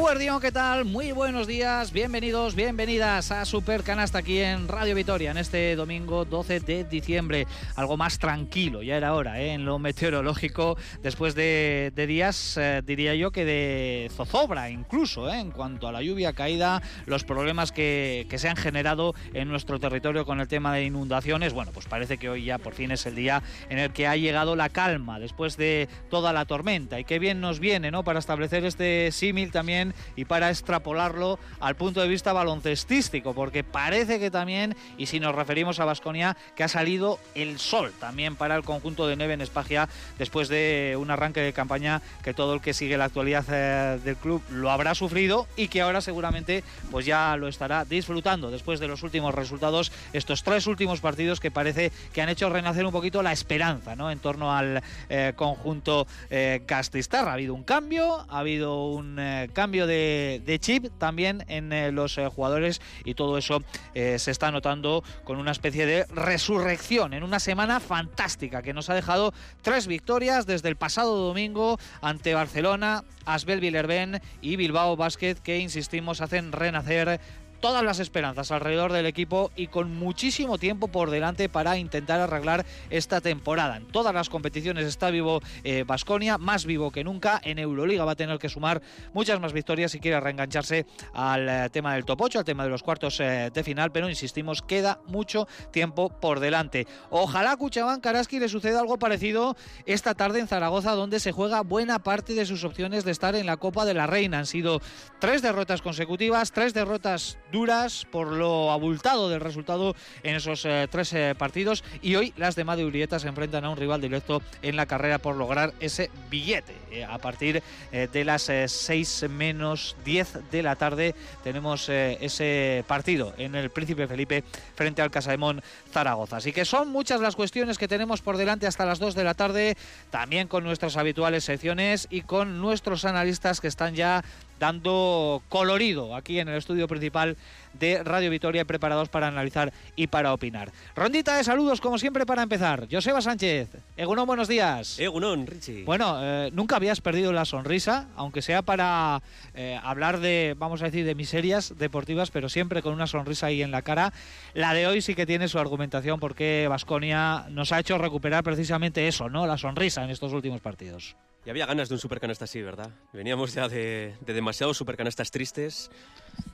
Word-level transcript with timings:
Eguardión, 0.00 0.40
¿qué 0.40 0.50
tal? 0.50 0.86
Muy 0.86 1.12
buenos 1.12 1.46
días, 1.46 1.92
bienvenidos, 1.92 2.54
bienvenidas 2.54 3.30
a 3.30 3.44
Super 3.44 3.82
Canasta 3.82 4.20
aquí 4.20 4.38
en 4.38 4.66
Radio 4.66 4.94
Vitoria 4.94 5.30
en 5.30 5.36
este 5.36 5.76
domingo 5.76 6.24
12 6.24 6.60
de 6.60 6.84
diciembre. 6.84 7.46
Algo 7.76 7.98
más 7.98 8.18
tranquilo, 8.18 8.82
ya 8.82 8.96
era 8.96 9.12
hora, 9.12 9.42
¿eh? 9.42 9.52
en 9.52 9.66
lo 9.66 9.78
meteorológico, 9.78 10.78
después 11.02 11.34
de, 11.34 11.92
días, 12.08 12.56
eh, 12.56 12.80
diría 12.82 13.14
yo, 13.14 13.30
que 13.30 13.44
de 13.44 14.10
zozobra 14.16 14.70
incluso, 14.70 15.28
¿eh? 15.28 15.38
en 15.38 15.50
cuanto 15.50 15.86
a 15.86 15.92
la 15.92 16.02
lluvia 16.02 16.32
caída, 16.32 16.80
los 17.04 17.24
problemas 17.24 17.70
que, 17.70 18.26
que, 18.30 18.38
se 18.38 18.48
han 18.48 18.56
generado 18.56 19.14
en 19.34 19.48
nuestro 19.48 19.78
territorio 19.78 20.24
con 20.24 20.40
el 20.40 20.48
tema 20.48 20.74
de 20.74 20.84
inundaciones. 20.84 21.52
Bueno, 21.52 21.72
pues 21.74 21.84
parece 21.84 22.16
que 22.16 22.30
hoy 22.30 22.44
ya 22.44 22.56
por 22.56 22.72
fin 22.72 22.90
es 22.90 23.04
el 23.04 23.16
día 23.16 23.42
en 23.68 23.78
el 23.78 23.92
que 23.92 24.06
ha 24.06 24.16
llegado 24.16 24.56
la 24.56 24.70
calma 24.70 25.20
después 25.20 25.58
de 25.58 25.90
toda 26.08 26.32
la 26.32 26.46
tormenta 26.46 26.98
y 26.98 27.04
qué 27.04 27.18
bien 27.18 27.42
nos 27.42 27.60
viene, 27.60 27.90
¿no? 27.90 28.02
Para 28.02 28.18
establecer 28.18 28.64
este 28.64 29.12
símil 29.12 29.52
también 29.52 29.89
y 30.16 30.24
para 30.24 30.50
extrapolarlo 30.50 31.38
al 31.60 31.76
punto 31.76 32.00
de 32.00 32.08
vista 32.08 32.32
baloncestístico, 32.32 33.34
porque 33.34 33.64
parece 33.64 34.18
que 34.18 34.30
también, 34.30 34.76
y 34.98 35.06
si 35.06 35.20
nos 35.20 35.34
referimos 35.34 35.80
a 35.80 35.84
Vasconia, 35.84 36.36
que 36.54 36.64
ha 36.64 36.68
salido 36.68 37.18
el 37.34 37.58
sol 37.58 37.92
también 37.98 38.36
para 38.36 38.56
el 38.56 38.62
conjunto 38.62 39.06
de 39.06 39.16
Neve 39.16 39.34
en 39.34 39.40
Espagia 39.40 39.88
después 40.18 40.48
de 40.48 40.96
un 40.98 41.10
arranque 41.10 41.40
de 41.40 41.52
campaña 41.52 42.02
que 42.22 42.34
todo 42.34 42.54
el 42.54 42.60
que 42.60 42.74
sigue 42.74 42.96
la 42.96 43.06
actualidad 43.06 43.44
eh, 43.50 43.98
del 44.04 44.16
club 44.16 44.42
lo 44.50 44.70
habrá 44.70 44.94
sufrido 44.94 45.46
y 45.56 45.68
que 45.68 45.80
ahora 45.80 46.00
seguramente 46.00 46.64
pues 46.90 47.06
ya 47.06 47.36
lo 47.36 47.48
estará 47.48 47.84
disfrutando 47.84 48.50
después 48.50 48.80
de 48.80 48.88
los 48.88 49.02
últimos 49.02 49.34
resultados, 49.34 49.92
estos 50.12 50.42
tres 50.42 50.66
últimos 50.66 51.00
partidos 51.00 51.40
que 51.40 51.50
parece 51.50 51.92
que 52.12 52.22
han 52.22 52.28
hecho 52.28 52.48
renacer 52.48 52.84
un 52.84 52.92
poquito 52.92 53.22
la 53.22 53.32
esperanza 53.32 53.96
¿no? 53.96 54.10
en 54.10 54.18
torno 54.18 54.52
al 54.52 54.82
eh, 55.08 55.32
conjunto 55.36 56.06
eh, 56.30 56.62
Ha 56.68 57.32
habido 57.32 57.54
un 57.54 57.64
cambio, 57.64 58.26
ha 58.28 58.38
habido 58.38 58.86
un 58.86 59.20
cambio 59.52 59.79
de, 59.86 60.58
chip 60.60 60.86
también 60.98 61.44
en 61.48 61.72
eh, 61.72 61.92
los 61.92 62.18
eh, 62.18 62.26
jugadores 62.28 62.80
y 63.04 63.14
todo 63.14 63.38
eso 63.38 63.62
eh, 63.94 64.18
se 64.18 64.30
está 64.30 64.50
notando 64.50 65.02
con 65.24 65.38
una 65.38 65.52
especie 65.52 65.86
de 65.86 66.04
resurrección 66.06 67.14
en 67.14 67.22
una 67.22 67.40
semana 67.40 67.80
fantástica 67.80 68.62
que 68.62 68.74
nos 68.74 68.90
ha 68.90 68.94
dejado 68.94 69.32
tres 69.62 69.86
victorias 69.86 70.46
desde 70.46 70.68
el 70.68 70.76
pasado 70.76 71.16
domingo 71.16 71.78
ante 72.02 72.34
Barcelona, 72.34 73.04
Asbel 73.24 73.60
Villerben 73.60 74.20
y 74.40 74.56
Bilbao 74.56 74.96
Basket 74.96 75.36
que 75.36 75.58
insistimos 75.58 76.20
hacen 76.20 76.52
renacer 76.52 77.20
todas 77.60 77.84
las 77.84 78.00
esperanzas 78.00 78.50
alrededor 78.50 78.92
del 78.92 79.06
equipo 79.06 79.50
y 79.56 79.68
con 79.68 79.94
muchísimo 79.94 80.58
tiempo 80.58 80.88
por 80.88 81.10
delante 81.10 81.48
para 81.48 81.76
intentar 81.76 82.20
arreglar 82.20 82.64
esta 82.90 83.20
temporada. 83.20 83.76
En 83.76 83.86
todas 83.86 84.14
las 84.14 84.28
competiciones 84.28 84.86
está 84.86 85.10
vivo 85.10 85.40
Basconia, 85.86 86.34
eh, 86.34 86.38
más 86.38 86.64
vivo 86.64 86.90
que 86.90 87.04
nunca. 87.04 87.40
En 87.44 87.58
Euroliga 87.58 88.04
va 88.04 88.12
a 88.12 88.16
tener 88.16 88.38
que 88.38 88.48
sumar 88.48 88.80
muchas 89.12 89.40
más 89.40 89.52
victorias 89.52 89.92
si 89.92 90.00
quiere 90.00 90.20
reengancharse 90.20 90.86
al 91.12 91.48
eh, 91.48 91.68
tema 91.70 91.94
del 91.94 92.04
top 92.04 92.22
8, 92.22 92.38
al 92.40 92.44
tema 92.44 92.64
de 92.64 92.70
los 92.70 92.82
cuartos 92.82 93.20
eh, 93.20 93.50
de 93.52 93.64
final, 93.64 93.92
pero 93.92 94.08
insistimos, 94.08 94.62
queda 94.62 95.00
mucho 95.06 95.46
tiempo 95.70 96.08
por 96.08 96.40
delante. 96.40 96.86
Ojalá 97.10 97.56
Cuchabán 97.56 98.00
Karaski 98.00 98.38
le 98.38 98.48
suceda 98.48 98.80
algo 98.80 98.98
parecido 98.98 99.56
esta 99.86 100.14
tarde 100.14 100.40
en 100.40 100.48
Zaragoza, 100.48 100.92
donde 100.92 101.20
se 101.20 101.32
juega 101.32 101.62
buena 101.62 102.02
parte 102.02 102.34
de 102.34 102.46
sus 102.46 102.64
opciones 102.64 103.04
de 103.04 103.12
estar 103.12 103.34
en 103.34 103.46
la 103.46 103.56
Copa 103.56 103.84
de 103.84 103.94
la 103.94 104.06
Reina. 104.06 104.38
Han 104.38 104.46
sido 104.46 104.80
tres 105.18 105.42
derrotas 105.42 105.82
consecutivas, 105.82 106.52
tres 106.52 106.74
derrotas 106.74 107.38
duras 107.50 108.06
por 108.10 108.28
lo 108.32 108.70
abultado 108.70 109.28
del 109.28 109.40
resultado 109.40 109.94
en 110.22 110.36
esos 110.36 110.64
eh, 110.64 110.88
tres 110.90 111.12
eh, 111.12 111.34
partidos 111.36 111.84
y 112.02 112.16
hoy 112.16 112.32
las 112.36 112.54
de 112.54 112.64
Made 112.64 112.84
Urieta 112.84 113.18
se 113.18 113.28
enfrentan 113.28 113.64
a 113.64 113.70
un 113.70 113.76
rival 113.76 114.00
directo 114.00 114.42
en 114.62 114.76
la 114.76 114.86
carrera 114.86 115.18
por 115.18 115.36
lograr 115.36 115.72
ese 115.80 116.10
billete. 116.30 116.74
Eh, 116.90 117.04
a 117.04 117.18
partir 117.18 117.62
de 117.90 118.24
las 118.24 118.50
6 118.66 119.26
menos 119.30 119.96
10 120.04 120.50
de 120.50 120.62
la 120.62 120.76
tarde 120.76 121.14
tenemos 121.42 121.88
ese 121.88 122.84
partido 122.86 123.32
en 123.36 123.54
el 123.54 123.70
Príncipe 123.70 124.06
Felipe 124.06 124.44
frente 124.74 125.02
al 125.02 125.10
Casaemón 125.10 125.62
Zaragoza. 125.92 126.38
Así 126.38 126.52
que 126.52 126.64
son 126.64 126.88
muchas 126.88 127.20
las 127.20 127.36
cuestiones 127.36 127.78
que 127.78 127.88
tenemos 127.88 128.22
por 128.22 128.36
delante 128.36 128.66
hasta 128.66 128.84
las 128.84 128.98
2 128.98 129.14
de 129.14 129.24
la 129.24 129.34
tarde, 129.34 129.76
también 130.10 130.48
con 130.48 130.64
nuestras 130.64 130.96
habituales 130.96 131.44
secciones 131.44 132.06
y 132.10 132.22
con 132.22 132.60
nuestros 132.60 133.04
analistas 133.04 133.60
que 133.60 133.68
están 133.68 133.94
ya 133.94 134.24
dando 134.60 135.42
colorido 135.48 136.14
aquí 136.14 136.38
en 136.38 136.48
el 136.48 136.56
estudio 136.58 136.86
principal 136.86 137.36
de 137.74 138.02
Radio 138.02 138.30
Vitoria 138.30 138.64
preparados 138.64 139.08
para 139.08 139.28
analizar 139.28 139.72
y 139.96 140.06
para 140.06 140.32
opinar. 140.32 140.72
Rondita 140.94 141.36
de 141.36 141.44
saludos 141.44 141.80
como 141.80 141.98
siempre 141.98 142.26
para 142.26 142.42
empezar. 142.42 142.88
Joseba 142.90 143.20
Sánchez, 143.20 143.68
Egunon, 143.96 144.26
buenos 144.26 144.48
días. 144.48 144.98
Egunon, 144.98 145.46
Richie. 145.46 145.84
Bueno, 145.84 146.18
eh, 146.20 146.50
nunca 146.52 146.76
habías 146.76 147.00
perdido 147.00 147.32
la 147.32 147.44
sonrisa, 147.44 148.08
aunque 148.16 148.42
sea 148.42 148.62
para 148.62 149.22
eh, 149.54 149.78
hablar 149.82 150.20
de, 150.20 150.54
vamos 150.58 150.82
a 150.82 150.86
decir, 150.86 151.04
de 151.04 151.14
miserias 151.14 151.74
deportivas, 151.78 152.30
pero 152.30 152.48
siempre 152.48 152.82
con 152.82 152.94
una 152.94 153.06
sonrisa 153.06 153.46
ahí 153.46 153.62
en 153.62 153.70
la 153.70 153.82
cara. 153.82 154.12
La 154.54 154.74
de 154.74 154.86
hoy 154.86 155.02
sí 155.02 155.14
que 155.14 155.26
tiene 155.26 155.48
su 155.48 155.58
argumentación 155.58 156.20
porque 156.20 156.66
Vasconia 156.68 157.46
nos 157.50 157.72
ha 157.72 157.80
hecho 157.80 157.98
recuperar 157.98 158.44
precisamente 158.44 159.08
eso, 159.08 159.28
¿no? 159.28 159.46
La 159.46 159.58
sonrisa 159.58 160.04
en 160.04 160.10
estos 160.10 160.32
últimos 160.32 160.60
partidos. 160.60 161.16
Y 161.44 161.50
había 161.50 161.64
ganas 161.64 161.88
de 161.88 161.94
un 161.94 161.98
supercanasta 161.98 162.44
así, 162.44 162.60
¿verdad? 162.60 162.90
Veníamos 163.12 163.54
ya 163.54 163.68
de, 163.68 164.14
demasiados 164.26 164.76
supercanastas 164.76 165.30
tristes. 165.30 165.90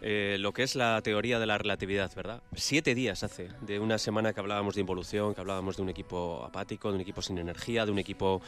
Eh, 0.03 0.37
lo 0.38 0.53
que 0.53 0.62
es 0.62 0.76
la 0.76 1.00
teoría 1.03 1.38
de 1.38 1.47
la 1.47 1.59
relatividad, 1.59 2.14
¿verdad? 2.14 2.42
Siete 2.54 2.94
días 2.94 3.22
hace 3.22 3.48
de 3.62 3.81
una 3.81 3.98
semana 3.98 4.32
que 4.32 4.41
hablábamos 4.41 4.75
de 4.75 4.82
involución, 4.82 5.34
que 5.34 5.41
hablábamos 5.41 5.76
de 5.76 5.82
un 5.82 5.88
equipo 5.88 6.44
apático, 6.44 6.91
de 6.91 6.97
un 6.97 7.00
equipo 7.00 7.22
sin 7.22 7.38
energía, 7.38 7.84
de 7.84 7.92
un 7.92 7.98
equipo 7.98 8.41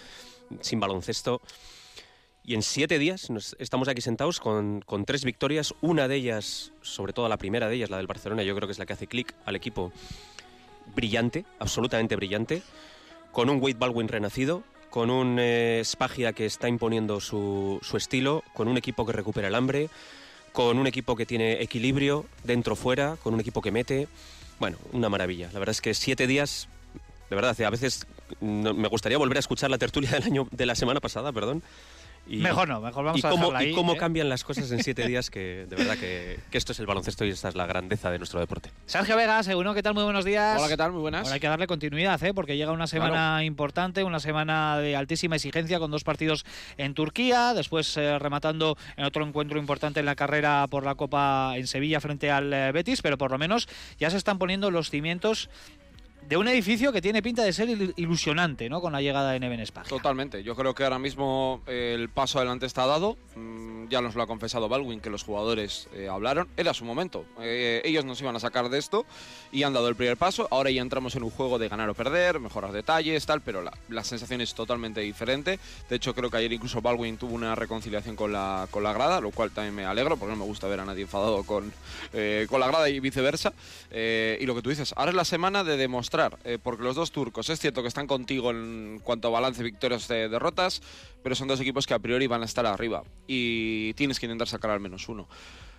sin 0.60 0.78
baloncesto. 0.78 1.40
Y 2.48 2.54
en 2.54 2.62
siete 2.62 2.98
días 2.98 3.28
estamos 3.58 3.88
aquí 3.88 4.00
sentados 4.00 4.40
con, 4.40 4.82
tres 5.04 5.22
victorias, 5.22 5.74
una 5.82 6.08
de 6.08 6.16
ellas, 6.16 6.72
sobre 6.80 7.12
todo 7.12 7.28
la 7.28 7.36
primera 7.36 7.68
de 7.68 7.76
ellas, 7.76 7.90
la 7.90 7.98
del 7.98 8.06
Barcelona, 8.06 8.42
yo 8.42 8.54
creo 8.54 8.66
que 8.66 8.72
es 8.72 8.78
la 8.78 8.86
que 8.86 8.94
hace 8.94 9.06
clic 9.06 9.34
al 9.44 9.54
equipo 9.54 9.92
brillante, 10.94 11.44
absolutamente 11.58 12.16
brillante, 12.16 12.62
con 13.32 13.50
un 13.50 13.60
Wade 13.60 13.76
Baldwin 13.78 14.08
renacido, 14.08 14.62
con 14.88 15.10
un 15.10 15.36
eh, 15.38 15.82
Spagia 15.84 16.32
que 16.32 16.46
está 16.46 16.68
imponiendo 16.68 17.20
su, 17.20 17.80
estilo, 17.94 18.42
con 18.54 18.66
un 18.68 18.78
equipo 18.78 19.04
que 19.04 19.12
recupera 19.12 19.48
el 19.48 19.54
hambre, 19.54 19.90
con 20.58 20.76
un 20.76 20.88
equipo 20.88 21.14
que 21.14 21.24
tiene 21.24 21.62
equilibrio 21.62 22.26
dentro-fuera, 22.42 23.16
con 23.22 23.32
un 23.32 23.38
equipo 23.38 23.62
que 23.62 23.70
mete. 23.70 24.08
Bueno, 24.58 24.76
una 24.90 25.08
maravilla. 25.08 25.50
La 25.52 25.60
verdad 25.60 25.70
es 25.70 25.80
que 25.80 25.94
siete 25.94 26.26
días, 26.26 26.66
de 27.30 27.36
verdad, 27.36 27.56
a 27.60 27.70
veces 27.70 28.08
me 28.40 28.88
gustaría 28.88 29.18
volver 29.18 29.36
a 29.36 29.38
escuchar 29.38 29.70
la 29.70 29.78
tertulia 29.78 30.10
del 30.10 30.24
año 30.24 30.48
de 30.50 30.66
la 30.66 30.74
semana 30.74 30.98
pasada, 30.98 31.30
perdón 31.30 31.62
mejor 32.36 32.68
no, 32.68 32.80
mejor 32.80 33.04
vamos 33.04 33.24
a 33.24 33.30
cómo, 33.30 33.54
ahí, 33.54 33.70
Y 33.70 33.74
cómo 33.74 33.94
¿eh? 33.94 33.96
cambian 33.96 34.28
las 34.28 34.44
cosas 34.44 34.70
en 34.70 34.82
siete 34.82 35.06
días, 35.08 35.30
que 35.30 35.66
de 35.68 35.76
verdad 35.76 35.96
que, 35.96 36.38
esto 36.52 36.72
es 36.72 36.80
el 36.80 36.86
baloncesto 36.86 37.24
y 37.24 37.30
esta 37.30 37.48
es 37.48 37.54
la 37.54 37.66
grandeza 37.66 38.10
de 38.10 38.18
nuestro 38.18 38.40
deporte. 38.40 38.70
Sergio 38.86 39.16
Vega, 39.16 39.42
seguro, 39.42 39.74
¿qué 39.74 39.82
tal? 39.82 39.94
Muy 39.94 40.04
buenos 40.04 40.24
días. 40.24 40.58
Hola, 40.58 40.68
¿qué 40.68 40.76
tal? 40.76 40.92
Muy 40.92 41.00
buenas. 41.00 41.22
Ahora 41.22 41.34
hay 41.34 41.40
que 41.40 41.48
darle 41.48 41.66
continuidad, 41.66 42.22
¿eh? 42.22 42.34
porque 42.34 42.56
llega 42.56 42.72
una 42.72 42.86
semana 42.86 43.44
importante, 43.44 44.04
una 44.04 44.20
semana 44.20 44.78
de 44.78 44.96
altísima 44.96 45.36
exigencia 45.36 45.78
con 45.78 45.90
dos 45.90 46.04
partidos 46.04 46.44
en 46.76 46.94
Turquía, 46.94 47.54
después 47.54 47.96
eh, 47.96 48.18
rematando 48.18 48.76
en 48.96 49.04
otro 49.04 49.24
encuentro 49.24 49.58
importante 49.58 50.00
en 50.00 50.06
la 50.06 50.14
carrera 50.14 50.66
por 50.68 50.84
la 50.84 50.94
Copa 50.94 51.54
en 51.56 51.66
Sevilla 51.66 52.00
frente 52.00 52.30
al 52.30 52.52
eh, 52.52 52.72
Betis, 52.72 53.02
pero 53.02 53.18
por 53.18 53.30
lo 53.30 53.38
menos 53.38 53.68
ya 53.98 54.10
se 54.10 54.16
están 54.16 54.38
poniendo 54.38 54.70
los 54.70 54.90
cimientos 54.90 55.48
de 56.28 56.36
un 56.36 56.46
edificio 56.46 56.92
que 56.92 57.00
tiene 57.00 57.22
pinta 57.22 57.42
de 57.42 57.54
ser 57.54 57.70
ilusionante, 57.96 58.68
¿no? 58.68 58.82
Con 58.82 58.92
la 58.92 59.00
llegada 59.00 59.32
de 59.32 59.40
Neven 59.40 59.64
Spagia. 59.64 59.88
Totalmente. 59.88 60.42
Yo 60.42 60.54
creo 60.54 60.74
que 60.74 60.84
ahora 60.84 60.98
mismo 60.98 61.62
eh, 61.66 61.94
el 61.94 62.10
paso 62.10 62.36
adelante 62.38 62.66
está 62.66 62.86
dado. 62.86 63.16
Mm, 63.34 63.88
ya 63.88 64.02
nos 64.02 64.14
lo 64.14 64.22
ha 64.22 64.26
confesado 64.26 64.68
Baldwin 64.68 65.00
que 65.00 65.08
los 65.08 65.22
jugadores 65.22 65.88
eh, 65.94 66.06
hablaron. 66.06 66.46
Era 66.58 66.74
su 66.74 66.84
momento. 66.84 67.24
Eh, 67.40 67.80
ellos 67.82 68.04
nos 68.04 68.20
iban 68.20 68.36
a 68.36 68.40
sacar 68.40 68.68
de 68.68 68.78
esto 68.78 69.06
y 69.52 69.62
han 69.62 69.72
dado 69.72 69.88
el 69.88 69.96
primer 69.96 70.18
paso. 70.18 70.46
Ahora 70.50 70.70
ya 70.70 70.82
entramos 70.82 71.16
en 71.16 71.22
un 71.22 71.30
juego 71.30 71.58
de 71.58 71.70
ganar 71.70 71.88
o 71.88 71.94
perder, 71.94 72.40
mejorar 72.40 72.72
detalles, 72.72 73.24
tal, 73.24 73.40
pero 73.40 73.62
la, 73.62 73.72
la 73.88 74.04
sensación 74.04 74.42
es 74.42 74.52
totalmente 74.52 75.00
diferente. 75.00 75.58
De 75.88 75.96
hecho, 75.96 76.14
creo 76.14 76.28
que 76.28 76.36
ayer 76.36 76.52
incluso 76.52 76.82
Baldwin 76.82 77.16
tuvo 77.16 77.34
una 77.34 77.54
reconciliación 77.54 78.16
con 78.16 78.32
la, 78.32 78.68
con 78.70 78.82
la 78.82 78.92
grada, 78.92 79.22
lo 79.22 79.30
cual 79.30 79.50
también 79.50 79.74
me 79.74 79.86
alegro, 79.86 80.18
porque 80.18 80.34
no 80.34 80.40
me 80.40 80.44
gusta 80.44 80.68
ver 80.68 80.80
a 80.80 80.84
nadie 80.84 81.02
enfadado 81.04 81.42
con, 81.44 81.72
con 82.48 82.60
la 82.60 82.66
grada 82.66 82.90
y 82.90 83.00
viceversa. 83.00 83.54
y 83.90 84.44
lo 84.44 84.54
que 84.54 84.60
tú 84.60 84.68
dices, 84.68 84.92
ahora 84.94 85.12
es 85.12 85.16
la 85.16 85.24
semana 85.24 85.64
de 85.64 85.78
demostrar 85.78 86.17
eh, 86.44 86.58
porque 86.62 86.82
los 86.82 86.96
dos 86.96 87.12
turcos 87.12 87.48
es 87.48 87.60
cierto 87.60 87.82
que 87.82 87.88
están 87.88 88.06
contigo 88.06 88.50
en 88.50 89.00
cuanto 89.04 89.28
a 89.28 89.30
balance 89.30 89.62
victorias 89.62 90.08
de 90.08 90.28
derrotas, 90.28 90.82
pero 91.22 91.34
son 91.34 91.48
dos 91.48 91.60
equipos 91.60 91.86
que 91.86 91.94
a 91.94 91.98
priori 91.98 92.26
van 92.26 92.42
a 92.42 92.44
estar 92.44 92.66
arriba 92.66 93.04
y 93.26 93.94
tienes 93.94 94.18
que 94.18 94.26
intentar 94.26 94.48
sacar 94.48 94.70
al 94.70 94.80
menos 94.80 95.08
uno. 95.08 95.28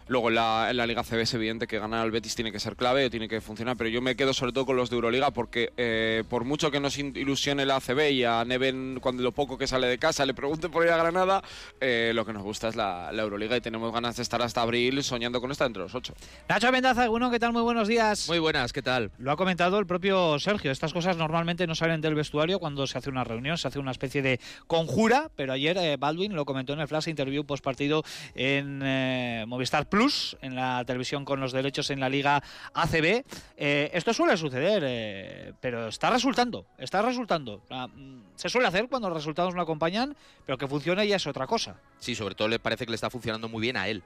Luego 0.09 0.29
en 0.29 0.35
la, 0.35 0.71
en 0.71 0.77
la 0.77 0.87
Liga 0.87 1.03
CB 1.03 1.21
es 1.21 1.33
evidente 1.35 1.67
que 1.67 1.77
ganar 1.77 2.01
al 2.01 2.09
Betis 2.09 2.33
tiene 2.33 2.51
que 2.51 2.59
ser 2.59 2.75
clave, 2.75 3.11
tiene 3.11 3.29
que 3.29 3.41
funcionar, 3.41 3.77
pero 3.77 3.91
yo 3.91 4.01
me 4.01 4.15
quedo 4.15 4.33
sobre 4.33 4.51
todo 4.51 4.65
con 4.65 4.75
los 4.75 4.89
de 4.89 4.95
Euroliga 4.95 5.29
porque 5.29 5.71
eh, 5.77 6.23
por 6.27 6.45
mucho 6.45 6.71
que 6.71 6.79
nos 6.79 6.97
ilusione 6.97 7.63
la 7.63 7.75
ACB 7.75 8.09
y 8.09 8.23
a 8.23 8.43
Neven 8.43 8.97
cuando 9.01 9.21
lo 9.21 9.31
poco 9.31 9.55
que 9.55 9.67
sale 9.67 9.85
de 9.85 9.99
casa 9.99 10.25
le 10.25 10.33
pregunte 10.33 10.67
por 10.67 10.83
ir 10.83 10.89
a 10.89 10.97
Granada, 10.97 11.43
eh, 11.79 12.11
lo 12.15 12.25
que 12.25 12.33
nos 12.33 12.41
gusta 12.41 12.69
es 12.69 12.75
la, 12.75 13.11
la, 13.11 13.21
Euroliga 13.21 13.55
y 13.55 13.61
tenemos 13.61 13.93
ganas 13.93 14.15
de 14.15 14.23
estar 14.23 14.41
hasta 14.41 14.63
abril 14.63 15.03
soñando 15.03 15.39
con 15.39 15.51
esta 15.51 15.67
entre 15.67 15.83
los 15.83 15.93
ocho. 15.93 16.15
Nacho 16.47 16.71
Mendaza, 16.71 17.07
uno, 17.07 17.29
¿qué 17.29 17.37
tal? 17.37 17.53
Muy 17.53 17.61
buenos 17.61 17.87
días. 17.87 18.27
Muy 18.27 18.39
buenas, 18.39 18.73
¿qué 18.73 18.81
tal? 18.81 19.11
Lo 19.19 19.31
ha 19.31 19.37
comentado 19.37 19.77
el 19.77 19.85
propio 19.85 20.39
Sergio, 20.39 20.71
estas 20.71 20.91
cosas 20.91 21.17
normalmente 21.17 21.67
no 21.67 21.75
salen 21.75 22.01
del 22.01 22.15
vestuario 22.15 22.57
cuando 22.57 22.87
se 22.87 22.97
hace 22.97 23.11
una 23.11 23.23
reunión, 23.23 23.59
se 23.59 23.67
hace 23.67 23.77
una 23.77 23.91
especie 23.91 24.23
de 24.23 24.39
conjura, 24.65 25.29
pero 25.35 25.53
ayer 25.53 25.77
eh, 25.77 25.97
Baldwin 25.97 26.33
lo 26.33 26.45
comentó 26.45 26.73
en 26.73 26.79
el 26.79 26.87
flash 26.87 27.09
interview 27.09 27.45
post 27.45 27.63
partido 27.63 28.03
en 28.33 28.81
eh, 28.83 29.45
Movistar 29.47 29.87
Plus, 29.87 29.98
en 30.41 30.55
la 30.55 30.83
televisión 30.85 31.25
con 31.25 31.41
los 31.41 31.51
derechos 31.51 31.89
en 31.89 31.99
la 31.99 32.07
Liga 32.07 32.41
ACB. 32.73 33.25
Eh, 33.57 33.91
esto 33.93 34.13
suele 34.13 34.37
suceder, 34.37 34.83
eh, 34.85 35.53
pero 35.59 35.89
está 35.89 36.09
resultando, 36.09 36.65
está 36.77 37.01
resultando. 37.01 37.61
Mm, 37.69 38.19
se 38.35 38.47
suele 38.47 38.67
hacer 38.67 38.87
cuando 38.87 39.09
los 39.09 39.17
resultados 39.17 39.53
no 39.55 39.61
acompañan, 39.61 40.15
pero 40.45 40.57
que 40.57 40.67
funcione 40.67 41.05
ya 41.05 41.17
es 41.17 41.27
otra 41.27 41.47
cosa. 41.47 41.75
Sí, 41.99 42.15
sobre 42.15 42.35
todo 42.35 42.47
le 42.47 42.59
parece 42.59 42.85
que 42.85 42.91
le 42.91 42.95
está 42.95 43.09
funcionando 43.09 43.49
muy 43.49 43.61
bien 43.61 43.75
a 43.75 43.89
él. 43.89 44.01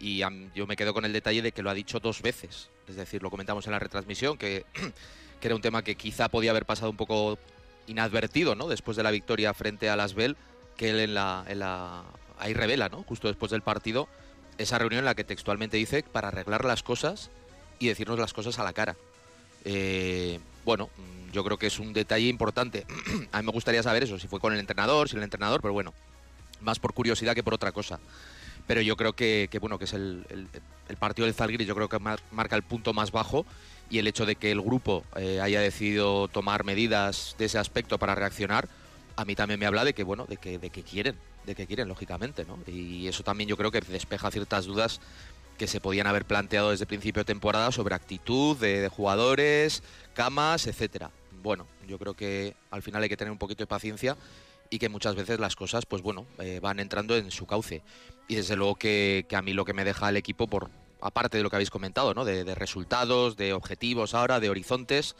Y 0.00 0.22
a, 0.22 0.30
yo 0.54 0.66
me 0.66 0.74
quedo 0.74 0.92
con 0.92 1.04
el 1.04 1.12
detalle 1.12 1.40
de 1.40 1.52
que 1.52 1.62
lo 1.62 1.70
ha 1.70 1.74
dicho 1.74 2.00
dos 2.00 2.20
veces. 2.20 2.70
Es 2.88 2.96
decir, 2.96 3.22
lo 3.22 3.30
comentamos 3.30 3.64
en 3.66 3.72
la 3.72 3.78
retransmisión, 3.78 4.36
que, 4.38 4.64
que 5.40 5.46
era 5.46 5.54
un 5.54 5.62
tema 5.62 5.84
que 5.84 5.94
quizá 5.94 6.28
podía 6.28 6.50
haber 6.50 6.66
pasado 6.66 6.90
un 6.90 6.96
poco 6.96 7.38
inadvertido, 7.86 8.56
¿no? 8.56 8.66
Después 8.66 8.96
de 8.96 9.04
la 9.04 9.12
victoria 9.12 9.54
frente 9.54 9.88
a 9.88 9.94
Las 9.94 10.14
Bell, 10.14 10.36
que 10.76 10.90
él 10.90 10.98
en 10.98 11.14
la, 11.14 11.44
en 11.46 11.60
la 11.60 12.02
ahí 12.38 12.54
revela, 12.54 12.88
¿no? 12.88 13.04
Justo 13.04 13.28
después 13.28 13.52
del 13.52 13.62
partido, 13.62 14.08
esa 14.58 14.78
reunión 14.78 15.00
en 15.00 15.04
la 15.04 15.14
que 15.14 15.24
textualmente 15.24 15.76
dice 15.76 16.02
para 16.02 16.28
arreglar 16.28 16.64
las 16.64 16.82
cosas 16.82 17.30
y 17.78 17.88
decirnos 17.88 18.18
las 18.18 18.32
cosas 18.32 18.58
a 18.58 18.64
la 18.64 18.72
cara. 18.72 18.96
Eh, 19.64 20.38
bueno, 20.64 20.90
yo 21.32 21.44
creo 21.44 21.58
que 21.58 21.68
es 21.68 21.78
un 21.78 21.92
detalle 21.92 22.28
importante. 22.28 22.86
a 23.32 23.40
mí 23.40 23.46
me 23.46 23.52
gustaría 23.52 23.82
saber 23.82 24.02
eso, 24.02 24.18
si 24.18 24.28
fue 24.28 24.40
con 24.40 24.52
el 24.52 24.60
entrenador, 24.60 25.08
sin 25.08 25.18
el 25.18 25.24
entrenador, 25.24 25.60
pero 25.60 25.72
bueno, 25.72 25.94
más 26.60 26.78
por 26.78 26.92
curiosidad 26.92 27.34
que 27.34 27.42
por 27.42 27.54
otra 27.54 27.72
cosa. 27.72 27.98
Pero 28.66 28.82
yo 28.82 28.96
creo 28.96 29.14
que, 29.14 29.48
que 29.50 29.58
bueno, 29.58 29.78
que 29.78 29.86
es 29.86 29.94
el, 29.94 30.26
el, 30.88 30.96
partido 30.98 31.24
del 31.24 31.34
Zalgiris, 31.34 31.66
yo 31.66 31.74
creo 31.74 31.88
que 31.88 31.98
mar, 31.98 32.20
marca 32.32 32.54
el 32.54 32.62
punto 32.62 32.92
más 32.92 33.12
bajo 33.12 33.46
y 33.88 33.98
el 33.98 34.06
hecho 34.06 34.26
de 34.26 34.36
que 34.36 34.50
el 34.50 34.60
grupo 34.60 35.04
eh, 35.16 35.40
haya 35.40 35.60
decidido 35.60 36.28
tomar 36.28 36.64
medidas 36.64 37.34
de 37.38 37.46
ese 37.46 37.58
aspecto 37.58 37.98
para 37.98 38.14
reaccionar, 38.14 38.68
a 39.16 39.24
mí 39.24 39.34
también 39.34 39.58
me 39.58 39.64
habla 39.64 39.84
de 39.84 39.94
que, 39.94 40.02
bueno, 40.04 40.26
de 40.26 40.36
que, 40.36 40.58
de 40.58 40.68
que 40.68 40.82
quieren, 40.82 41.16
de 41.48 41.54
que 41.54 41.66
quieren, 41.66 41.88
lógicamente, 41.88 42.44
¿no? 42.44 42.58
Y 42.66 43.08
eso 43.08 43.24
también 43.24 43.48
yo 43.48 43.56
creo 43.56 43.70
que 43.70 43.80
despeja 43.80 44.30
ciertas 44.30 44.66
dudas 44.66 45.00
que 45.56 45.66
se 45.66 45.80
podían 45.80 46.06
haber 46.06 46.24
planteado 46.24 46.70
desde 46.70 46.86
principio 46.86 47.22
de 47.22 47.24
temporada 47.24 47.72
sobre 47.72 47.94
actitud 47.94 48.56
de, 48.58 48.88
jugadores, 48.88 49.82
camas, 50.14 50.66
etcétera. 50.66 51.10
Bueno, 51.42 51.66
yo 51.88 51.98
creo 51.98 52.14
que 52.14 52.54
al 52.70 52.82
final 52.82 53.02
hay 53.02 53.08
que 53.08 53.16
tener 53.16 53.32
un 53.32 53.38
poquito 53.38 53.62
de 53.62 53.66
paciencia 53.66 54.16
y 54.70 54.78
que 54.78 54.88
muchas 54.88 55.14
veces 55.14 55.40
las 55.40 55.56
cosas, 55.56 55.86
pues 55.86 56.02
bueno, 56.02 56.26
eh, 56.38 56.60
van 56.60 56.78
entrando 56.78 57.16
en 57.16 57.30
su 57.30 57.46
cauce. 57.46 57.82
Y 58.28 58.34
desde 58.34 58.54
luego 58.54 58.76
que, 58.76 59.24
que, 59.28 59.36
a 59.36 59.42
mí 59.42 59.54
lo 59.54 59.64
que 59.64 59.72
me 59.72 59.84
deja 59.84 60.10
el 60.10 60.18
equipo, 60.18 60.46
por 60.46 60.70
aparte 61.00 61.38
de 61.38 61.42
lo 61.42 61.50
que 61.50 61.56
habéis 61.56 61.70
comentado, 61.70 62.12
¿no? 62.12 62.24
De 62.26 62.54
resultados, 62.54 63.36
de 63.36 63.54
objetivos 63.54 64.14
ahora, 64.14 64.40
de 64.40 64.50
horizontes, 64.50 65.16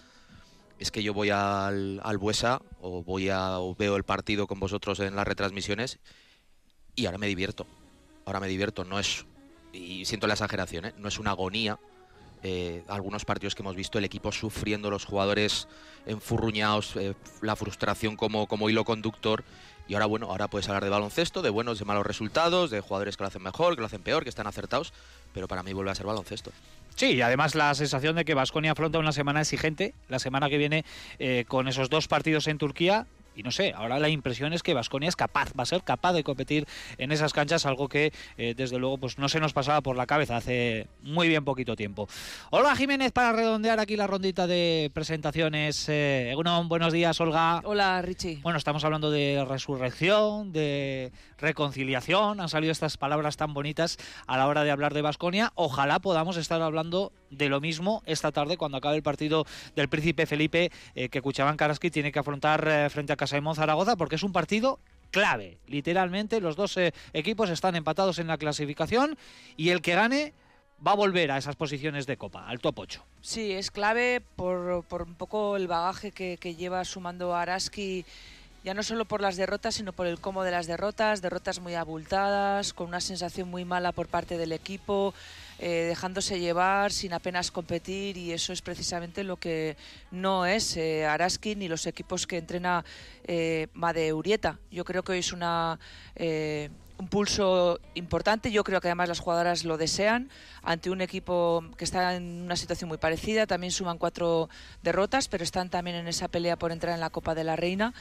es 0.79 0.91
que 0.91 1.03
yo 1.03 1.15
voy 1.15 1.31
al, 1.31 2.01
al 2.03 2.19
Buesa 2.19 2.61
o 2.81 3.03
voy 3.03 3.29
a 3.29 3.59
o 3.59 3.75
veo 3.75 3.97
el 3.97 4.05
partido 4.05 4.47
con 4.47 4.61
vosotros 4.61 5.01
en 5.01 5.17
las 5.17 5.27
retransmisiones 5.27 5.99
y 6.95 7.07
ahora 7.07 7.19
me 7.19 7.27
divierto. 7.27 7.67
Ahora 8.25 8.41
me 8.41 8.49
divierto, 8.49 8.85
no 8.85 8.99
es 8.99 9.25
y 9.73 10.05
siento 10.05 10.27
la 10.27 10.35
exageración, 10.35 10.87
¿eh? 10.87 10.95
no 10.99 11.09
es 11.09 11.19
una 11.19 11.31
agonía. 11.31 11.79
Eh, 12.45 12.85
algunos 12.87 13.25
partidos 13.25 13.57
que 13.57 13.63
hemos 13.63 13.75
visto, 13.75 13.99
el 13.99 14.05
equipo 14.05 14.31
sufriendo, 14.31 14.91
los 14.91 15.05
jugadores 15.05 15.67
enfurruñados, 16.07 16.95
eh, 16.97 17.15
la 17.43 17.57
frustración 17.57 18.17
como, 18.17 18.47
como 18.47 18.71
hilo 18.71 18.85
conductor. 18.85 19.45
Y 19.89 19.95
ahora, 19.95 20.07
bueno, 20.07 20.27
ahora 20.27 20.49
puedes 20.49 20.69
hablar 20.69 20.85
de 20.85 20.91
baloncesto, 20.91 21.43
de 21.43 21.51
buenos, 21.51 21.79
de 21.79 21.85
malos 21.85 22.07
resultados, 22.07 22.71
de 22.71 22.81
jugadores 22.81 23.17
que 23.17 23.25
lo 23.25 23.29
hacen 23.29 23.43
mejor, 23.43 23.75
que 23.75 23.81
lo 23.81 23.87
hacen 23.87 24.03
peor, 24.03 24.23
que 24.23 24.29
están 24.29 24.47
acertados, 24.47 24.93
pero 25.39 25.47
para 25.47 25.63
mí 25.63 25.73
vuelve 25.73 25.93
a 25.93 25.95
ser 25.95 26.05
baloncesto. 26.05 26.51
Sí, 26.97 27.13
y 27.13 27.21
además 27.21 27.55
la 27.55 27.73
sensación 27.77 28.17
de 28.17 28.25
que 28.25 28.35
Vasconia 28.35 28.73
afronta 28.73 28.99
una 28.99 29.13
semana 29.13 29.43
exigente, 29.43 29.95
la 30.09 30.19
semana 30.19 30.51
que 30.51 30.59
viene 30.59 30.85
eh, 31.21 31.45
con 31.47 31.69
esos 31.69 31.91
dos 31.91 32.09
partidos 32.09 32.49
en 32.49 32.59
Turquía, 32.59 33.07
y 33.39 33.45
no 33.45 33.53
sé, 33.53 33.73
ahora 33.77 34.01
la 34.01 34.09
impresión 34.09 34.53
es 34.53 34.65
que 34.65 34.75
Vasconia 34.75 35.09
es 35.09 35.15
capaz, 35.15 35.53
va 35.57 35.63
a 35.63 35.67
ser 35.67 35.85
capaz 35.85 36.13
de 36.13 36.25
competir 36.25 36.67
en 36.99 37.13
esas 37.13 37.33
canchas, 37.33 37.67
algo 37.67 37.89
que 37.89 38.13
eh, 38.37 38.55
desde 38.57 38.81
luego 38.81 38.99
pues 38.99 39.17
no 39.17 39.29
se 39.29 39.39
nos 39.39 39.53
pasaba 39.53 39.81
por 39.81 39.97
la 39.97 40.07
cabeza 40.07 40.37
hace 40.37 40.89
muy 41.03 41.29
bien 41.29 41.45
poquito 41.45 41.77
tiempo. 41.77 42.09
Olga 42.51 42.75
Jiménez 42.75 43.13
para 43.13 43.31
redondear 43.31 43.79
aquí 43.79 43.95
la 43.95 44.09
rondita 44.09 44.49
de 44.49 44.91
presentaciones. 44.93 45.89
Eh, 45.89 46.33
Egunon, 46.33 46.69
buenos 46.69 46.93
días, 46.93 47.21
Olga. 47.21 47.61
Hola, 47.63 48.03
Richie. 48.03 48.41
Bueno, 48.43 48.59
estamos 48.59 48.83
hablando 48.83 49.13
de 49.13 49.45
resurrección, 49.49 50.53
de 50.53 51.13
reconciliación, 51.39 52.41
han 52.41 52.49
salido 52.49 52.73
estas 52.73 52.97
palabras 52.97 53.37
tan 53.37 53.55
bonitas 53.55 53.99
a 54.27 54.37
la 54.37 54.49
hora 54.49 54.65
de 54.65 54.73
hablar 54.73 54.95
de 54.95 55.03
Vasconia. 55.03 55.53
Ojalá 55.55 56.01
podamos 56.01 56.37
estar 56.39 56.61
hablando 56.61 57.13
de 57.31 57.49
lo 57.49 57.61
mismo 57.61 58.03
esta 58.07 58.33
tarde 58.33 58.57
cuando 58.57 58.79
acabe 58.79 58.97
el 58.97 59.03
partido 59.03 59.47
del 59.77 59.89
Príncipe 59.89 60.27
Felipe 60.27 60.73
eh, 60.95 61.09
que 61.09 61.21
Cuchabán 61.21 61.57
Karaski 61.57 61.91
tiene 61.91 62.11
que 62.11 62.19
afrontar 62.19 62.67
eh, 62.67 62.91
frente 62.91 63.13
a 63.13 63.17
Casaimón 63.29 63.55
Zaragoza 63.55 63.97
porque 63.97 64.17
es 64.17 64.23
un 64.23 64.33
partido 64.33 64.81
clave. 65.11 65.59
Literalmente 65.67 66.41
los 66.41 66.57
dos 66.57 66.77
eh, 66.79 66.95
equipos 67.13 67.51
están 67.51 67.77
empatados 67.77 68.19
en 68.19 68.27
la 68.27 68.39
clasificación 68.39 69.19
y 69.57 69.69
el 69.69 69.83
que 69.83 69.95
gane 69.95 70.33
va 70.85 70.93
a 70.93 70.95
volver 70.95 71.31
a 71.31 71.37
esas 71.37 71.55
posiciones 71.55 72.07
de 72.07 72.17
Copa, 72.17 72.49
al 72.49 72.59
top 72.61 72.79
8. 72.79 73.05
Sí, 73.21 73.53
es 73.53 73.71
clave 73.71 74.23
por, 74.37 74.83
por 74.85 75.03
un 75.03 75.15
poco 75.15 75.57
el 75.57 75.69
bagaje 75.69 76.11
que, 76.11 76.39
que 76.39 76.55
lleva 76.55 76.85
sumando 76.87 77.35
Araski 77.35 78.07
ya 78.65 78.75
no 78.75 78.83
solo 78.83 79.05
por 79.05 79.21
las 79.21 79.37
derrotas, 79.37 79.77
sino 79.77 79.93
por 79.93 80.07
el 80.07 80.19
cómo 80.21 80.43
de 80.43 80.51
las 80.51 80.67
derrotas, 80.67 81.23
derrotas 81.23 81.61
muy 81.61 81.75
abultadas, 81.75 82.73
con 82.73 82.89
una 82.89 83.01
sensación 83.01 83.49
muy 83.49 83.65
mala 83.65 83.93
por 83.93 84.09
parte 84.09 84.37
del 84.37 84.53
equipo, 84.53 85.15
eh, 85.59 85.87
dejándose 85.89 86.39
llevar 86.39 86.93
sin 86.93 87.13
apenas 87.13 87.51
competir 87.51 88.17
y 88.17 88.33
eso 88.33 88.53
es 88.53 88.63
precisamente 88.63 89.25
lo 89.25 89.37
que 89.37 89.77
no 90.11 90.47
es 90.47 90.77
eh, 90.77 91.05
Araski 91.05 91.57
ni 91.57 91.69
los 91.69 91.87
equipos 91.87 92.27
que 92.27 92.39
entrena 92.39 92.85
eh, 93.25 93.69
Made 93.75 94.13
Urieta. 94.13 94.59
Yo 94.71 94.85
creo 94.85 95.03
que 95.03 95.13
hoy 95.13 95.19
es 95.19 95.33
una 95.33 95.79
eh, 96.15 96.71
un 96.99 97.09
pulso 97.09 97.81
importante. 97.95 98.51
Yo 98.51 98.65
creo 98.65 98.81
que 98.81 98.89
además 98.89 99.09
las 99.09 99.21
jugadoras 99.21 99.65
lo 99.65 99.79
desean 99.79 100.29
ante 100.63 100.91
un 100.91 101.01
equipo 101.01 101.65
que 101.77 101.85
está 101.85 102.17
en 102.17 102.43
una 102.43 102.57
situación 102.57 102.89
muy 102.89 102.99
parecida. 102.99 103.47
También 103.47 103.71
suman 103.71 103.99
cuatro 103.99 104.49
derrotas, 104.83 105.29
pero 105.29 105.45
están 105.45 105.71
también 105.71 105.97
en 105.97 106.09
esa 106.09 106.29
pelea 106.29 106.57
por 106.57 106.73
entrar 106.73 106.95
en 106.95 107.01
la 107.01 107.11
Copa 107.11 107.35
de 107.35 107.45
la 107.45 107.57
Reina. 107.57 107.95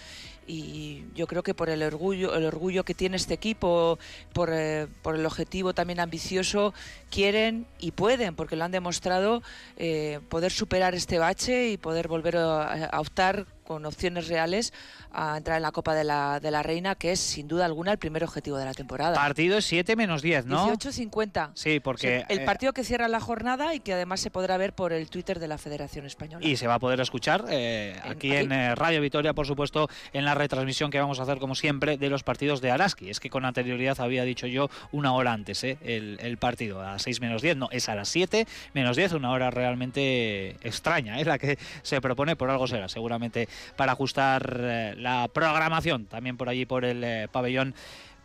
Y 0.48 1.06
yo 1.14 1.28
creo 1.28 1.44
que 1.44 1.54
por 1.54 1.70
el 1.70 1.84
orgullo, 1.84 2.36
el 2.36 2.46
orgullo 2.46 2.84
que 2.84 2.94
tiene 2.94 3.18
este 3.18 3.34
equipo, 3.34 4.00
por, 4.34 4.50
eh, 4.52 4.88
el 5.06 5.26
objetivo 5.26 5.74
también 5.74 6.00
ambicioso, 6.00 6.74
quieren 7.12 7.68
y 7.80 7.92
pueden, 7.92 8.36
porque 8.36 8.56
lo 8.56 8.64
han 8.64 8.72
demostrado, 8.72 9.44
eh, 9.78 10.20
poder 10.30 10.52
superar 10.52 10.96
este 10.96 11.20
bache 11.20 11.70
y 11.70 11.78
poder 11.78 12.08
volver 12.08 12.38
a, 12.38 12.86
a 12.86 13.00
optar 13.00 13.46
con 13.68 13.86
opciones 13.86 14.30
reales 14.30 14.72
a 15.12 15.38
entrar 15.38 15.58
en 15.58 15.64
la 15.64 15.74
Copa 15.74 15.94
de 15.94 16.06
la, 16.06 16.40
de 16.40 16.52
la 16.52 16.64
Reina, 16.64 16.96
que 16.96 17.12
es 17.12 17.20
sin 17.20 17.50
duda 17.50 17.66
alguna 17.66 17.92
el 17.92 17.98
primer 17.98 18.24
objetivo 18.24 18.58
de 18.58 18.64
la 18.64 18.74
temporada. 18.74 19.16
Partido 19.16 19.58
es 19.58 19.66
7 19.66 19.98
menos 19.98 20.22
10, 20.22 20.46
¿no? 20.46 20.70
18.50. 20.72 21.52
Sí, 21.54 21.82
porque... 21.82 22.26
el 22.30 22.46
partido 22.46 22.72
que 22.72 22.86
cierra 22.86 23.10
la 23.10 23.20
jornada 23.20 23.74
y 23.74 23.82
que 23.82 23.94
además 23.94 24.22
se 24.22 24.32
podrá 24.32 24.56
ver 24.56 24.74
por 24.74 24.94
el 24.94 25.10
Twitter 25.10 25.40
de 25.40 25.50
la 25.50 25.58
Federación 25.58 26.06
Española. 26.06 26.46
Y 26.46 26.56
se 26.56 26.68
va 26.68 26.76
a 26.76 26.80
poder 26.80 27.02
escuchar 27.02 27.46
eh, 27.50 28.00
aquí 28.04 28.34
en, 28.34 28.52
en 28.52 28.54
eh, 28.54 28.76
Radio 28.76 29.02
Vitoria, 29.02 29.34
por 29.34 29.46
supuesto, 29.46 29.90
en 30.14 30.24
la 30.24 30.34
retransmisión 30.34 30.90
que 30.90 31.00
vamos 31.02 31.20
a 31.20 31.24
hacer, 31.24 31.38
como 31.38 31.54
siempre, 31.54 31.98
de 31.98 32.10
los 32.10 32.24
partidos 32.24 32.62
de 32.62 32.72
Araski. 32.72 33.10
Es 33.10 33.20
que 33.20 33.30
con 33.30 33.44
anterioridad 33.44 34.00
había 34.00 34.24
dicho 34.24 34.48
yo 34.48 34.70
una 34.94 35.14
hora 35.14 35.34
antes 35.34 35.64
eh, 35.66 35.78
el, 35.82 36.20
el, 36.22 36.38
partido, 36.38 36.82
a 36.82 37.00
6 37.00 37.20
menos 37.20 37.42
10, 37.42 37.58
no, 37.58 37.68
es 37.72 37.90
a 37.90 37.96
las 37.96 38.08
7 38.08 38.48
menos 38.74 38.96
10, 38.96 39.14
una 39.14 39.32
hora 39.32 39.52
realmente 39.52 40.56
extraña, 40.62 41.20
es 41.20 41.28
la 41.28 41.38
que 41.38 41.58
se 41.82 42.00
propone, 42.00 42.38
por 42.38 42.50
algo 42.50 42.68
será, 42.68 42.88
seguramente 42.88 43.50
para 43.76 43.94
ajustar 43.94 44.58
eh, 44.60 44.96
la 44.98 45.28
programación 45.28 46.06
también 46.06 46.38
por 46.38 46.50
allí 46.50 46.66
por 46.66 46.86
el 46.86 47.04
eh, 47.04 47.28
pabellón 47.32 47.74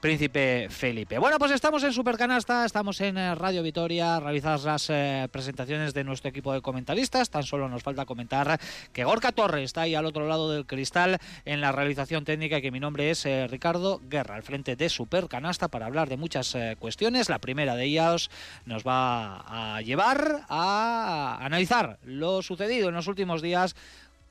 Príncipe 0.00 0.66
Felipe. 0.68 1.16
Bueno, 1.18 1.38
pues 1.38 1.52
estamos 1.52 1.84
en 1.84 1.92
Supercanasta, 1.92 2.64
estamos 2.64 3.00
en 3.00 3.16
eh, 3.16 3.36
Radio 3.36 3.62
Vitoria, 3.62 4.18
realizadas 4.18 4.64
las 4.64 5.30
presentaciones 5.30 5.94
de 5.94 6.02
nuestro 6.02 6.28
equipo 6.28 6.52
de 6.52 6.60
comentaristas. 6.60 7.30
Tan 7.30 7.44
solo 7.44 7.68
nos 7.68 7.84
falta 7.84 8.04
comentar 8.04 8.58
que 8.92 9.04
Gorka 9.04 9.30
Torres 9.30 9.66
está 9.66 9.82
ahí 9.82 9.94
al 9.94 10.04
otro 10.04 10.26
lado 10.26 10.50
del 10.50 10.66
cristal 10.66 11.18
en 11.44 11.60
la 11.60 11.70
realización 11.70 12.24
técnica 12.24 12.58
y 12.58 12.62
que 12.62 12.72
mi 12.72 12.80
nombre 12.80 13.10
es 13.10 13.24
Ricardo 13.48 14.00
Guerra, 14.08 14.34
al 14.34 14.42
frente 14.42 14.74
de 14.74 14.88
Supercanasta 14.88 15.68
para 15.68 15.86
hablar 15.86 16.08
de 16.08 16.16
muchas 16.16 16.56
cuestiones. 16.80 17.28
La 17.28 17.38
primera 17.38 17.76
de 17.76 17.84
ellas 17.84 18.28
nos 18.66 18.82
va 18.82 19.76
a 19.76 19.82
llevar 19.82 20.46
a 20.48 21.38
analizar 21.40 22.00
lo 22.02 22.42
sucedido 22.42 22.88
en 22.88 22.96
los 22.96 23.06
últimos 23.06 23.40
días 23.40 23.76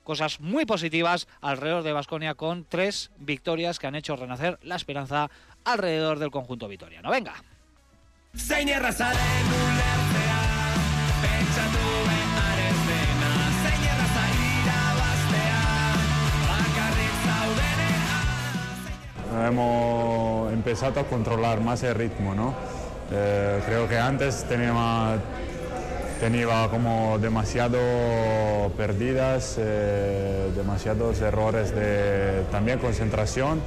cosas 0.03 0.39
muy 0.39 0.65
positivas 0.65 1.27
alrededor 1.41 1.83
de 1.83 1.93
Vasconia 1.93 2.35
con 2.35 2.65
tres 2.65 3.11
victorias 3.17 3.79
que 3.79 3.87
han 3.87 3.95
hecho 3.95 4.15
renacer 4.15 4.59
la 4.63 4.75
esperanza 4.75 5.29
alrededor 5.63 6.19
del 6.19 6.31
conjunto 6.31 6.67
vitoriano. 6.67 7.09
Venga. 7.09 7.33
Zaudenean 8.35 8.81
Hemos 19.47 20.53
empezado 20.53 20.99
a 20.99 21.03
controlar 21.05 21.61
más 21.61 21.83
el 21.83 21.95
ritmo, 21.95 22.35
¿no? 22.35 22.53
Eh, 23.11 23.61
creo 23.65 23.87
que 23.87 23.97
antes 23.97 24.43
tenía, 24.47 25.17
tenía 26.21 26.67
como 26.69 27.17
demasiado 27.17 27.79
perdidas, 28.77 29.55
eh, 29.57 30.51
demasiados 30.55 31.19
errores 31.19 31.73
de 31.75 32.43
también 32.51 32.77
concentración. 32.77 33.59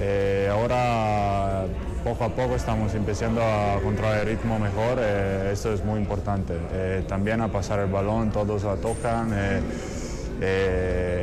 Eh, 0.00 0.48
ahora 0.48 1.64
poco 2.04 2.22
a 2.24 2.28
poco 2.28 2.54
estamos 2.54 2.94
empezando 2.94 3.42
a 3.42 3.80
controlar 3.82 4.20
el 4.20 4.26
ritmo 4.28 4.60
mejor, 4.60 4.98
eh, 5.00 5.50
esto 5.52 5.72
es 5.72 5.84
muy 5.84 5.98
importante. 5.98 6.54
Eh, 6.72 7.02
también 7.08 7.40
a 7.40 7.48
pasar 7.48 7.80
el 7.80 7.90
balón, 7.90 8.30
todos 8.30 8.62
la 8.62 8.76
tocan. 8.76 9.32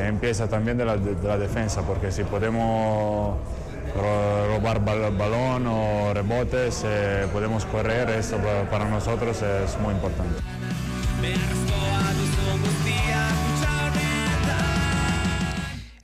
empieza 0.09 0.49
también 0.49 0.77
de 0.77 0.83
la, 0.83 0.97
de 0.97 1.15
la 1.25 1.37
defensa, 1.37 1.83
porque 1.83 2.11
si 2.11 2.23
podemos 2.25 3.37
ro- 3.95 4.47
robar 4.49 4.83
bal- 4.83 5.17
balón 5.17 5.67
o 5.67 6.13
rebotes, 6.13 6.83
eh, 6.85 7.25
podemos 7.31 7.63
correr, 7.65 8.09
eso 8.09 8.35
pa- 8.37 8.69
para 8.69 8.89
nosotros 8.89 9.41
es 9.41 9.79
muy 9.79 9.93
importante. 9.93 10.35
mer 11.25 11.64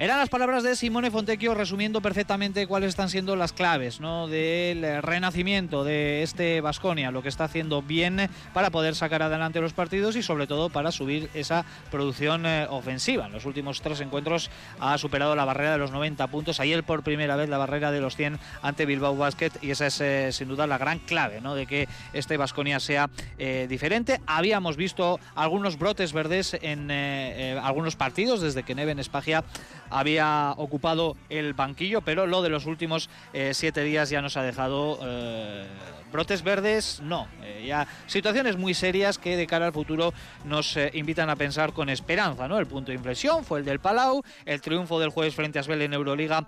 Eran 0.01 0.17
las 0.17 0.29
palabras 0.29 0.63
de 0.63 0.75
Simone 0.75 1.11
Fontecchio 1.11 1.53
resumiendo 1.53 2.01
perfectamente 2.01 2.65
cuáles 2.65 2.89
están 2.89 3.09
siendo 3.09 3.35
las 3.35 3.53
claves 3.53 3.99
del 3.99 5.03
renacimiento 5.03 5.83
de 5.83 6.23
este 6.23 6.59
Vasconia, 6.59 7.11
lo 7.11 7.21
que 7.21 7.29
está 7.29 7.43
haciendo 7.43 7.83
bien 7.83 8.27
para 8.51 8.71
poder 8.71 8.95
sacar 8.95 9.21
adelante 9.21 9.61
los 9.61 9.73
partidos 9.73 10.15
y 10.15 10.23
sobre 10.23 10.47
todo 10.47 10.71
para 10.71 10.91
subir 10.91 11.29
esa 11.35 11.65
producción 11.91 12.47
eh, 12.47 12.65
ofensiva. 12.67 13.27
En 13.27 13.31
los 13.31 13.45
últimos 13.45 13.83
tres 13.83 14.01
encuentros 14.01 14.49
ha 14.79 14.97
superado 14.97 15.35
la 15.35 15.45
barrera 15.45 15.73
de 15.73 15.77
los 15.77 15.91
90 15.91 16.25
puntos, 16.29 16.59
ayer 16.59 16.83
por 16.83 17.03
primera 17.03 17.35
vez 17.35 17.47
la 17.47 17.59
barrera 17.59 17.91
de 17.91 18.01
los 18.01 18.15
100 18.15 18.39
ante 18.63 18.87
Bilbao 18.87 19.15
Basket 19.15 19.51
y 19.61 19.69
esa 19.69 19.85
es 19.85 20.01
eh, 20.01 20.31
sin 20.31 20.47
duda 20.47 20.65
la 20.65 20.79
gran 20.79 20.97
clave 20.97 21.41
de 21.41 21.67
que 21.67 21.87
este 22.13 22.37
Vasconia 22.37 22.79
sea 22.79 23.07
eh, 23.37 23.67
diferente. 23.69 24.19
Habíamos 24.25 24.77
visto 24.77 25.19
algunos 25.35 25.77
brotes 25.77 26.11
verdes 26.11 26.57
en 26.59 26.89
algunos 26.89 27.95
partidos 27.95 28.41
desde 28.41 28.63
que 28.63 28.73
Neven 28.73 28.97
Espagia 28.97 29.43
había 29.91 30.53
ocupado 30.57 31.15
el 31.29 31.53
banquillo, 31.53 32.01
pero 32.01 32.25
lo 32.25 32.41
de 32.41 32.49
los 32.49 32.65
últimos 32.65 33.09
eh, 33.33 33.51
siete 33.53 33.83
días 33.83 34.09
ya 34.09 34.21
nos 34.21 34.37
ha 34.37 34.43
dejado 34.43 34.99
eh, 35.03 35.67
brotes 36.11 36.43
verdes, 36.43 37.01
no, 37.03 37.27
eh, 37.43 37.65
ya 37.67 37.87
situaciones 38.07 38.57
muy 38.57 38.73
serias 38.73 39.17
que 39.17 39.37
de 39.37 39.47
cara 39.47 39.67
al 39.67 39.73
futuro 39.73 40.13
nos 40.45 40.77
invitan 40.93 41.29
a 41.29 41.35
pensar 41.35 41.73
con 41.73 41.89
esperanza, 41.89 42.47
¿no? 42.47 42.57
El 42.57 42.67
punto 42.67 42.91
de 42.91 42.95
inflexión 42.95 43.43
fue 43.45 43.59
el 43.59 43.65
del 43.65 43.79
Palau, 43.79 44.23
el 44.45 44.61
triunfo 44.61 44.99
del 44.99 45.09
jueves 45.09 45.35
frente 45.35 45.59
a 45.59 45.61
Asbel 45.61 45.81
en 45.81 45.93
Euroliga 45.93 46.47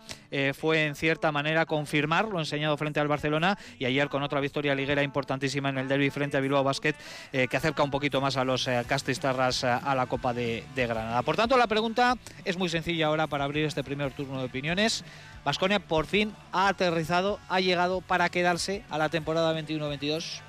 fue 0.54 0.86
en 0.86 0.96
cierta 0.96 1.32
manera 1.32 1.66
confirmar 1.66 2.28
lo 2.28 2.40
enseñado 2.40 2.76
frente 2.78 3.00
al 3.00 3.08
Barcelona 3.08 3.58
y 3.78 3.86
ayer 3.86 4.10
con 4.10 4.24
otra 4.24 4.40
victoria 4.40 4.74
liguera 4.76 5.04
importantísima 5.04 5.70
en 5.70 5.78
el 5.78 5.88
derby 5.88 6.10
frente 6.10 6.38
a 6.38 6.40
Bilbao 6.40 6.64
Basket 6.64 6.96
que 7.32 7.58
acerca 7.58 7.84
un 7.84 7.92
poquito 7.92 8.20
más 8.22 8.38
a 8.38 8.44
los 8.44 8.68
castistarras 8.88 9.64
a 9.64 9.96
la 9.96 10.08
Copa 10.08 10.34
de 10.34 10.64
Granada. 10.76 11.22
Por 11.22 11.36
tanto, 11.36 11.58
la 11.58 11.68
pregunta 11.68 12.18
es 12.44 12.58
muy 12.58 12.70
sencilla 12.70 13.08
ahora 13.08 13.28
para 13.34 13.46
abrir 13.46 13.66
este 13.66 13.84
primer 13.84 14.12
turno 14.12 14.38
de 14.38 14.46
opiniones. 14.46 15.04
Vasconia 15.44 15.80
por 15.80 16.06
fin 16.06 16.36
ha 16.52 16.68
aterrizado, 16.68 17.40
ha 17.50 17.60
llegado 17.62 18.02
para 18.02 18.30
quedarse 18.30 18.84
a 18.92 19.00
la 19.00 19.10
temporada 19.10 19.60
21-22. 19.60 20.42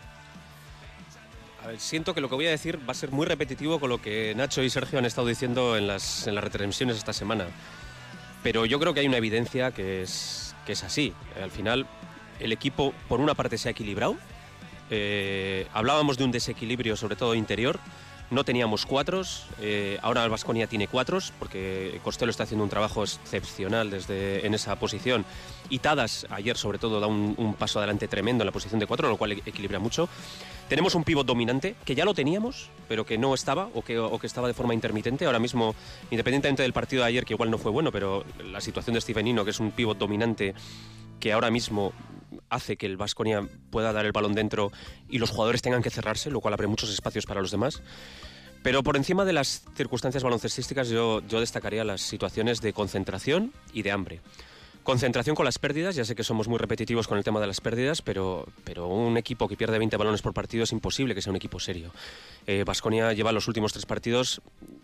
A 1.62 1.68
ver, 1.68 1.80
siento 1.80 2.12
que 2.12 2.20
lo 2.20 2.28
que 2.28 2.34
voy 2.34 2.46
a 2.46 2.50
decir 2.50 2.78
va 2.86 2.92
a 2.92 2.94
ser 2.94 3.10
muy 3.10 3.24
repetitivo 3.24 3.80
con 3.80 3.88
lo 3.88 4.02
que 4.02 4.34
Nacho 4.36 4.62
y 4.62 4.68
Sergio 4.68 4.98
han 4.98 5.06
estado 5.06 5.26
diciendo 5.26 5.78
en 5.78 5.86
las, 5.86 6.26
en 6.26 6.34
las 6.34 6.44
retransmisiones 6.44 6.98
esta 6.98 7.14
semana. 7.14 7.46
Pero 8.42 8.66
yo 8.66 8.78
creo 8.78 8.92
que 8.92 9.00
hay 9.00 9.06
una 9.06 9.16
evidencia 9.16 9.70
que 9.70 10.02
es, 10.02 10.54
que 10.66 10.72
es 10.72 10.84
así. 10.84 11.14
Al 11.42 11.50
final, 11.50 11.86
el 12.38 12.52
equipo, 12.52 12.92
por 13.08 13.18
una 13.18 13.32
parte, 13.32 13.56
se 13.56 13.68
ha 13.68 13.70
equilibrado. 13.70 14.18
Eh, 14.90 15.68
hablábamos 15.72 16.18
de 16.18 16.24
un 16.24 16.32
desequilibrio, 16.32 16.98
sobre 16.98 17.16
todo 17.16 17.34
interior. 17.34 17.80
No 18.30 18.42
teníamos 18.44 18.86
cuatros, 18.86 19.46
eh, 19.60 19.98
ahora 20.02 20.24
el 20.24 20.30
Vasconia 20.30 20.66
tiene 20.66 20.88
cuatros, 20.88 21.32
porque 21.38 22.00
Costello 22.02 22.30
está 22.30 22.44
haciendo 22.44 22.64
un 22.64 22.70
trabajo 22.70 23.04
excepcional 23.04 23.90
desde 23.90 24.46
en 24.46 24.54
esa 24.54 24.76
posición. 24.76 25.24
Y 25.68 25.80
Tadas, 25.80 26.26
ayer 26.30 26.56
sobre 26.56 26.78
todo, 26.78 27.00
da 27.00 27.06
un, 27.06 27.54
paso 27.58 27.78
adelante 27.78 28.08
tremendo 28.08 28.42
en 28.42 28.46
la 28.46 28.52
posición 28.52 28.80
de 28.80 28.86
cuatro, 28.86 29.08
lo 29.08 29.16
cual 29.16 29.32
e- 29.32 29.42
equilibra 29.44 29.78
mucho. 29.78 30.08
Tenemos 30.68 30.94
un 30.94 31.04
pívot 31.04 31.26
dominante, 31.26 31.76
que 31.84 31.94
ya 31.94 32.06
lo 32.06 32.14
teníamos, 32.14 32.70
pero 32.88 33.04
que 33.04 33.18
no 33.18 33.34
estaba, 33.34 33.68
o 33.74 33.82
que, 33.82 34.26
estaba 34.26 34.48
de 34.48 34.54
forma 34.54 34.72
intermitente. 34.72 35.26
Ahora 35.26 35.38
mismo, 35.38 35.74
independientemente 36.10 36.62
del 36.62 36.72
partido 36.72 37.02
de 37.02 37.08
ayer, 37.08 37.24
que 37.26 37.34
igual 37.34 37.50
no 37.50 37.58
fue 37.58 37.70
bueno, 37.70 37.92
pero 37.92 38.24
la 38.42 38.62
situación 38.62 38.94
de 38.94 39.02
Stevenino, 39.02 39.44
que 39.44 39.50
es 39.50 39.60
un 39.60 39.70
pívot 39.70 39.98
dominante, 39.98 40.54
que 41.20 41.32
ahora 41.32 41.50
mismo 41.50 41.92
hace 42.48 42.76
que 42.76 42.86
el 42.86 42.96
Vasconia 42.96 43.48
pueda 43.70 43.92
dar 43.92 44.06
el 44.06 44.12
balón 44.12 44.34
dentro 44.34 44.72
y 45.08 45.18
los 45.18 45.30
jugadores 45.30 45.62
tengan 45.62 45.82
que 45.82 45.90
cerrarse, 45.90 46.30
lo 46.30 46.40
cual 46.40 46.54
abre 46.54 46.66
muchos 46.66 46.90
espacios 46.90 47.26
para 47.26 47.40
los 47.40 47.50
demás. 47.50 47.82
Pero 48.62 48.82
por 48.82 48.96
encima 48.96 49.24
de 49.24 49.34
las 49.34 49.64
circunstancias 49.76 50.22
baloncestísticas 50.22 50.88
yo, 50.88 51.20
yo 51.28 51.40
destacaría 51.40 51.84
las 51.84 52.00
situaciones 52.00 52.60
de 52.60 52.72
concentración 52.72 53.52
y 53.72 53.82
de 53.82 53.90
hambre. 53.90 54.20
Concentración 54.84 55.34
con 55.34 55.46
las 55.46 55.58
pérdidas, 55.58 55.96
ya 55.96 56.04
sé 56.04 56.14
que 56.14 56.22
somos 56.24 56.46
muy 56.46 56.58
repetitivos 56.58 57.08
con 57.08 57.16
el 57.16 57.24
tema 57.24 57.40
de 57.40 57.46
las 57.46 57.62
pérdidas, 57.62 58.02
pero, 58.02 58.46
pero 58.64 58.86
un 58.86 59.16
equipo 59.16 59.48
que 59.48 59.56
pierde 59.56 59.78
20 59.78 59.96
balones 59.96 60.20
por 60.20 60.34
partido 60.34 60.62
es 60.64 60.72
imposible 60.72 61.14
que 61.14 61.22
sea 61.22 61.30
un 61.30 61.36
equipo 61.36 61.58
serio. 61.58 61.90
Vasconia 62.66 63.12
lleva 63.14 63.32
los 63.32 63.48
últimos 63.48 63.72
tres 63.72 63.86
partidos 63.86 64.42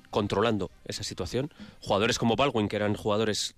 controlando 0.08 0.70
esa 0.86 1.02
situación. 1.04 1.52
Jugadores 1.82 2.18
como 2.18 2.34
Baldwin, 2.34 2.66
que 2.68 2.76
eran 2.76 2.94
jugadores 2.94 3.54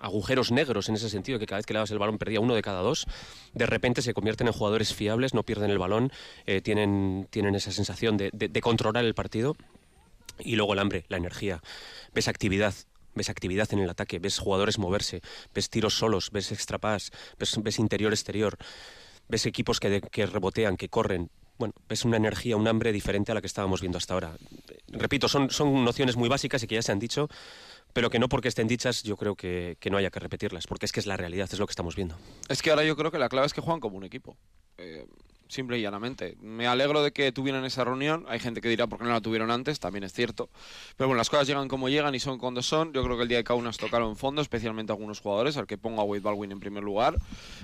agujeros 0.00 0.52
negros 0.52 0.88
en 0.88 0.94
ese 0.94 1.10
sentido, 1.10 1.40
que 1.40 1.46
cada 1.46 1.58
vez 1.58 1.66
que 1.66 1.72
le 1.74 1.78
dabas 1.78 1.90
el 1.90 1.98
balón 1.98 2.16
perdía 2.16 2.38
uno 2.38 2.54
de 2.54 2.62
cada 2.62 2.80
dos, 2.80 3.06
de 3.52 3.66
repente 3.66 4.02
se 4.02 4.14
convierten 4.14 4.46
en 4.46 4.52
jugadores 4.52 4.94
fiables, 4.94 5.34
no 5.34 5.42
pierden 5.42 5.70
el 5.72 5.78
balón, 5.78 6.12
eh, 6.46 6.60
tienen, 6.60 7.26
tienen 7.30 7.56
esa 7.56 7.72
sensación 7.72 8.16
de, 8.16 8.30
de- 8.32 8.48
de 8.48 8.60
controlar 8.60 9.04
el 9.04 9.14
partido. 9.14 9.56
Y 10.38 10.54
luego 10.56 10.72
el 10.72 10.78
hambre, 10.78 11.04
la 11.08 11.18
energía. 11.18 11.60
Ves 12.14 12.26
actividad, 12.26 12.72
ves 13.14 13.30
actividad 13.30 13.72
en 13.72 13.80
el 13.80 13.90
ataque, 13.90 14.18
ves 14.18 14.38
jugadores 14.38 14.78
moverse, 14.78 15.20
ves 15.54 15.70
tiros 15.70 15.96
solos, 15.96 16.30
ves 16.30 16.52
extra 16.52 16.78
pass, 16.78 17.10
ves, 17.38 17.78
interior-exterior, 17.78 18.56
ves 19.28 19.46
equipos 19.46 19.80
que, 19.80 20.00
que 20.00 20.26
rebotean, 20.26 20.76
que 20.76 20.88
corren. 20.88 21.30
Bueno, 21.58 21.74
ves 21.88 22.04
una 22.04 22.16
energía, 22.16 22.56
un 22.56 22.66
hambre 22.66 22.92
diferente 22.92 23.30
a 23.30 23.34
la 23.34 23.40
que 23.40 23.46
estábamos 23.46 23.80
viendo 23.80 23.98
hasta 23.98 24.14
ahora. 24.14 24.36
Repito, 24.88 25.28
son, 25.28 25.50
son 25.50 25.84
nociones 25.84 26.16
muy 26.16 26.28
básicas 26.28 26.62
y 26.62 26.66
que 26.66 26.74
ya 26.74 26.82
se 26.82 26.92
han 26.92 26.98
dicho, 26.98 27.28
pero 27.92 28.10
que 28.10 28.18
no 28.18 28.28
porque 28.28 28.48
estén 28.48 28.66
dichas 28.66 29.02
yo 29.02 29.16
creo 29.16 29.36
que, 29.36 29.76
que 29.78 29.90
no 29.90 29.98
haya 29.98 30.10
que 30.10 30.18
repetirlas, 30.18 30.66
porque 30.66 30.86
es 30.86 30.92
que 30.92 31.00
es 31.00 31.06
la 31.06 31.16
realidad, 31.16 31.48
es 31.52 31.58
lo 31.58 31.66
que 31.66 31.72
estamos 31.72 31.94
viendo. 31.94 32.16
Es 32.48 32.62
que 32.62 32.70
ahora 32.70 32.84
yo 32.84 32.96
creo 32.96 33.10
que 33.10 33.18
la 33.18 33.28
clave 33.28 33.46
es 33.46 33.52
que 33.52 33.60
juegan 33.60 33.80
como 33.80 33.96
un 33.96 34.04
equipo. 34.04 34.36
Eh, 34.78 35.06
simple 35.52 35.78
y 35.78 35.82
llanamente. 35.82 36.36
Me 36.40 36.66
alegro 36.66 37.02
de 37.02 37.12
que 37.12 37.30
tuvieran 37.32 37.64
esa 37.64 37.84
reunión. 37.84 38.24
Hay 38.28 38.40
gente 38.40 38.60
que 38.60 38.68
dirá 38.68 38.86
por 38.86 38.98
qué 38.98 39.04
no 39.04 39.10
la 39.10 39.20
tuvieron 39.20 39.50
antes, 39.50 39.78
también 39.78 40.04
es 40.04 40.12
cierto. 40.12 40.48
Pero 40.96 41.08
bueno, 41.08 41.18
las 41.18 41.30
cosas 41.30 41.46
llegan 41.46 41.68
como 41.68 41.88
llegan 41.88 42.14
y 42.14 42.20
son 42.20 42.38
cuando 42.38 42.62
son. 42.62 42.92
Yo 42.92 43.04
creo 43.04 43.16
que 43.16 43.22
el 43.22 43.28
día 43.28 43.38
de 43.38 43.44
Kaunas 43.44 43.76
tocaron 43.76 44.16
fondo, 44.16 44.42
especialmente 44.42 44.92
algunos 44.92 45.20
jugadores, 45.20 45.56
al 45.56 45.66
que 45.66 45.78
pongo 45.78 46.00
a 46.00 46.04
Wade 46.04 46.20
Baldwin 46.20 46.52
en 46.52 46.60
primer 46.60 46.82
lugar. 46.82 47.16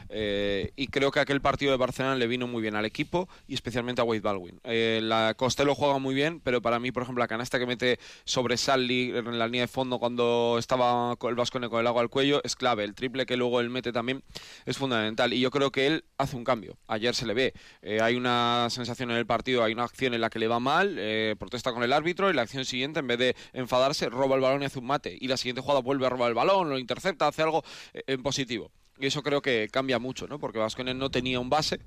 Eh, 0.08 0.72
y 0.76 0.88
creo 0.88 1.10
que 1.10 1.20
aquel 1.20 1.40
partido 1.40 1.72
de 1.72 1.78
Barcelona 1.78 2.16
le 2.16 2.26
vino 2.26 2.46
muy 2.46 2.62
bien 2.62 2.76
al 2.76 2.84
equipo 2.84 3.28
y 3.46 3.54
especialmente 3.54 4.00
a 4.00 4.04
Wade 4.04 4.20
Baldwin. 4.20 4.60
Eh, 4.64 5.00
la 5.02 5.34
Costello 5.34 5.74
juega 5.74 5.98
muy 5.98 6.14
bien, 6.14 6.40
pero 6.40 6.60
para 6.60 6.78
mí, 6.78 6.92
por 6.92 7.02
ejemplo, 7.02 7.22
la 7.22 7.28
canasta 7.28 7.58
que 7.58 7.66
mete 7.66 7.98
sobre 8.24 8.56
Sally 8.56 9.12
en 9.14 9.38
la 9.38 9.46
línea 9.46 9.62
de 9.62 9.68
fondo 9.68 9.98
cuando 9.98 10.56
estaba 10.58 11.16
el 11.22 11.34
Vascone 11.34 11.68
con 11.68 11.80
el 11.80 11.86
agua 11.86 12.02
al 12.02 12.10
cuello 12.10 12.40
es 12.44 12.56
clave. 12.56 12.84
El 12.84 12.94
triple 12.94 13.26
que 13.26 13.36
luego 13.36 13.60
él 13.60 13.70
mete 13.70 13.92
también 13.92 14.22
es 14.66 14.76
fundamental. 14.76 15.32
Y 15.32 15.40
yo 15.40 15.50
creo 15.50 15.70
que 15.70 15.86
él 15.86 16.04
hace 16.18 16.36
un 16.36 16.44
cambio. 16.44 16.76
Ayer 16.86 17.14
se 17.14 17.26
le 17.26 17.34
ve. 17.34 17.54
Eh, 17.82 18.00
hay 18.00 18.16
una 18.16 18.68
sensación 18.70 19.10
en 19.10 19.16
el 19.16 19.26
partido, 19.26 19.62
hay 19.62 19.72
una 19.72 19.84
acción 19.84 20.14
en 20.14 20.20
la 20.20 20.30
que 20.30 20.38
le 20.38 20.48
va 20.48 20.58
mal, 20.58 20.96
eh, 20.98 21.36
protesta 21.38 21.72
con 21.72 21.82
el 21.82 21.92
árbitro 21.92 22.28
y 22.28 22.32
la 22.32 22.42
acción 22.42 22.64
siguiente, 22.64 23.00
en 23.00 23.06
vez 23.06 23.18
de 23.18 23.36
enfadarse, 23.52 24.08
roba 24.08 24.34
el 24.34 24.40
balón 24.40 24.62
y 24.62 24.66
hace 24.66 24.78
un 24.78 24.86
mate. 24.86 25.16
Y 25.20 25.28
la 25.28 25.36
siguiente 25.36 25.60
jugada 25.60 25.80
vuelve 25.80 26.06
a 26.06 26.08
robar 26.08 26.28
el 26.28 26.34
balón, 26.34 26.70
lo 26.70 26.78
intercepta, 26.78 27.28
hace 27.28 27.42
algo 27.42 27.62
eh, 27.94 28.02
en 28.06 28.22
positivo. 28.22 28.72
Y 28.98 29.06
eso 29.06 29.22
creo 29.22 29.40
que 29.40 29.68
cambia 29.70 29.98
mucho, 29.98 30.26
¿no? 30.26 30.40
Porque 30.40 30.58
Vascones 30.58 30.96
no 30.96 31.10
tenía 31.10 31.38
un 31.38 31.50
base. 31.50 31.78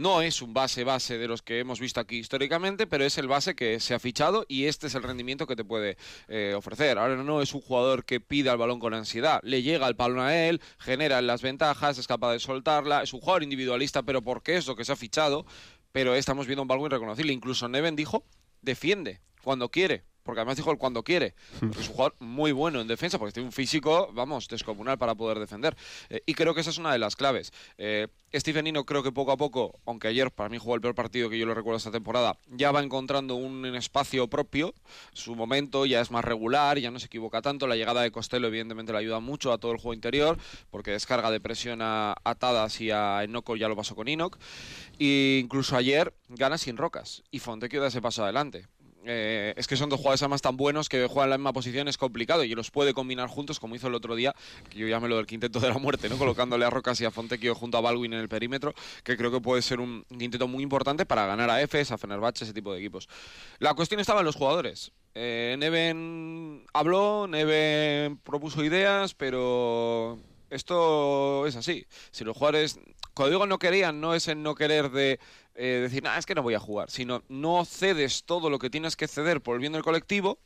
No 0.00 0.22
es 0.22 0.40
un 0.40 0.54
base 0.54 0.82
base 0.82 1.18
de 1.18 1.28
los 1.28 1.42
que 1.42 1.58
hemos 1.58 1.78
visto 1.78 2.00
aquí 2.00 2.16
históricamente, 2.16 2.86
pero 2.86 3.04
es 3.04 3.18
el 3.18 3.28
base 3.28 3.54
que 3.54 3.78
se 3.80 3.92
ha 3.92 3.98
fichado 3.98 4.46
y 4.48 4.64
este 4.64 4.86
es 4.86 4.94
el 4.94 5.02
rendimiento 5.02 5.46
que 5.46 5.56
te 5.56 5.62
puede 5.62 5.98
eh, 6.26 6.54
ofrecer. 6.56 6.96
Ahora 6.96 7.16
no 7.16 7.42
es 7.42 7.52
un 7.52 7.60
jugador 7.60 8.06
que 8.06 8.18
pida 8.18 8.52
el 8.52 8.56
balón 8.56 8.80
con 8.80 8.94
ansiedad, 8.94 9.40
le 9.42 9.60
llega 9.60 9.86
el 9.86 9.92
balón 9.92 10.20
a 10.20 10.34
él, 10.34 10.62
genera 10.78 11.20
las 11.20 11.42
ventajas, 11.42 11.98
es 11.98 12.06
capaz 12.06 12.32
de 12.32 12.38
soltarla, 12.38 13.02
es 13.02 13.12
un 13.12 13.20
jugador 13.20 13.42
individualista, 13.42 14.02
pero 14.02 14.22
porque 14.22 14.56
es 14.56 14.66
lo 14.66 14.74
que 14.74 14.86
se 14.86 14.92
ha 14.92 14.96
fichado, 14.96 15.44
pero 15.92 16.14
estamos 16.14 16.46
viendo 16.46 16.62
un 16.62 16.68
Baldwin 16.68 16.92
reconocible. 16.92 17.34
Incluso 17.34 17.68
Neven 17.68 17.94
dijo, 17.94 18.24
defiende 18.62 19.20
cuando 19.42 19.68
quiere. 19.68 20.04
Porque 20.22 20.40
además 20.40 20.56
dijo 20.56 20.70
el 20.70 20.78
cuando 20.78 21.02
quiere. 21.02 21.34
Porque 21.58 21.80
es 21.80 21.88
un 21.88 21.94
jugador 21.94 22.16
muy 22.20 22.52
bueno 22.52 22.80
en 22.80 22.88
defensa, 22.88 23.18
porque 23.18 23.32
tiene 23.32 23.46
un 23.46 23.52
físico, 23.52 24.10
vamos, 24.12 24.48
descomunal 24.48 24.98
para 24.98 25.14
poder 25.14 25.38
defender. 25.38 25.76
Eh, 26.08 26.22
y 26.26 26.34
creo 26.34 26.54
que 26.54 26.60
esa 26.60 26.70
es 26.70 26.78
una 26.78 26.92
de 26.92 26.98
las 26.98 27.16
claves. 27.16 27.52
Eh, 27.78 28.08
Stephen 28.32 28.64
Nino 28.64 28.84
creo 28.84 29.02
que 29.02 29.10
poco 29.10 29.32
a 29.32 29.36
poco, 29.36 29.80
aunque 29.86 30.08
ayer 30.08 30.30
para 30.30 30.48
mí 30.48 30.58
jugó 30.58 30.76
el 30.76 30.80
peor 30.80 30.94
partido 30.94 31.28
que 31.28 31.38
yo 31.38 31.46
lo 31.46 31.54
recuerdo 31.54 31.78
esta 31.78 31.90
temporada, 31.90 32.38
ya 32.48 32.70
va 32.70 32.80
encontrando 32.80 33.34
un 33.34 33.66
espacio 33.74 34.28
propio. 34.28 34.74
Su 35.12 35.34
momento 35.34 35.84
ya 35.84 36.00
es 36.00 36.10
más 36.10 36.24
regular, 36.24 36.78
ya 36.78 36.90
no 36.90 37.00
se 37.00 37.06
equivoca 37.06 37.42
tanto. 37.42 37.66
La 37.66 37.76
llegada 37.76 38.02
de 38.02 38.12
Costello 38.12 38.46
evidentemente 38.46 38.92
le 38.92 38.98
ayuda 38.98 39.20
mucho 39.20 39.52
a 39.52 39.58
todo 39.58 39.72
el 39.72 39.78
juego 39.78 39.94
interior, 39.94 40.38
porque 40.70 40.92
descarga 40.92 41.30
de 41.30 41.40
presión 41.40 41.80
a 41.82 42.14
Atadas 42.22 42.80
y 42.80 42.90
a 42.90 43.24
Enoco 43.24 43.56
ya 43.56 43.68
lo 43.68 43.76
pasó 43.76 43.96
con 43.96 44.06
Inok. 44.06 44.38
E 44.98 45.40
incluso 45.42 45.76
ayer 45.76 46.14
gana 46.28 46.58
sin 46.58 46.76
rocas. 46.76 47.22
Y 47.30 47.40
Fontecchio 47.40 47.80
da 47.80 47.88
ese 47.88 48.00
paso 48.00 48.22
adelante. 48.22 48.68
Eh, 49.04 49.54
es 49.56 49.66
que 49.66 49.76
son 49.76 49.88
dos 49.88 49.98
jugadores 49.98 50.20
además 50.22 50.42
tan 50.42 50.56
buenos 50.56 50.88
que 50.88 51.06
juegan 51.06 51.30
la 51.30 51.38
misma 51.38 51.54
posición 51.54 51.88
es 51.88 51.96
complicado 51.96 52.44
y 52.44 52.54
los 52.54 52.70
puede 52.70 52.92
combinar 52.92 53.28
juntos 53.28 53.58
como 53.58 53.74
hizo 53.74 53.88
el 53.88 53.94
otro 53.94 54.14
día, 54.14 54.34
que 54.68 54.78
yo 54.78 54.88
llame 54.88 55.08
lo 55.08 55.16
del 55.16 55.26
quinteto 55.26 55.58
de 55.58 55.68
la 55.68 55.78
muerte, 55.78 56.08
¿no? 56.08 56.18
colocándole 56.18 56.66
a 56.66 56.70
Rocas 56.70 57.00
y 57.00 57.06
a 57.06 57.10
Fontecchio 57.10 57.54
junto 57.54 57.78
a 57.78 57.80
Baldwin 57.80 58.12
en 58.12 58.20
el 58.20 58.28
perímetro, 58.28 58.74
que 59.02 59.16
creo 59.16 59.30
que 59.30 59.40
puede 59.40 59.62
ser 59.62 59.80
un 59.80 60.04
quinteto 60.18 60.46
muy 60.48 60.62
importante 60.62 61.06
para 61.06 61.26
ganar 61.26 61.48
a 61.48 61.62
Efes, 61.62 61.90
a 61.92 61.98
Fenerbahce, 61.98 62.44
ese 62.44 62.52
tipo 62.52 62.72
de 62.72 62.80
equipos. 62.80 63.08
La 63.58 63.74
cuestión 63.74 64.00
estaba 64.00 64.20
en 64.20 64.26
los 64.26 64.36
jugadores. 64.36 64.92
Eh, 65.14 65.56
Neven 65.58 66.66
habló, 66.72 67.26
Neven 67.26 68.18
propuso 68.18 68.62
ideas, 68.62 69.14
pero 69.14 70.18
esto 70.50 71.46
es 71.46 71.56
así. 71.56 71.86
Si 72.10 72.24
los 72.24 72.36
jugadores, 72.36 72.78
cuando 73.14 73.30
digo 73.30 73.46
no 73.46 73.58
querían, 73.58 74.00
no 74.00 74.14
es 74.14 74.28
el 74.28 74.42
no 74.42 74.54
querer 74.54 74.90
de 74.90 75.20
eh, 75.60 75.80
decir, 75.82 76.02
ah, 76.08 76.16
es 76.16 76.24
que 76.24 76.34
no 76.34 76.42
voy 76.42 76.54
a 76.54 76.58
jugar, 76.58 76.90
sino 76.90 77.22
no 77.28 77.66
cedes 77.66 78.24
todo 78.24 78.48
lo 78.48 78.58
que 78.58 78.70
tienes 78.70 78.96
que 78.96 79.06
ceder 79.06 79.42
por 79.42 79.56
el 79.56 79.60
bien 79.60 79.74
del 79.74 79.82
colectivo, 79.82 80.38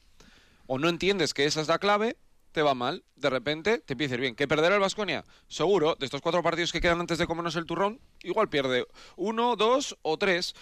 o 0.66 0.80
no 0.80 0.88
entiendes 0.88 1.34
que 1.34 1.44
esa 1.44 1.60
es 1.60 1.68
la 1.68 1.78
clave, 1.78 2.16
te 2.50 2.62
va 2.62 2.74
mal, 2.74 3.04
de 3.14 3.30
repente 3.30 3.78
te 3.78 3.94
empieza 3.94 4.14
ir 4.14 4.20
bien. 4.20 4.34
¿Que 4.34 4.48
perderá 4.48 4.74
el 4.74 4.80
Vasconia? 4.80 5.24
Seguro, 5.46 5.94
de 5.94 6.06
estos 6.06 6.20
cuatro 6.20 6.42
partidos 6.42 6.72
que 6.72 6.80
quedan 6.80 6.98
antes 6.98 7.18
de 7.18 7.28
comernos 7.28 7.54
el 7.54 7.64
turrón, 7.64 8.00
igual 8.24 8.48
pierde 8.48 8.86
uno, 9.14 9.54
dos 9.54 9.96
o 10.02 10.18
tres. 10.18 10.54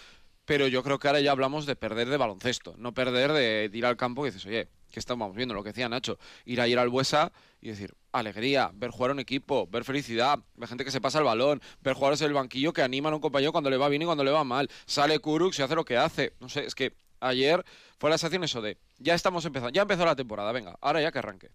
Pero 0.45 0.67
yo 0.67 0.83
creo 0.83 0.99
que 0.99 1.09
ahora 1.09 1.21
ya 1.21 1.31
hablamos 1.31 1.65
de 1.65 1.77
perder 1.77 2.11
de 2.11 2.17
baloncesto, 2.19 2.75
no 2.77 2.93
perder 2.93 3.33
de 3.33 3.71
ir 3.73 3.87
al 3.87 3.97
campo 3.97 4.27
y 4.27 4.31
dices, 4.31 4.45
oye, 4.45 4.69
que 4.93 5.01
estamos 5.01 5.35
viendo 5.35 5.55
lo 5.55 5.65
que 5.65 5.71
decía 5.71 5.89
Nacho, 5.89 6.19
ir 6.45 6.61
a 6.61 6.69
ir 6.69 6.79
al 6.79 6.89
Buesa 6.89 7.33
y 7.61 7.69
decir, 7.69 7.95
alegría, 8.13 8.71
ver 8.75 8.91
jugar 8.91 9.11
a 9.11 9.15
un 9.15 9.21
equipo, 9.21 9.67
ver 9.67 9.85
felicidad, 9.85 10.39
ver 10.55 10.69
gente 10.69 10.85
que 10.85 10.91
se 10.91 11.01
pasa 11.01 11.19
el 11.19 11.25
balón, 11.25 11.61
ver 11.81 11.95
jugadores 11.95 12.21
en 12.21 12.29
el 12.29 12.35
banquillo 12.35 12.73
que 12.73 12.83
animan 12.83 13.13
a 13.13 13.17
un 13.17 13.23
compañero 13.23 13.53
cuando 13.53 13.71
le 13.71 13.77
va 13.77 13.89
bien 13.89 14.03
y 14.03 14.05
cuando 14.05 14.23
le 14.23 14.31
va 14.31 14.45
mal, 14.45 14.71
sale 14.87 15.19
Kurux 15.19 15.59
y 15.59 15.63
hace 15.63 15.75
lo 15.75 15.85
que 15.85 15.97
hace. 15.97 16.35
No 16.39 16.49
sé, 16.49 16.65
es 16.65 16.75
que 16.75 16.95
ayer 17.21 17.65
fue 17.99 18.11
la 18.11 18.19
sensación 18.19 18.45
eso 18.45 18.61
de, 18.61 18.79
ya 18.99 19.15
estamos 19.15 19.45
empezando, 19.45 19.73
ya 19.73 19.83
empezó 19.83 20.05
la 20.05 20.17
temporada, 20.17 20.53
venga, 20.53 20.77
ahora 20.81 21.01
ya 21.01 21.11
que 21.11 21.19
arranque. 21.19 21.51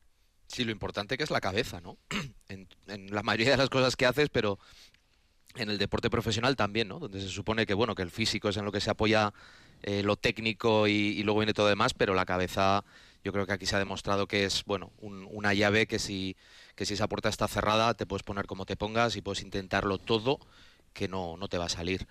Sí, 0.47 0.63
lo 0.63 0.71
importante 0.71 1.17
que 1.17 1.23
es 1.23 1.31
la 1.31 1.41
cabeza, 1.41 1.81
¿no? 1.81 1.97
en, 2.47 2.67
la 2.87 3.21
mayoría 3.21 3.51
de 3.51 3.57
las 3.57 3.69
cosas 3.69 3.95
que 3.95 4.05
haces, 4.05 4.29
pero 4.29 4.59
en 5.55 5.69
el 5.69 5.77
deporte 5.77 6.09
profesional 6.09 6.55
también, 6.55 6.87
¿no? 6.87 6.99
Donde 6.99 7.21
se 7.21 7.29
supone 7.29 7.65
que 7.65 7.73
bueno 7.73 7.95
que 7.95 8.03
el 8.03 8.11
físico 8.11 8.49
es 8.49 8.57
en 8.57 8.65
lo 8.65 8.71
que 8.71 8.79
se 8.79 8.89
apoya 8.89 9.33
eh, 9.83 10.03
lo 10.03 10.15
técnico 10.15 10.87
y, 10.87 10.91
y 10.91 11.23
luego 11.23 11.39
viene 11.39 11.53
todo 11.53 11.67
demás, 11.67 11.93
pero 11.93 12.13
la 12.13 12.25
cabeza 12.25 12.83
yo 13.27 13.33
creo 13.33 13.45
que 13.45 13.51
aquí 13.51 13.65
se 13.65 13.75
ha 13.75 13.79
demostrado 13.79 14.25
que 14.25 14.45
es 14.45 14.63
bueno 14.63 14.93
un- 14.99 15.27
una 15.29 15.53
llave 15.53 15.85
que 15.85 15.99
si 15.99 16.37
que 16.75 16.85
si 16.85 16.93
esa 16.93 17.09
puerta 17.09 17.27
está 17.27 17.45
cerrada 17.49 17.93
te 17.93 18.05
puedes 18.05 18.23
poner 18.23 18.45
como 18.45 18.65
te 18.65 18.77
pongas 18.77 19.17
y 19.17 19.21
puedes 19.21 19.41
intentarlo 19.41 19.97
todo 19.97 20.39
que 20.93 21.09
no, 21.09 21.35
no 21.35 21.49
te 21.49 21.57
va 21.57 21.65
a 21.65 21.69
salir. 21.69 22.07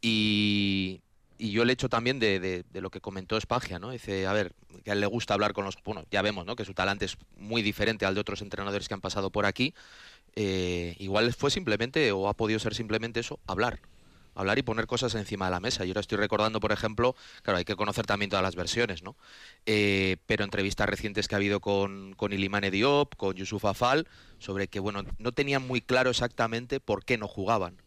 Y, 0.00 1.00
y 1.36 1.50
yo 1.50 1.64
el 1.64 1.70
hecho 1.70 1.88
también 1.88 2.20
de 2.20 2.64
lo 2.74 2.90
que 2.90 3.00
comentó 3.00 3.36
Espagia, 3.36 3.80
¿no? 3.80 3.90
Dice, 3.90 4.26
a 4.28 4.32
ver, 4.32 4.52
que 4.84 4.90
a 4.90 4.94
él 4.94 5.00
le 5.00 5.06
gusta 5.06 5.34
hablar 5.34 5.52
con 5.52 5.64
los... 5.64 5.76
Bueno, 5.84 6.04
ya 6.12 6.22
vemos, 6.22 6.46
¿no? 6.46 6.54
Que 6.54 6.64
su 6.64 6.74
talante 6.74 7.06
es 7.06 7.16
muy 7.36 7.60
diferente 7.62 8.06
al 8.06 8.14
de 8.14 8.20
otros 8.20 8.40
entrenadores 8.40 8.86
que 8.86 8.94
han 8.94 9.00
pasado 9.00 9.30
por 9.30 9.46
aquí. 9.46 9.74
Eh, 10.36 10.94
igual 10.98 11.32
fue 11.34 11.50
simplemente, 11.50 12.12
o 12.12 12.28
ha 12.28 12.34
podido 12.34 12.60
ser 12.60 12.74
simplemente 12.74 13.18
eso, 13.20 13.40
hablar. 13.46 13.80
Hablar 14.34 14.58
y 14.58 14.62
poner 14.62 14.86
cosas 14.86 15.14
encima 15.14 15.46
de 15.46 15.50
la 15.50 15.60
mesa. 15.60 15.84
Yo 15.84 15.90
ahora 15.90 16.00
estoy 16.00 16.18
recordando, 16.18 16.60
por 16.60 16.72
ejemplo, 16.72 17.14
claro, 17.42 17.58
hay 17.58 17.64
que 17.64 17.76
conocer 17.76 18.06
también 18.06 18.30
todas 18.30 18.42
las 18.42 18.56
versiones, 18.56 19.02
¿no? 19.02 19.16
Eh, 19.66 20.16
pero 20.26 20.44
entrevistas 20.44 20.88
recientes 20.88 21.28
que 21.28 21.34
ha 21.34 21.38
habido 21.38 21.60
con, 21.60 22.14
con 22.14 22.32
Ilimane 22.32 22.70
Diop, 22.70 23.14
con 23.16 23.34
Yusuf 23.34 23.64
Afal, 23.64 24.08
sobre 24.38 24.68
que, 24.68 24.80
bueno, 24.80 25.02
no 25.18 25.32
tenían 25.32 25.66
muy 25.66 25.80
claro 25.80 26.10
exactamente 26.10 26.80
por 26.80 27.04
qué 27.04 27.18
no 27.18 27.28
jugaban. 27.28 27.82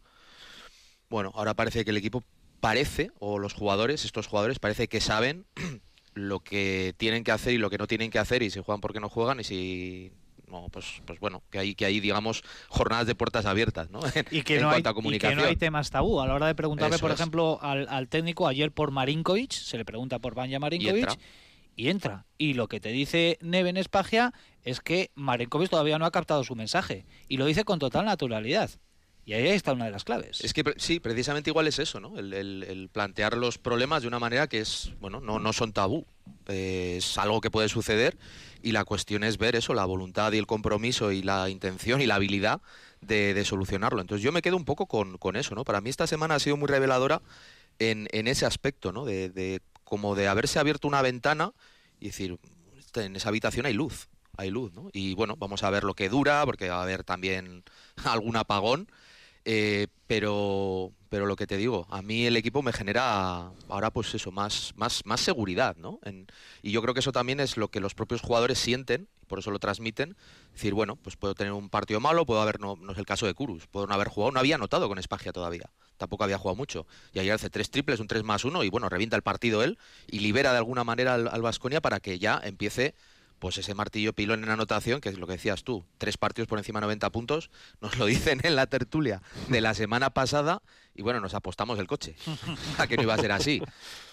Bueno, 1.08 1.32
ahora 1.34 1.54
parece 1.54 1.84
que 1.84 1.90
el 1.90 1.96
equipo 1.96 2.22
parece, 2.60 3.10
o 3.18 3.38
los 3.38 3.54
jugadores, 3.54 4.04
estos 4.04 4.26
jugadores, 4.26 4.58
parece 4.58 4.88
que 4.88 5.00
saben 5.00 5.46
lo 6.14 6.40
que 6.40 6.94
tienen 6.96 7.24
que 7.24 7.32
hacer 7.32 7.54
y 7.54 7.58
lo 7.58 7.70
que 7.70 7.78
no 7.78 7.86
tienen 7.86 8.10
que 8.10 8.18
hacer, 8.18 8.42
y 8.42 8.50
si 8.50 8.60
juegan 8.60 8.80
porque 8.80 9.00
no 9.00 9.08
juegan, 9.08 9.40
y 9.40 9.44
si 9.44 10.12
no, 10.48 10.68
pues, 10.70 11.02
pues 11.04 11.18
bueno, 11.20 11.42
que 11.50 11.58
hay, 11.58 11.74
que 11.74 11.84
hay, 11.84 12.00
digamos, 12.00 12.42
jornadas 12.68 13.06
de 13.06 13.14
puertas 13.14 13.46
abiertas, 13.46 13.90
¿no? 13.90 14.00
Y 14.30 14.42
que, 14.42 14.56
en 14.56 14.62
no 14.62 14.70
hay, 14.70 14.80
y 14.80 15.18
que 15.18 15.34
no 15.34 15.44
hay 15.44 15.56
temas 15.56 15.90
tabú. 15.90 16.20
A 16.20 16.26
la 16.26 16.34
hora 16.34 16.46
de 16.46 16.54
preguntarle, 16.54 16.96
Eso 16.96 17.02
por 17.02 17.10
es. 17.12 17.20
ejemplo, 17.20 17.58
al, 17.62 17.86
al 17.88 18.08
técnico, 18.08 18.46
ayer 18.48 18.70
por 18.72 18.90
Marinkovic, 18.90 19.52
se 19.52 19.76
le 19.78 19.84
pregunta 19.84 20.18
por 20.18 20.34
Banja 20.34 20.58
Marinkovic 20.58 21.02
entra. 21.04 21.16
y 21.74 21.88
entra. 21.88 22.26
Y 22.38 22.54
lo 22.54 22.68
que 22.68 22.80
te 22.80 22.90
dice 22.90 23.38
Neven 23.40 23.76
Espagia 23.76 24.32
es 24.62 24.80
que 24.80 25.10
Marinkovic 25.14 25.70
todavía 25.70 25.98
no 25.98 26.06
ha 26.06 26.10
captado 26.10 26.44
su 26.44 26.54
mensaje. 26.54 27.06
Y 27.28 27.36
lo 27.36 27.46
dice 27.46 27.64
con 27.64 27.78
total 27.78 28.04
naturalidad. 28.04 28.70
Y 29.24 29.32
ahí 29.32 29.48
está 29.48 29.72
una 29.72 29.86
de 29.86 29.90
las 29.90 30.04
claves. 30.04 30.40
Es 30.44 30.52
que 30.52 30.62
sí, 30.76 31.00
precisamente 31.00 31.50
igual 31.50 31.66
es 31.66 31.80
eso, 31.80 31.98
¿no? 31.98 32.16
El, 32.16 32.32
el- 32.32 32.62
el 32.62 32.88
plantear 32.88 33.36
los 33.36 33.58
problemas 33.58 34.02
de 34.02 34.08
una 34.08 34.20
manera 34.20 34.46
que 34.46 34.60
es, 34.60 34.92
bueno, 35.00 35.20
no, 35.20 35.40
no 35.40 35.52
son 35.52 35.72
tabú. 35.72 36.06
Es 36.48 37.18
algo 37.18 37.40
que 37.40 37.50
puede 37.50 37.68
suceder 37.68 38.16
y 38.62 38.72
la 38.72 38.84
cuestión 38.84 39.24
es 39.24 39.38
ver 39.38 39.56
eso, 39.56 39.74
la 39.74 39.84
voluntad 39.84 40.32
y 40.32 40.38
el 40.38 40.46
compromiso 40.46 41.12
y 41.12 41.22
la 41.22 41.48
intención 41.48 42.00
y 42.00 42.06
la 42.06 42.16
habilidad 42.16 42.60
de, 43.00 43.34
de 43.34 43.44
solucionarlo. 43.44 44.00
Entonces 44.00 44.24
yo 44.24 44.32
me 44.32 44.42
quedo 44.42 44.56
un 44.56 44.64
poco 44.64 44.86
con, 44.86 45.18
con 45.18 45.36
eso, 45.36 45.54
¿no? 45.54 45.64
Para 45.64 45.80
mí 45.80 45.90
esta 45.90 46.06
semana 46.06 46.36
ha 46.36 46.40
sido 46.40 46.56
muy 46.56 46.68
reveladora 46.68 47.22
en, 47.78 48.08
en 48.12 48.28
ese 48.28 48.46
aspecto, 48.46 48.92
¿no? 48.92 49.04
De, 49.04 49.28
de 49.30 49.60
como 49.84 50.14
de 50.14 50.28
haberse 50.28 50.58
abierto 50.58 50.88
una 50.88 51.02
ventana 51.02 51.52
y 52.00 52.06
decir, 52.06 52.38
"Este, 52.78 53.04
en 53.04 53.16
esa 53.16 53.28
habitación 53.28 53.66
hay 53.66 53.72
luz, 53.74 54.08
hay 54.36 54.50
luz, 54.50 54.72
¿no? 54.72 54.88
Y 54.92 55.14
bueno, 55.14 55.36
vamos 55.36 55.62
a 55.62 55.70
ver 55.70 55.84
lo 55.84 55.94
que 55.94 56.08
dura, 56.08 56.44
porque 56.44 56.68
va 56.68 56.78
a 56.80 56.82
haber 56.82 57.04
también 57.04 57.64
algún 58.04 58.36
apagón. 58.36 58.88
Eh, 59.48 59.86
pero, 60.08 60.90
pero 61.08 61.24
lo 61.26 61.36
que 61.36 61.46
te 61.46 61.56
digo, 61.56 61.86
a 61.90 62.02
mí 62.02 62.26
el 62.26 62.36
equipo 62.36 62.62
me 62.62 62.72
genera 62.72 63.52
ahora 63.68 63.90
pues 63.92 64.12
eso, 64.12 64.32
más, 64.32 64.72
más, 64.74 65.02
más 65.04 65.20
seguridad, 65.20 65.76
¿no? 65.76 66.00
En- 66.02 66.26
y 66.62 66.72
yo 66.72 66.82
creo 66.82 66.94
que 66.94 67.00
eso 67.00 67.12
también 67.12 67.38
es 67.38 67.56
lo 67.56 67.68
que 67.68 67.78
los 67.78 67.94
propios 67.94 68.22
jugadores 68.22 68.58
sienten, 68.58 69.06
por 69.28 69.38
eso 69.38 69.52
lo 69.52 69.60
transmiten, 69.60 70.16
decir, 70.52 70.74
bueno, 70.74 70.96
pues 70.96 71.14
puedo 71.16 71.36
tener 71.36 71.52
un 71.52 71.68
partido 71.68 72.00
malo, 72.00 72.26
puedo 72.26 72.40
haber, 72.42 72.58
no, 72.58 72.74
no 72.74 72.90
es 72.90 72.98
el 72.98 73.06
caso 73.06 73.26
de 73.26 73.34
Kurus, 73.34 73.68
puedo 73.68 73.86
no 73.86 73.94
haber 73.94 74.08
jugado, 74.08 74.32
no 74.32 74.40
había 74.40 74.56
anotado 74.56 74.88
con 74.88 74.98
Espagia 74.98 75.32
todavía, 75.32 75.70
tampoco 75.96 76.24
había 76.24 76.38
jugado 76.38 76.56
mucho, 76.56 76.84
y 77.12 77.20
ayer 77.20 77.32
hace 77.32 77.48
tres 77.48 77.70
triples, 77.70 78.00
un 78.00 78.08
3 78.08 78.24
más 78.24 78.44
1, 78.44 78.64
y 78.64 78.68
bueno, 78.68 78.88
revienta 78.88 79.14
el 79.14 79.22
partido 79.22 79.62
él, 79.62 79.78
y 80.08 80.18
libera 80.18 80.50
de 80.50 80.58
alguna 80.58 80.82
manera 80.82 81.14
al, 81.14 81.28
al 81.28 81.42
Baskonia 81.42 81.80
para 81.80 82.00
que 82.00 82.18
ya 82.18 82.40
empiece 82.42 82.96
pues 83.38 83.58
ese 83.58 83.74
martillo 83.74 84.12
pilón 84.12 84.44
en 84.44 84.50
anotación, 84.50 85.00
que 85.00 85.08
es 85.08 85.18
lo 85.18 85.26
que 85.26 85.34
decías 85.34 85.64
tú, 85.64 85.84
tres 85.98 86.16
partidos 86.16 86.48
por 86.48 86.58
encima 86.58 86.80
de 86.80 86.86
90 86.86 87.10
puntos, 87.10 87.50
nos 87.80 87.96
lo 87.98 88.06
dicen 88.06 88.40
en 88.42 88.56
la 88.56 88.66
tertulia 88.66 89.22
de 89.48 89.60
la 89.60 89.74
semana 89.74 90.10
pasada 90.10 90.62
y 90.94 91.02
bueno, 91.02 91.20
nos 91.20 91.34
apostamos 91.34 91.78
el 91.78 91.86
coche, 91.86 92.16
a 92.78 92.86
que 92.86 92.96
no 92.96 93.02
iba 93.02 93.14
a 93.14 93.18
ser 93.18 93.32
así. 93.32 93.62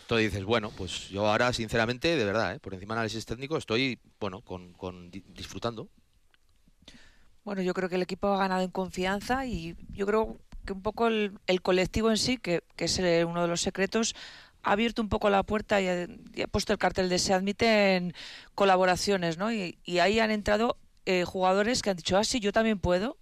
Entonces 0.02 0.32
dices, 0.32 0.46
bueno, 0.46 0.72
pues 0.72 1.10
yo 1.10 1.28
ahora 1.28 1.54
sinceramente, 1.54 2.16
de 2.16 2.26
verdad, 2.26 2.56
¿eh? 2.56 2.60
por 2.60 2.74
encima 2.74 2.94
del 2.94 3.00
análisis 3.00 3.26
técnico, 3.26 3.58
estoy, 3.58 4.00
bueno, 4.20 4.42
con, 4.42 4.74
con 4.74 5.10
di- 5.10 5.24
disfrutando. 5.30 5.90
Bueno, 7.44 7.62
yo 7.62 7.74
creo 7.74 7.90
que 7.90 7.96
el 7.96 8.02
equipo 8.02 8.28
ha 8.28 8.38
ganado 8.38 8.64
en 8.64 8.72
confianza 8.72 9.46
y 9.46 9.76
yo 9.90 10.06
creo 10.06 10.38
que 10.66 10.74
un 10.74 10.82
poco 10.82 11.08
el, 11.08 11.40
colectivo 11.62 12.10
en 12.10 12.18
sí, 12.18 12.38
que, 12.38 12.64
es 12.78 13.00
uno 13.26 13.42
de 13.42 13.48
los 13.48 13.62
secretos, 13.62 14.16
ha 14.64 14.72
abierto 14.72 15.02
un 15.02 15.10
poco 15.10 15.30
la 15.30 15.44
puerta 15.44 15.82
y 15.82 15.88
ha, 15.88 16.08
y 16.34 16.42
ha 16.42 16.48
puesto 16.48 16.74
el 16.74 16.80
cartel 16.80 17.10
de 17.10 17.20
se 17.20 17.34
admiten 17.34 18.14
colaboraciones, 18.56 19.38
¿no? 19.38 19.52
Y, 19.52 19.78
y 19.84 20.00
ahí 20.00 20.20
han 20.20 20.32
entrado 20.32 20.78
eh, 21.06 21.26
jugadores 21.26 21.82
que 21.82 21.90
han 21.90 21.98
dicho, 21.98 22.18
ah, 22.18 22.24
sí, 22.24 22.40
yo 22.40 22.52
también 22.52 22.80
puedo. 22.80 23.18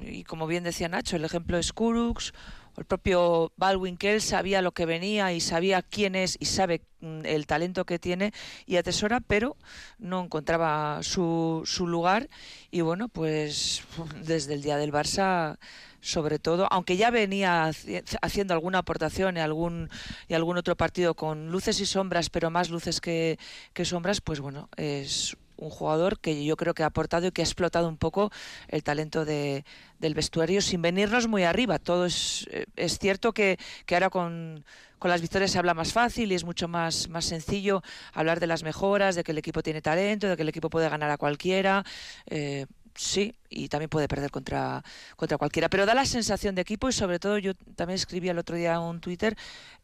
Y 0.00 0.22
como 0.24 0.46
bien 0.46 0.62
decía 0.62 0.88
Nacho, 0.88 1.16
el 1.16 1.24
ejemplo 1.24 1.58
es 1.58 1.72
Kurux, 1.72 2.32
el 2.76 2.84
propio 2.84 3.52
Baldwin, 3.56 3.96
que 3.96 4.14
él 4.14 4.22
sabía 4.22 4.62
lo 4.62 4.72
que 4.72 4.86
venía 4.86 5.32
y 5.32 5.40
sabía 5.40 5.82
quién 5.82 6.14
es 6.14 6.36
y 6.40 6.46
sabe 6.46 6.82
mm, 7.00 7.20
el 7.24 7.46
talento 7.46 7.84
que 7.84 7.98
tiene 7.98 8.32
y 8.66 8.76
atesora, 8.76 9.20
pero 9.20 9.56
no 9.98 10.22
encontraba 10.24 11.02
su, 11.02 11.62
su 11.66 11.86
lugar. 11.86 12.28
Y 12.70 12.80
bueno, 12.80 13.08
pues 13.08 13.82
desde 14.24 14.54
el 14.54 14.62
día 14.62 14.76
del 14.76 14.92
Barça, 14.92 15.58
sobre 16.00 16.38
todo, 16.38 16.66
aunque 16.70 16.96
ya 16.96 17.10
venía 17.10 17.68
haci- 17.68 18.02
haciendo 18.22 18.54
alguna 18.54 18.78
aportación 18.78 19.36
y 19.36 19.40
algún, 19.40 19.90
y 20.28 20.34
algún 20.34 20.56
otro 20.56 20.76
partido 20.76 21.14
con 21.14 21.50
luces 21.50 21.80
y 21.80 21.86
sombras, 21.86 22.30
pero 22.30 22.50
más 22.50 22.70
luces 22.70 23.00
que 23.00 23.38
sombras, 23.84 24.20
pues 24.20 24.40
bueno, 24.40 24.68
es 24.76 25.36
un 25.60 25.70
jugador 25.70 26.18
que 26.18 26.44
yo 26.44 26.56
creo 26.56 26.74
que 26.74 26.82
ha 26.82 26.86
aportado 26.86 27.26
y 27.26 27.30
que 27.30 27.42
ha 27.42 27.44
explotado 27.44 27.88
un 27.88 27.96
poco 27.96 28.32
el 28.68 28.82
talento 28.82 29.24
de, 29.24 29.64
del 29.98 30.14
vestuario 30.14 30.60
sin 30.62 30.82
venirnos 30.82 31.28
muy 31.28 31.44
arriba. 31.44 31.78
Todo 31.78 32.06
es, 32.06 32.48
eh, 32.50 32.66
es 32.76 32.98
cierto 32.98 33.32
que, 33.32 33.58
que 33.86 33.94
ahora 33.94 34.10
con, 34.10 34.64
con 34.98 35.10
las 35.10 35.20
victorias 35.20 35.50
se 35.50 35.58
habla 35.58 35.74
más 35.74 35.92
fácil 35.92 36.32
y 36.32 36.34
es 36.34 36.44
mucho 36.44 36.66
más, 36.66 37.08
más 37.08 37.26
sencillo 37.26 37.82
hablar 38.12 38.40
de 38.40 38.46
las 38.46 38.62
mejoras, 38.62 39.14
de 39.14 39.22
que 39.22 39.32
el 39.32 39.38
equipo 39.38 39.62
tiene 39.62 39.82
talento, 39.82 40.28
de 40.28 40.36
que 40.36 40.42
el 40.42 40.48
equipo 40.48 40.70
puede 40.70 40.88
ganar 40.88 41.10
a 41.10 41.18
cualquiera. 41.18 41.84
eh, 42.26 42.66
sí, 42.94 43.34
y 43.48 43.68
también 43.68 43.88
puede 43.88 44.08
perder 44.08 44.30
contra, 44.30 44.82
contra 45.16 45.38
cualquiera. 45.38 45.68
Pero 45.68 45.86
da 45.86 45.94
la 45.94 46.04
sensación 46.04 46.54
de 46.54 46.62
equipo 46.62 46.88
y 46.88 46.92
sobre 46.92 47.18
todo 47.18 47.38
yo 47.38 47.54
también 47.76 47.96
escribí 47.96 48.28
el 48.28 48.38
otro 48.38 48.56
día 48.56 48.80
un 48.80 49.00
Twitter, 49.00 49.36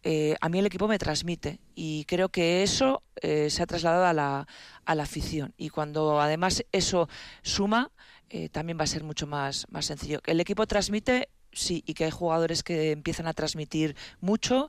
eh, 0.03 0.37
a 0.41 0.49
mí 0.49 0.59
el 0.59 0.67
equipo 0.67 0.89
me 0.89 0.99
transmite 0.99 1.59
y 1.75 2.05
creo 2.05 2.29
que 2.29 2.63
eso 2.63 3.03
eh, 3.23 3.51
se 3.51 3.63
ha 3.63 3.67
trasladado 3.67 4.07
a 4.07 4.13
la, 4.13 4.47
a 4.85 4.95
la 4.95 5.03
afición. 5.03 5.55
Y 5.57 5.71
cuando 5.71 6.21
además 6.21 6.65
eso 6.73 7.09
suma, 7.43 7.91
eh, 8.31 8.49
también 8.49 8.79
va 8.79 8.85
a 8.85 8.89
ser 8.89 9.05
mucho 9.05 9.27
más, 9.27 9.67
más 9.71 9.87
sencillo. 9.87 10.21
El 10.27 10.41
equipo 10.41 10.67
transmite, 10.67 11.29
sí, 11.53 11.83
y 11.87 11.95
que 11.95 12.05
hay 12.05 12.11
jugadores 12.11 12.63
que 12.63 12.93
empiezan 12.93 13.27
a 13.27 13.33
transmitir 13.33 13.97
mucho, 14.21 14.69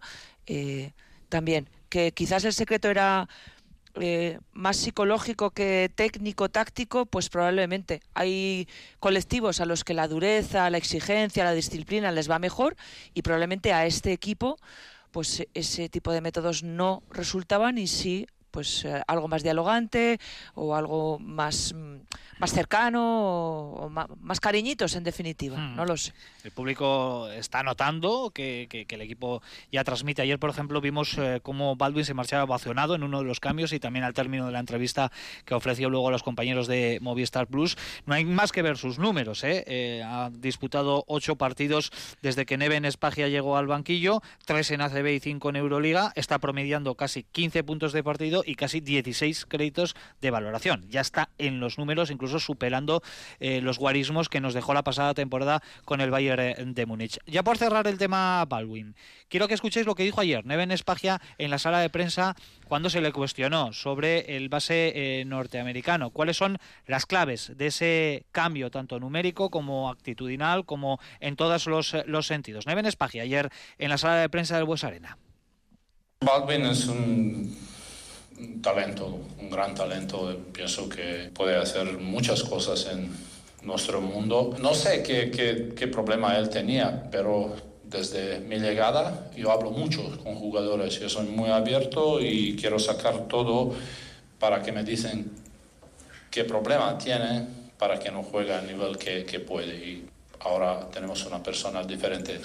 también. 1.29 1.69
Que 1.89 2.13
quizás 2.13 2.45
el 2.45 2.53
secreto 2.53 2.89
era 2.89 3.27
eh, 3.99 4.39
más 4.53 4.77
psicológico 4.77 5.51
que 5.51 5.91
técnico, 5.93 6.49
táctico, 6.49 7.05
pues 7.05 7.29
probablemente. 7.29 8.01
Hay 8.13 8.67
colectivos 8.99 9.59
a 9.61 9.65
los 9.65 9.83
que 9.83 9.93
la 9.93 10.07
dureza, 10.07 10.69
la 10.69 10.77
exigencia, 10.77 11.43
la 11.43 11.53
disciplina 11.53 12.11
les 12.11 12.29
va 12.29 12.39
mejor 12.39 12.75
y 13.13 13.21
probablemente 13.21 13.73
a 13.73 13.85
este 13.85 14.11
equipo 14.11 14.57
pues 15.11 15.47
ese 15.53 15.89
tipo 15.89 16.11
de 16.11 16.21
métodos 16.21 16.63
no 16.63 17.01
resultaban 17.09 17.77
y 17.77 17.87
sí 17.87 18.27
pues 18.51 18.85
eh, 18.85 19.01
algo 19.07 19.27
más 19.27 19.43
dialogante 19.43 20.19
o 20.55 20.75
algo 20.75 21.19
más, 21.19 21.73
mm, 21.73 21.97
más 22.39 22.51
cercano 22.53 23.01
o, 23.71 23.89
más 23.89 24.39
cariñitos 24.39 24.95
en 24.95 25.03
definitiva, 25.03 25.57
Hmm. 25.57 25.75
no 25.75 25.85
lo 25.85 25.97
sé. 25.97 26.13
El 26.43 26.51
público 26.51 27.27
está 27.29 27.63
notando 27.63 28.31
que, 28.33 28.67
que- 28.69 28.85
que 28.85 28.95
el 28.95 29.01
equipo 29.01 29.41
ya 29.71 29.83
transmite. 29.83 30.21
Ayer, 30.21 30.39
por 30.39 30.49
ejemplo, 30.49 30.79
vimos 30.81 31.17
eh, 31.17 31.39
cómo 31.43 31.75
Baldwin 31.75 32.05
se 32.05 32.13
marchaba 32.13 32.43
ovacionado 32.43 32.95
en 32.95 33.03
uno 33.03 33.19
de 33.19 33.25
los 33.25 33.39
cambios 33.39 33.73
y 33.73 33.79
también 33.79 34.05
al 34.05 34.13
término 34.13 34.45
de 34.45 34.51
la 34.51 34.59
entrevista 34.59 35.11
que 35.45 35.53
ofreció 35.55 35.89
luego 35.89 36.07
a 36.07 36.11
los 36.11 36.23
compañeros 36.23 36.67
de 36.67 36.99
Movistar 37.01 37.47
Plus. 37.47 37.77
No 38.05 38.13
hay 38.13 38.25
más 38.25 38.51
que 38.51 38.61
ver 38.61 38.77
sus 38.77 38.99
números. 38.99 39.43
¿eh? 39.43 39.63
Eh, 39.67 40.03
ha 40.05 40.29
disputado 40.31 41.03
ocho 41.07 41.35
partidos 41.35 41.91
desde 42.21 42.45
que 42.45 42.57
Neven 42.57 42.85
Espagia 42.85 43.27
llegó 43.27 43.57
al 43.57 43.67
banquillo, 43.67 44.21
tres 44.45 44.71
en 44.71 44.81
ACB 44.81 45.07
y 45.15 45.19
cinco 45.19 45.49
en 45.49 45.55
Euroliga. 45.57 46.11
Está 46.15 46.39
promediando 46.39 46.95
casi 46.95 47.23
15 47.23 47.63
puntos 47.63 47.93
de 47.93 48.03
partido 48.03 48.43
y 48.45 48.55
casi 48.55 48.79
16 48.79 49.45
créditos 49.45 49.95
de 50.21 50.31
valoración. 50.31 50.85
Ya 50.89 51.01
está 51.01 51.29
en 51.37 51.59
los 51.59 51.77
números, 51.77 52.09
incluso 52.11 52.26
superando 52.27 53.01
eh, 53.39 53.61
los 53.61 53.77
guarismos 53.77 54.29
que 54.29 54.41
nos 54.41 54.53
dejó 54.53 54.73
la 54.73 54.83
pasada 54.83 55.13
temporada 55.13 55.61
con 55.85 56.01
el 56.01 56.11
Bayern 56.11 56.41
eh, 56.41 56.55
de 56.59 56.85
Múnich. 56.85 57.19
Ya 57.25 57.43
por 57.43 57.57
cerrar 57.57 57.87
el 57.87 57.97
tema 57.97 58.43
Baldwin, 58.45 58.95
quiero 59.29 59.47
que 59.47 59.53
escuchéis 59.53 59.85
lo 59.85 59.95
que 59.95 60.03
dijo 60.03 60.21
ayer 60.21 60.45
Neven 60.45 60.71
Espagia 60.71 61.21
en 61.37 61.49
la 61.49 61.59
sala 61.59 61.79
de 61.79 61.89
prensa 61.89 62.35
cuando 62.67 62.89
se 62.89 63.01
le 63.01 63.11
cuestionó 63.11 63.73
sobre 63.73 64.37
el 64.37 64.49
base 64.49 64.91
eh, 64.95 65.25
norteamericano. 65.25 66.11
¿Cuáles 66.11 66.37
son 66.37 66.57
las 66.85 67.05
claves 67.05 67.51
de 67.55 67.67
ese 67.67 68.25
cambio, 68.31 68.69
tanto 68.71 68.99
numérico 68.99 69.49
como 69.49 69.89
actitudinal, 69.89 70.65
como 70.65 70.99
en 71.19 71.35
todos 71.35 71.65
los, 71.67 72.27
sentidos? 72.27 72.67
Neven 72.67 72.85
Espagia 72.85 73.23
ayer 73.23 73.49
en 73.77 73.89
la 73.89 73.97
sala 73.97 74.17
de 74.17 74.29
prensa 74.29 74.55
del 74.57 74.65
Bues 74.65 74.83
Arena. 74.83 75.17
Baldwin 76.21 76.65
es 76.65 76.87
un 76.87 77.55
talento, 78.61 79.19
un 79.39 79.49
gran 79.49 79.75
talento. 79.75 80.35
Pienso 80.53 80.87
que 80.89 81.29
puede 81.33 81.55
hacer 81.55 81.97
muchas 81.99 82.43
cosas 82.43 82.87
en 82.91 83.11
nuestro 83.63 84.01
mundo. 84.01 84.55
No 84.59 84.73
sé 84.73 85.03
qué, 85.03 85.31
qué, 85.31 85.73
qué 85.75 85.87
problema 85.87 86.37
él 86.37 86.49
tenía, 86.49 87.09
pero 87.11 87.55
desde 87.83 88.39
mi 88.39 88.59
llegada 88.59 89.31
yo 89.35 89.51
hablo 89.51 89.71
mucho 89.71 90.17
con 90.23 90.35
jugadores. 90.35 90.99
Yo 90.99 91.09
soy 91.09 91.27
muy 91.27 91.49
abierto 91.49 92.19
y 92.21 92.55
quiero 92.55 92.79
sacar 92.79 93.27
todo 93.27 93.73
para 94.39 94.61
que 94.61 94.71
me 94.71 94.83
dicen 94.83 95.31
qué 96.29 96.43
problema 96.43 96.97
tiene 96.97 97.47
para 97.77 97.99
que 97.99 98.11
no 98.11 98.23
juegue 98.23 98.53
al 98.53 98.67
nivel 98.67 98.97
que, 98.97 99.25
que 99.25 99.39
puede. 99.39 99.75
Y 99.75 100.09
ahora 100.39 100.89
tenemos 100.89 101.25
una 101.25 101.41
persona 101.41 101.83
diferente. 101.83 102.39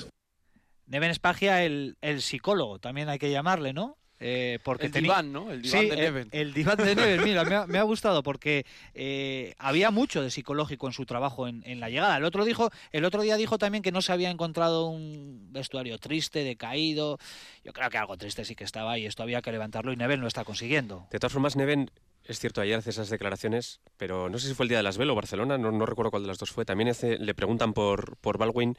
Neven 0.87 1.11
Espagia, 1.11 1.65
el, 1.65 1.97
el 2.03 2.21
psicólogo, 2.21 2.79
también 2.79 3.09
hay 3.09 3.19
que 3.19 3.31
llamarle, 3.31 3.73
¿no? 3.73 3.97
Eh, 4.25 4.59
porque 4.63 4.87
El 4.87 4.93
diván, 4.93 5.33
¿no? 5.33 5.51
El 5.51 5.63
diván 5.63 5.81
Sí, 5.83 5.89
de 5.89 5.95
el- 5.95 6.01
Neven. 6.01 6.29
El, 6.31 6.55
diván 6.55 6.77
de 6.77 6.95
Neven, 6.95 7.25
mira, 7.25 7.45
me 7.45 7.55
ha, 7.57 7.67
me 7.67 7.79
ha 7.79 7.83
gustado 7.83 8.23
porque 8.23 8.65
eh, 8.95 9.55
había 9.59 9.91
mucho 9.91 10.23
de 10.23 10.31
psicológico 10.31 10.87
en 10.87 10.93
su 10.93 11.05
trabajo 11.07 11.49
en, 11.49 11.63
en 11.67 11.81
la 11.81 11.91
llegada. 11.91 12.17
El 12.17 12.25
otro, 12.25 12.45
dijo, 12.45 12.71
el 12.93 13.05
otro 13.05 13.23
día 13.23 13.37
dijo 13.37 13.59
también 13.59 13.83
que 13.83 13.91
no 13.93 14.01
se 14.01 14.13
había 14.13 14.31
encontrado 14.31 14.87
un 14.87 15.49
vestuario 15.53 15.99
triste, 15.99 16.45
decaído. 16.45 17.19
Yo 17.65 17.73
creo 17.73 17.91
que 17.91 17.99
algo 17.99 18.17
triste 18.17 18.45
sí 18.45 18.55
que 18.55 18.65
estaba 18.65 18.97
y 18.99 19.07
esto 19.07 19.23
había 19.23 19.43
que 19.43 19.51
levantarlo 19.53 19.93
y 19.93 19.97
Neven 19.97 20.21
lo 20.21 20.29
está 20.29 20.45
consiguiendo. 20.45 21.07
De 21.11 21.19
todas 21.19 21.33
formas, 21.33 21.57
Neven, 21.57 21.91
es 22.25 22.39
cierto, 22.39 22.61
ayer 22.61 22.79
hace 22.79 22.91
esas 22.91 23.11
declaraciones, 23.11 23.81
pero 23.97 24.29
no 24.31 24.39
sé 24.39 24.47
si 24.49 24.55
fue 24.55 24.65
el 24.65 24.69
día 24.69 24.79
de 24.79 24.85
Las 24.85 24.99
Velo 24.99 25.15
o 25.15 25.17
Barcelona, 25.17 25.59
no, 25.59 25.73
no 25.73 25.85
recuerdo 25.87 26.11
cuál 26.13 26.23
de 26.23 26.29
las 26.29 26.39
dos 26.39 26.51
fue. 26.53 26.65
También 26.65 26.89
hace- 26.91 27.19
le 27.19 27.35
preguntan 27.35 27.73
por, 27.75 28.17
por 28.19 28.39
Baldwin 28.39 28.77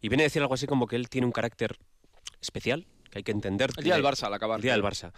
y 0.00 0.08
viene 0.08 0.24
a 0.24 0.26
decir 0.26 0.42
algo 0.42 0.54
así 0.54 0.66
como 0.66 0.86
que 0.88 0.96
él 0.96 1.08
tiene 1.08 1.26
un 1.26 1.32
carácter 1.32 1.76
especial, 2.40 2.86
que 3.10 3.18
hay 3.18 3.22
que 3.22 3.32
entender. 3.32 3.70
El 3.76 3.84
día 3.84 3.94
del 3.94 4.04
Barça, 4.04 4.24
al 4.24 4.34
acabar. 4.34 4.56
El 4.58 4.62
día 4.62 4.72
del 4.72 4.82
Barça. 4.82 5.12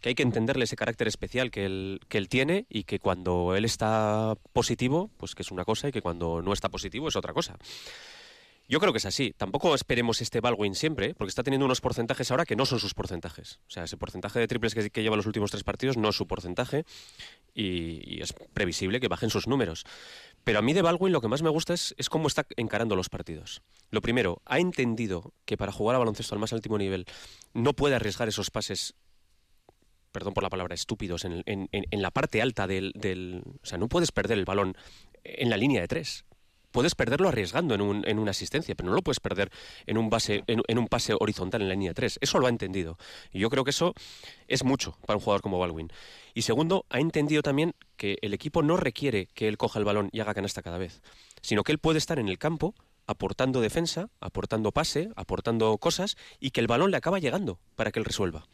Que 0.00 0.10
hay 0.10 0.14
que 0.14 0.22
entenderle 0.22 0.64
ese 0.64 0.76
carácter 0.76 1.08
especial 1.08 1.50
que 1.50 1.64
él, 1.64 2.00
que 2.08 2.18
él 2.18 2.28
tiene 2.28 2.66
y 2.68 2.84
que 2.84 2.98
cuando 2.98 3.54
él 3.56 3.64
está 3.64 4.34
positivo, 4.52 5.10
pues 5.16 5.34
que 5.34 5.42
es 5.42 5.50
una 5.50 5.64
cosa 5.64 5.88
y 5.88 5.92
que 5.92 6.02
cuando 6.02 6.42
no 6.42 6.52
está 6.52 6.68
positivo 6.68 7.08
es 7.08 7.16
otra 7.16 7.32
cosa. 7.32 7.56
Yo 8.68 8.80
creo 8.80 8.92
que 8.92 8.98
es 8.98 9.06
así. 9.06 9.32
Tampoco 9.36 9.74
esperemos 9.74 10.20
este 10.20 10.40
Baldwin 10.40 10.74
siempre, 10.74 11.14
porque 11.14 11.28
está 11.28 11.42
teniendo 11.44 11.66
unos 11.66 11.80
porcentajes 11.80 12.30
ahora 12.30 12.44
que 12.44 12.56
no 12.56 12.66
son 12.66 12.80
sus 12.80 12.94
porcentajes. 12.94 13.60
O 13.68 13.70
sea, 13.70 13.84
ese 13.84 13.96
porcentaje 13.96 14.40
de 14.40 14.48
triples 14.48 14.74
que, 14.74 15.02
lleva 15.02 15.16
los 15.16 15.26
últimos 15.26 15.50
tres 15.52 15.62
partidos 15.62 15.96
no 15.96 16.08
es 16.08 16.16
su 16.16 16.26
porcentaje 16.26 16.84
y, 17.54 18.20
es 18.20 18.32
previsible 18.52 18.98
que 18.98 19.06
bajen 19.08 19.30
sus 19.30 19.46
números. 19.46 19.84
Pero 20.42 20.58
a 20.58 20.62
mí 20.62 20.72
de 20.72 20.82
Baldwin 20.82 21.12
lo 21.12 21.20
que 21.20 21.28
más 21.28 21.42
me 21.42 21.48
gusta 21.50 21.74
es, 21.74 21.94
cómo 22.10 22.26
está 22.26 22.46
encarando 22.56 22.96
los 22.96 23.08
partidos. 23.08 23.62
Lo 23.90 24.00
primero, 24.00 24.42
ha 24.44 24.58
entendido 24.58 25.32
que 25.44 25.56
para 25.56 25.70
jugar 25.70 25.94
a 25.96 26.00
baloncesto 26.00 26.34
al 26.34 26.40
más 26.40 26.52
último 26.52 26.76
nivel 26.76 27.06
no 27.54 27.72
puede 27.74 27.94
arriesgar 27.94 28.26
esos 28.28 28.50
pases 28.50 28.94
perdón 30.10 30.32
por 30.32 30.42
la 30.42 30.48
palabra, 30.48 30.74
estúpidos 30.74 31.26
en, 31.26 31.42
en- 31.44 31.68
en- 31.72 31.84
en 31.90 32.02
la 32.02 32.10
parte 32.10 32.40
alta 32.40 32.66
del, 32.66 32.92
del- 32.94 33.42
O 33.62 33.66
sea, 33.66 33.76
no 33.76 33.86
puedes 33.86 34.12
perder 34.12 34.38
el 34.38 34.46
balón 34.46 34.74
en 35.24 35.50
la 35.50 35.58
línea 35.58 35.82
de 35.82 35.88
tres. 35.88 36.24
Puedes 36.72 36.94
perderlo 36.94 37.28
arriesgando 37.28 37.74
en, 37.74 37.80
un- 37.80 38.06
en 38.06 38.18
una 38.18 38.32
asistencia, 38.32 38.74
pero 38.74 38.88
no 38.88 38.94
lo 38.94 39.02
puedes 39.02 39.20
perder 39.20 39.50
en 39.86 39.98
un, 39.98 40.10
en, 40.28 40.62
en 40.66 40.78
un 40.78 40.88
pase 40.88 41.14
horizontal 41.18 41.62
en 41.62 41.68
la 41.68 41.74
línea 41.74 41.90
de 41.90 41.94
tres. 41.94 42.18
Eso 42.20 42.38
lo 42.38 42.46
ha 42.46 42.50
entendido. 42.50 42.98
Y 43.32 43.38
yo 43.38 43.48
creo 43.50 43.64
que 43.64 43.70
eso 43.70 43.94
es 44.48 44.64
mucho 44.64 44.96
para 45.06 45.16
un 45.16 45.22
jugador 45.22 45.42
como 45.42 45.58
Baldwin. 45.58 45.90
Y 46.34 46.42
segundo, 46.42 46.84
ha 46.90 47.00
entendido 47.00 47.42
también 47.42 47.74
que 47.96 48.18
el 48.20 48.34
equipo 48.34 48.62
no 48.62 48.76
requiere 48.76 49.26
que 49.34 49.48
él 49.48 49.56
coja 49.56 49.78
el 49.78 49.84
balón 49.84 50.10
y 50.12 50.20
haga 50.20 50.34
canasta 50.34 50.62
cada 50.62 50.78
vez, 50.78 51.02
sino 51.40 51.62
que 51.62 51.72
él 51.72 51.78
puede 51.78 51.98
estar 51.98 52.18
en 52.18 52.28
el 52.28 52.38
campo 52.38 52.74
aportando 53.06 53.60
defensa, 53.60 54.10
aportando 54.20 54.72
pase, 54.72 55.10
aportando 55.16 55.78
cosas 55.78 56.16
y 56.40 56.50
que 56.50 56.60
el 56.60 56.66
balón 56.66 56.90
le 56.90 56.96
acaba 56.96 57.20
llegando 57.20 57.58
para 57.76 57.92
que 57.92 58.00
él 58.00 58.04
resuelva. 58.04 58.46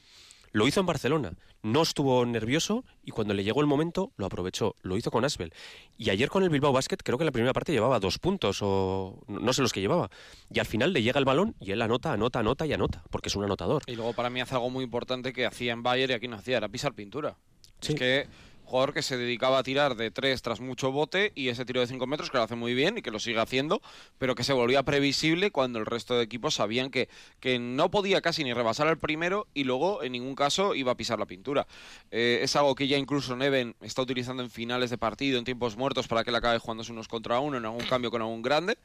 Lo 0.53 0.69
hizo 0.69 0.81
en 0.81 0.87
Barcelona, 0.87 1.33
no 1.63 1.83
estuvo 1.83 2.25
nervioso 2.27 2.85
y 3.05 3.11
cuando 3.11 3.33
le 3.35 3.43
llegó 3.43 3.61
el 3.61 3.67
momento 3.67 4.13
lo 4.17 4.27
aprovechó. 4.27 4.77
Lo 4.83 4.97
hizo 4.97 5.11
con 5.11 5.25
Asbel. 5.25 5.53
Y 5.97 6.11
ayer 6.11 6.29
con 6.29 6.43
el 6.43 6.51
Bilbao 6.51 6.73
Basket 6.73 6.99
creo 7.03 7.17
que 7.17 7.23
en 7.23 7.27
la 7.27 7.33
primera 7.33 7.53
parte 7.53 7.73
llevaba 7.73 8.01
dos 8.01 8.19
puntos 8.19 8.59
o 8.61 9.19
no 9.29 9.53
sé 9.53 9.63
los 9.63 9.73
que 9.73 9.81
llevaba. 9.81 10.11
Y 10.51 10.59
al 10.59 10.67
final 10.67 10.93
le 10.93 11.03
llega 11.03 11.19
el 11.19 11.25
balón 11.25 11.55
y 11.59 11.71
él 11.71 11.81
anota, 11.81 12.13
anota, 12.13 12.41
anota 12.41 12.67
y 12.67 12.73
anota, 12.73 13.03
porque 13.11 13.29
es 13.29 13.37
un 13.37 13.45
anotador. 13.45 13.83
Y 13.87 13.95
luego 13.95 14.13
para 14.13 14.29
mí 14.29 14.41
hace 14.41 14.55
algo 14.55 14.69
muy 14.69 14.85
importante 14.85 15.33
que 15.33 15.47
hacía 15.47 15.73
en 15.73 15.83
Bayern 15.83 16.13
y 16.13 16.15
aquí 16.15 16.29
no 16.29 16.37
hacía, 16.37 16.59
era 16.59 16.69
pisar 16.69 16.93
pintura. 16.95 17.37
Sí. 17.81 17.95
Es 17.95 17.99
que 17.99 18.29
jugador 18.73 18.95
que 18.95 19.03
se 19.03 19.19
dedicaba 19.19 19.59
a 19.59 19.63
tirar 19.63 19.97
de 19.97 20.11
tres 20.11 20.41
tras 20.41 20.61
mucho 20.61 20.91
bote 20.93 21.31
y 21.35 21.49
ese 21.49 21.67
tiro 21.67 21.83
de 21.83 21.87
5 21.87 22.07
metros 22.07 22.31
que 22.31 22.39
lo 22.39 22.45
hace 22.45 22.55
muy 22.55 22.73
bien 22.73 22.97
y 22.97 23.03
que 23.03 23.11
lo 23.11 23.21
sigue 23.21 23.39
haciendo, 23.39 23.83
pero 24.17 24.35
que 24.35 24.45
se 24.45 24.55
volvía 24.55 24.83
previsible 24.83 25.51
cuando 25.51 25.79
el 25.79 25.85
resto 25.85 26.17
de 26.17 26.25
equipos 26.25 26.55
sabían 26.55 26.91
que, 26.91 27.11
que 27.39 27.59
no 27.59 27.91
podía 27.91 28.23
casi 28.23 28.45
ni 28.45 28.55
rebasar 28.55 28.89
al 28.89 28.97
primero 28.97 29.47
y 29.53 29.65
luego 29.65 30.03
en 30.03 30.13
ningún 30.13 30.35
caso 30.35 30.75
iba 30.75 30.91
a 30.91 30.95
pisar 30.97 31.19
la 31.19 31.27
pintura. 31.27 31.67
Eh, 32.11 32.41
es 32.43 32.57
algo 32.57 32.75
que 32.75 32.89
ya 32.89 32.97
incluso 32.97 33.37
Neven 33.37 33.77
está 33.83 34.01
utilizando 34.01 34.43
en 34.43 34.49
finales 34.49 34.89
de 34.89 34.97
partido, 34.97 35.39
en 35.39 35.45
tiempos 35.45 35.77
muertos, 35.77 36.09
para 36.09 36.25
que 36.25 36.31
él 36.31 36.37
acabe 36.37 36.59
jugándose 36.59 36.93
unos 36.93 37.09
contra 37.09 37.41
uno, 37.41 37.59
en 37.59 37.67
algún 37.67 37.85
cambio 37.85 38.11
con 38.11 38.23
algún 38.23 38.41
grande. 38.41 38.79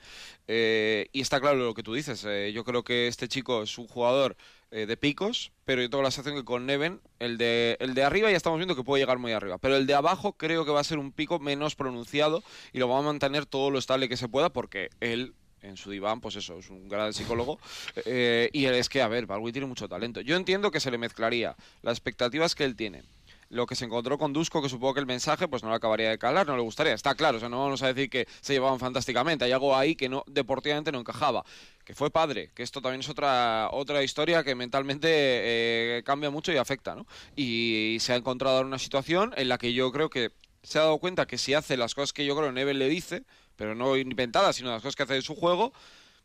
Eh, 0.50 1.08
y 1.13 1.21
está 1.21 1.39
claro 1.39 1.60
lo 1.60 1.73
que 1.73 1.84
tú 1.84 1.93
dices. 1.93 2.26
eh, 2.28 2.52
yo 2.54 2.65
creo 2.65 2.84
que 2.84 3.08
este 3.08 3.30
chico 3.30 3.63
es 3.63 3.78
un 3.78 3.88
jugador 3.88 4.36
eh, 4.71 4.86
de 4.86 4.97
picos, 4.97 5.51
pero 5.65 5.82
yo 5.82 5.89
tengo 5.89 6.03
la 6.03 6.12
sensación 6.12 6.39
que 6.39 6.45
con 6.45 6.65
Neven, 6.65 6.99
el 7.19 7.38
de, 7.38 7.77
el 7.80 7.93
de 7.93 8.03
arriba 8.03 8.30
ya 8.30 8.38
estamos 8.38 8.60
viendo 8.60 8.75
que 8.75 8.84
puede 8.84 9.01
llegar 9.01 9.17
muy 9.17 9.32
arriba, 9.32 9.58
pero 9.58 9.75
el 9.75 9.88
de 9.88 9.93
abajo 9.93 10.34
creo 10.34 10.65
que 10.65 10.71
va 10.71 10.82
a 10.82 10.84
ser 10.84 10.97
un 10.97 11.12
pico 11.12 11.39
menos 11.39 11.75
pronunciado 11.75 12.43
y 12.73 12.80
lo 12.80 12.89
va 12.89 12.99
a 12.99 13.01
mantener 13.01 13.45
todo 13.45 13.71
lo 13.71 13.80
estable 13.80 14.10
que 14.10 14.17
se 14.17 14.27
pueda 14.27 14.49
porque 14.49 14.89
él 14.99 15.34
en 15.62 15.77
su 15.77 15.91
diván, 15.91 16.21
pues 16.21 16.36
eso, 16.36 16.60
es 16.60 16.69
un 16.69 16.88
gran 16.88 17.13
psicólogo. 17.13 17.60
eh, 18.06 18.49
y 18.53 18.65
es 18.65 18.89
que, 18.89 19.01
a 19.01 19.08
ver, 19.08 19.25
Balwi 19.25 19.51
tiene 19.51 19.67
mucho 19.67 19.88
talento. 19.88 20.21
Yo 20.21 20.36
entiendo 20.36 20.71
que 20.71 20.80
se 20.80 20.91
le 20.91 20.97
mezclaría 20.97 21.56
las 21.82 21.93
expectativas 21.97 22.56
que 22.56 22.63
él 22.63 22.75
tiene. 22.75 23.03
Lo 23.49 23.65
que 23.65 23.75
se 23.75 23.86
encontró 23.86 24.17
con 24.17 24.34
Dusko, 24.34 24.62
que 24.62 24.67
supongo 24.67 24.95
que 24.95 24.99
el 24.99 25.06
mensaje 25.06 25.47
pues 25.47 25.63
no 25.63 25.69
le 25.69 25.75
acabaría 25.75 26.10
de 26.10 26.17
calar, 26.17 26.45
no 26.45 26.58
le 26.58 26.62
gustaría. 26.62 26.93
Está 26.93 27.15
claro, 27.15 27.38
o 27.38 27.39
sea, 27.39 27.47
no 27.47 27.63
vamos 27.63 27.82
a 27.82 27.88
decir 27.88 28.10
que 28.10 28.27
se 28.41 28.53
llevaban 28.53 28.77
fantásticamente. 28.77 29.45
Hay 29.45 29.53
algo 29.53 29.75
ahí 29.75 29.95
que 29.95 30.10
no 30.10 30.23
deportivamente 30.27 30.91
no 30.91 30.99
encajaba. 30.99 31.45
Que 31.88 31.95
fue 31.95 32.12
padre, 32.12 32.52
que 32.54 32.63
esto 32.63 32.82
también 32.82 33.00
es 33.00 33.08
otra, 33.08 33.69
otra 33.71 34.04
historia 34.04 34.43
que 34.43 34.56
mentalmente 34.56 35.08
eh, 35.10 36.04
cambia 36.04 36.30
mucho 36.30 36.52
y 36.52 36.58
afecta, 36.58 36.95
¿no? 36.95 37.08
Y 37.34 37.95
se 38.02 38.12
ha 38.12 38.17
encontrado 38.17 38.60
en 38.60 38.67
una 38.67 38.78
situación 38.78 39.34
en 39.38 39.47
la 39.47 39.58
que 39.58 39.71
yo 39.71 39.89
creo 39.93 40.10
que 40.10 40.34
se 40.63 40.80
ha 40.80 40.82
dado 40.82 40.97
cuenta 40.97 41.28
que 41.28 41.38
si 41.38 41.54
hace 41.54 41.78
las 41.78 41.95
cosas 41.95 42.12
que 42.12 42.26
yo 42.26 42.36
creo 42.36 42.52
Neven 42.52 42.78
le 42.78 42.89
dice, 42.89 43.23
pero 43.56 43.73
no 43.73 43.95
inventadas, 43.95 44.58
sino 44.58 44.69
las 44.69 44.82
cosas 44.82 44.97
que 44.97 45.04
hace 45.04 45.15
en 45.15 45.21
su 45.21 45.34
juego, 45.34 45.71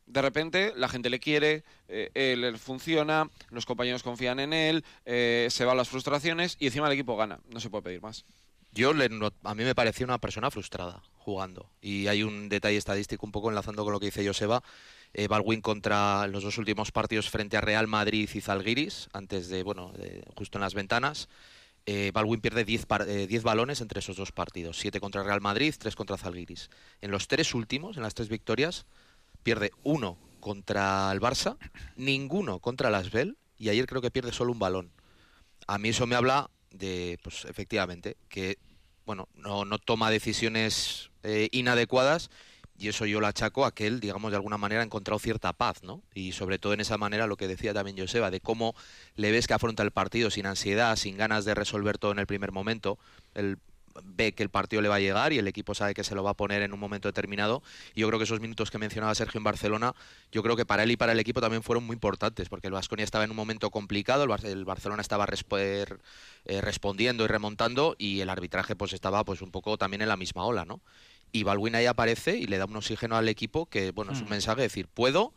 de 0.07 0.21
repente 0.21 0.73
la 0.75 0.89
gente 0.89 1.11
le 1.11 1.21
quiere, 1.21 1.63
eh, 1.87 2.11
él 2.15 2.59
funciona, 2.59 3.31
los 3.51 3.65
compañeros 3.65 4.03
confían 4.03 4.41
en 4.41 4.53
él, 4.53 4.85
eh, 5.05 5.47
se 5.49 5.65
van 5.65 5.77
las 5.77 5.89
frustraciones 5.89 6.57
y 6.59 6.67
encima 6.67 6.89
el 6.89 6.95
equipo 6.95 7.17
gana. 7.17 7.39
No 7.51 7.61
se 7.61 7.71
puede 7.71 7.85
pedir 7.85 8.03
más. 8.03 8.25
Yo 8.73 8.95
le 8.95 9.09
a 9.45 9.55
mí 9.55 9.65
me 9.65 9.75
parecía 9.75 10.07
una 10.07 10.19
persona 10.19 10.51
frustrada 10.51 11.03
jugando. 11.19 11.71
Y 11.81 12.09
hay 12.09 12.23
un 12.23 12.49
detalle 12.49 12.79
estadístico 12.79 13.27
un 13.27 13.33
poco 13.33 13.49
enlazando 13.49 13.85
con 13.85 13.93
lo 13.93 14.01
que 14.01 14.07
dice 14.07 14.27
Joseba. 14.27 14.63
Eh, 15.15 15.29
Baldwin 15.29 15.61
contra 15.61 16.27
los 16.27 16.43
dos 16.43 16.57
últimos 16.59 16.91
partidos 16.91 17.29
frente 17.29 17.57
a 17.57 17.61
Real 17.61 17.87
Madrid 17.87 18.29
y 18.33 18.41
Zalgiris, 18.41 19.09
antes 19.13 19.49
de, 19.49 19.63
bueno, 19.63 19.93
justo 20.37 20.59
en 20.59 20.63
las 20.63 20.75
ventanas. 20.75 21.29
Eh, 21.85 22.13
Baldwin 22.15 22.41
pierde 22.41 22.65
10 22.65 22.87
par- 22.87 23.09
eh, 23.09 23.27
10 23.27 23.43
balones 23.43 23.81
entre 23.81 23.99
esos 23.99 24.17
dos 24.17 24.33
partidos. 24.33 24.79
7 24.79 25.01
contra 25.01 25.23
Real 25.23 25.41
Madrid, 25.41 25.75
3 25.77 25.97
contra 25.97 26.17
Zalgiris. 26.17 26.71
En 27.01 27.11
los 27.11 27.27
tres 27.29 27.55
últimos, 27.55 27.97
en 27.97 28.05
las 28.05 28.15
tres 28.15 28.29
victorias, 28.29 28.87
pierde 29.43 29.73
uno 29.83 30.17
contra 30.41 31.11
el 31.13 31.21
Barça, 31.21 31.57
ninguno 31.97 32.61
contra 32.61 32.89
el 32.89 32.95
Asbel 32.95 33.37
y 33.59 33.69
ayer 33.69 33.87
creo 33.87 34.01
que 34.01 34.11
pierde 34.11 34.33
solo 34.33 34.53
un 34.53 34.59
balón. 34.59 34.93
A 35.67 35.79
mí 35.79 35.91
eso 35.91 36.07
me 36.07 36.15
habla 36.17 36.51
de, 36.71 37.19
pues 37.23 37.45
efectivamente, 37.45 38.17
que 38.29 38.59
bueno, 39.05 39.29
no, 39.35 39.65
no 39.65 39.79
toma 39.79 40.11
decisiones 40.11 41.11
eh, 41.25 41.49
inadecuadas 41.53 42.31
y 42.79 42.89
eso 42.89 43.07
yo 43.07 43.21
lo 43.21 43.27
achaco 43.27 43.65
a 43.65 43.73
que 43.75 43.87
él, 43.87 44.01
digamos, 44.01 44.31
de 44.33 44.37
alguna 44.37 44.59
manera 44.59 44.81
ha 44.83 44.85
encontrado 44.85 45.19
cierta 45.19 45.53
paz, 45.53 45.83
¿no? 45.83 46.03
Y 46.15 46.33
sobre 46.33 46.59
todo 46.59 46.73
en 46.73 46.81
esa 46.81 46.99
manera 46.99 47.27
lo 47.27 47.37
que 47.37 47.47
decía 47.49 47.73
también 47.75 47.97
Joseba, 47.99 48.31
de 48.31 48.41
cómo 48.41 48.75
le 49.17 49.31
ves 49.31 49.47
que 49.47 49.55
afronta 49.55 49.83
el 49.83 49.91
partido 49.93 50.31
sin 50.31 50.47
ansiedad, 50.47 50.97
sin 50.97 51.17
ganas 51.17 51.45
de 51.45 51.55
resolver 51.55 51.99
todo 51.99 52.13
en 52.13 52.19
el 52.19 52.27
primer 52.27 52.51
momento. 52.53 52.99
Él 53.35 53.59
ve 54.05 54.33
que 54.33 54.43
el 54.43 54.49
partido 54.49 54.81
le 54.81 54.89
va 54.89 54.95
a 54.95 55.01
llegar 55.01 55.35
y 55.35 55.39
el 55.39 55.47
equipo 55.47 55.75
sabe 55.75 55.93
que 55.93 56.03
se 56.03 56.15
lo 56.15 56.23
va 56.23 56.31
a 56.31 56.35
poner 56.35 56.63
en 56.63 56.73
un 56.73 56.81
momento 56.81 57.09
determinado. 57.09 57.63
Y 57.95 58.01
yo 58.01 58.09
creo 58.09 58.19
que 58.19 58.25
esos 58.25 58.41
minutos 58.41 58.71
que 58.71 58.79
mencionaba 58.79 59.15
Sergio 59.15 59.37
en 59.39 59.45
Barcelona, 59.45 59.95
yo 60.33 60.43
creo 60.43 60.57
que 60.57 60.65
para 60.65 60.83
él 60.83 60.91
y 60.93 60.97
para 60.97 61.13
el 61.13 61.21
equipo 61.21 61.43
también 61.43 61.63
fueron 61.63 61.85
muy 61.85 61.93
importantes, 61.95 62.49
porque 62.49 62.69
el 62.69 62.73
Vasconia 62.73 63.05
estaba 63.05 63.25
en 63.25 63.31
un 63.31 63.37
momento 63.37 63.71
complicado, 63.71 64.23
el, 64.23 64.31
Bar- 64.31 64.47
el 64.47 64.65
Barcelona 64.65 65.03
estaba 65.03 65.27
er- 65.27 65.99
eh, 66.47 66.61
respondiendo 66.63 67.25
y 67.25 67.27
remontando 67.27 67.95
y 67.99 68.21
el 68.21 68.31
arbitraje 68.31 68.75
pues 68.77 68.95
estaba 68.95 69.25
pues 69.25 69.43
un 69.43 69.51
poco 69.51 69.77
también 69.77 70.01
en 70.01 70.09
la 70.09 70.17
misma 70.17 70.45
ola, 70.47 70.65
¿no? 70.65 70.81
Y 71.33 71.45
Balwin 71.45 71.75
ahí 71.75 71.87
aparece 71.87 72.37
y 72.37 72.47
le 72.47 72.59
da 72.59 72.67
un 72.67 72.77
oxígeno 72.77 73.17
al 73.17 73.29
equipo 73.29 73.67
que, 73.67 73.91
bueno, 73.91 74.13
es 74.13 74.21
un 74.21 74.27
Mm. 74.27 74.31
mensaje 74.31 74.57
de 74.59 74.63
decir, 74.65 74.87
puedo, 74.87 75.33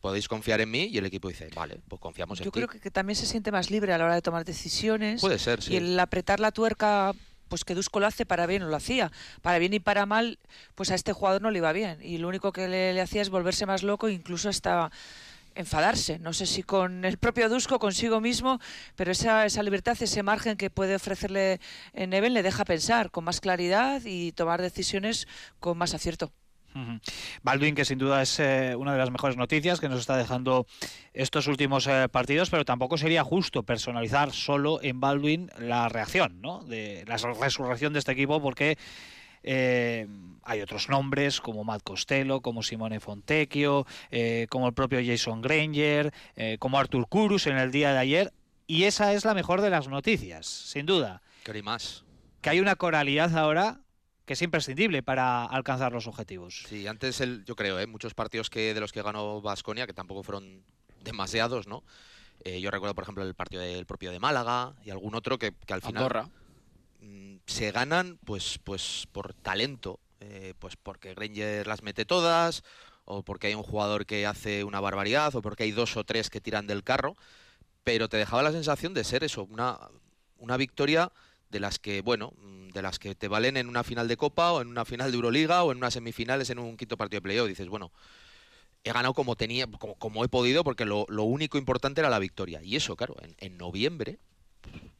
podéis 0.00 0.26
confiar 0.28 0.60
en 0.60 0.70
mí 0.70 0.84
y 0.84 0.98
el 0.98 1.06
equipo 1.06 1.28
dice, 1.28 1.48
vale, 1.54 1.80
pues 1.88 2.00
confiamos 2.00 2.38
en 2.40 2.44
Yo 2.46 2.50
ti. 2.50 2.58
creo 2.60 2.68
que, 2.68 2.80
que 2.80 2.90
también 2.90 3.16
se 3.16 3.26
siente 3.26 3.52
más 3.52 3.70
libre 3.70 3.92
a 3.92 3.98
la 3.98 4.04
hora 4.06 4.14
de 4.14 4.22
tomar 4.22 4.44
decisiones. 4.44 5.20
Puede 5.20 5.38
ser, 5.38 5.62
sí. 5.62 5.74
Y 5.74 5.76
el 5.76 5.98
apretar 6.00 6.40
la 6.40 6.50
tuerca, 6.52 7.12
pues 7.48 7.64
que 7.64 7.74
Dusko 7.74 8.00
lo 8.00 8.06
hace 8.06 8.26
para 8.26 8.46
bien, 8.46 8.62
o 8.62 8.68
lo 8.68 8.76
hacía. 8.76 9.10
Para 9.42 9.58
bien 9.58 9.72
y 9.74 9.80
para 9.80 10.04
mal, 10.06 10.38
pues 10.74 10.90
a 10.90 10.94
este 10.94 11.12
jugador 11.12 11.40
no 11.42 11.50
le 11.50 11.58
iba 11.58 11.72
bien. 11.72 11.98
Y 12.02 12.18
lo 12.18 12.28
único 12.28 12.52
que 12.52 12.68
le, 12.68 12.92
le 12.94 13.00
hacía 13.00 13.22
es 13.22 13.30
volverse 13.30 13.64
más 13.66 13.82
loco, 13.82 14.08
incluso 14.10 14.48
hasta 14.50 14.90
enfadarse. 15.58 16.18
No 16.18 16.32
sé 16.32 16.46
si 16.46 16.62
con 16.62 17.04
el 17.04 17.18
propio 17.18 17.48
Dusko, 17.48 17.78
consigo 17.78 18.20
mismo, 18.20 18.60
pero 18.96 19.12
esa, 19.12 19.44
esa 19.44 19.62
libertad, 19.62 19.96
ese 20.00 20.22
margen 20.22 20.56
que 20.56 20.70
puede 20.70 20.96
ofrecerle 20.96 21.60
Neven 21.94 22.34
le 22.34 22.42
deja 22.42 22.64
pensar 22.64 23.10
con 23.10 23.24
más 23.24 23.40
claridad 23.40 24.02
y 24.04 24.32
tomar 24.32 24.62
decisiones 24.62 25.26
con 25.60 25.76
más 25.76 25.94
acierto. 25.94 26.32
Baldwin, 27.42 27.74
que 27.74 27.84
sin 27.84 27.98
duda 27.98 28.22
es 28.22 28.38
eh, 28.38 28.74
una 28.76 28.92
de 28.92 28.98
las 28.98 29.10
mejores 29.10 29.36
noticias 29.36 29.80
que 29.80 29.88
nos 29.88 30.00
está 30.00 30.16
dejando 30.16 30.66
estos 31.12 31.46
últimos 31.46 31.86
eh, 31.86 32.08
partidos, 32.10 32.50
pero 32.50 32.64
tampoco 32.64 32.96
sería 32.98 33.24
justo 33.24 33.62
personalizar 33.62 34.32
solo 34.32 34.80
en 34.82 35.00
Baldwin 35.00 35.50
la 35.58 35.88
reacción, 35.88 36.40
¿no? 36.40 36.62
De 36.62 37.04
la 37.06 37.16
resurrección 37.16 37.92
de 37.92 37.98
este 37.98 38.12
equipo, 38.12 38.40
porque 38.40 38.78
eh, 39.42 40.06
hay 40.42 40.60
otros 40.60 40.88
nombres 40.88 41.40
como 41.40 41.64
Matt 41.64 41.82
Costello, 41.82 42.40
como 42.40 42.62
Simone 42.62 43.00
Fontecchio, 43.00 43.86
eh, 44.10 44.46
como 44.50 44.66
el 44.66 44.74
propio 44.74 45.00
Jason 45.04 45.42
Granger, 45.42 46.12
eh, 46.36 46.56
como 46.58 46.78
Artur 46.78 47.06
Kurus 47.08 47.46
en 47.46 47.58
el 47.58 47.70
día 47.70 47.92
de 47.92 47.98
ayer, 47.98 48.32
y 48.66 48.84
esa 48.84 49.12
es 49.12 49.24
la 49.24 49.34
mejor 49.34 49.60
de 49.60 49.70
las 49.70 49.88
noticias, 49.88 50.46
sin 50.46 50.86
duda, 50.86 51.22
Que 51.44 51.62
más. 51.62 52.04
que 52.40 52.50
hay 52.50 52.60
una 52.60 52.76
coralidad 52.76 53.36
ahora 53.36 53.80
que 54.24 54.34
es 54.34 54.42
imprescindible 54.42 55.02
para 55.02 55.44
alcanzar 55.46 55.92
los 55.92 56.06
objetivos. 56.06 56.64
Sí, 56.68 56.86
antes 56.86 57.20
el, 57.22 57.44
yo 57.46 57.56
creo, 57.56 57.80
¿eh? 57.80 57.86
muchos 57.86 58.12
partidos 58.12 58.50
que 58.50 58.74
de 58.74 58.80
los 58.80 58.92
que 58.92 59.00
ganó 59.02 59.40
Vasconia, 59.40 59.86
que 59.86 59.94
tampoco 59.94 60.22
fueron 60.22 60.62
demasiados, 61.02 61.66
¿no? 61.66 61.82
Eh, 62.44 62.60
yo 62.60 62.70
recuerdo, 62.70 62.94
por 62.94 63.04
ejemplo, 63.04 63.24
el 63.24 63.34
partido 63.34 63.62
del 63.62 63.86
propio 63.86 64.12
de 64.12 64.20
Málaga 64.20 64.74
y 64.84 64.90
algún 64.90 65.14
otro 65.14 65.38
que, 65.38 65.52
que 65.66 65.72
al 65.72 65.80
final 65.80 66.02
Andorra. 66.02 66.28
Mm, 67.00 67.36
se 67.46 67.70
ganan 67.72 68.18
pues 68.24 68.58
pues 68.64 69.06
por 69.12 69.34
talento, 69.34 70.00
eh, 70.20 70.54
pues 70.58 70.76
porque 70.76 71.14
Granger 71.14 71.66
las 71.66 71.82
mete 71.82 72.04
todas, 72.04 72.62
o 73.04 73.22
porque 73.22 73.48
hay 73.48 73.54
un 73.54 73.62
jugador 73.62 74.06
que 74.06 74.26
hace 74.26 74.64
una 74.64 74.80
barbaridad, 74.80 75.34
o 75.34 75.42
porque 75.42 75.64
hay 75.64 75.72
dos 75.72 75.96
o 75.96 76.04
tres 76.04 76.30
que 76.30 76.40
tiran 76.40 76.66
del 76.66 76.84
carro, 76.84 77.16
pero 77.84 78.08
te 78.08 78.16
dejaba 78.18 78.42
la 78.42 78.52
sensación 78.52 78.94
de 78.94 79.04
ser 79.04 79.24
eso, 79.24 79.44
una, 79.44 79.78
una 80.38 80.56
victoria 80.56 81.12
de 81.50 81.60
las 81.60 81.78
que, 81.78 82.02
bueno, 82.02 82.32
mm, 82.36 82.68
de 82.70 82.82
las 82.82 82.98
que 82.98 83.14
te 83.14 83.28
valen 83.28 83.56
en 83.56 83.68
una 83.68 83.84
final 83.84 84.08
de 84.08 84.16
Copa, 84.16 84.52
o 84.52 84.60
en 84.60 84.68
una 84.68 84.84
final 84.84 85.10
de 85.10 85.16
Euroliga, 85.16 85.62
o 85.64 85.72
en 85.72 85.78
unas 85.78 85.94
semifinales 85.94 86.50
en 86.50 86.58
un 86.58 86.76
quinto 86.76 86.96
partido 86.96 87.18
de 87.18 87.22
playoff. 87.22 87.48
Dices, 87.48 87.68
bueno, 87.68 87.92
he 88.84 88.92
ganado 88.92 89.14
como 89.14 89.36
tenía, 89.36 89.66
como, 89.66 89.94
como 89.96 90.24
he 90.24 90.28
podido, 90.28 90.64
porque 90.64 90.84
lo, 90.84 91.06
lo 91.08 91.24
único 91.24 91.58
importante 91.58 92.00
era 92.00 92.10
la 92.10 92.18
victoria. 92.18 92.60
Y 92.62 92.76
eso, 92.76 92.96
claro, 92.96 93.16
en, 93.22 93.34
en 93.38 93.56
noviembre, 93.58 94.18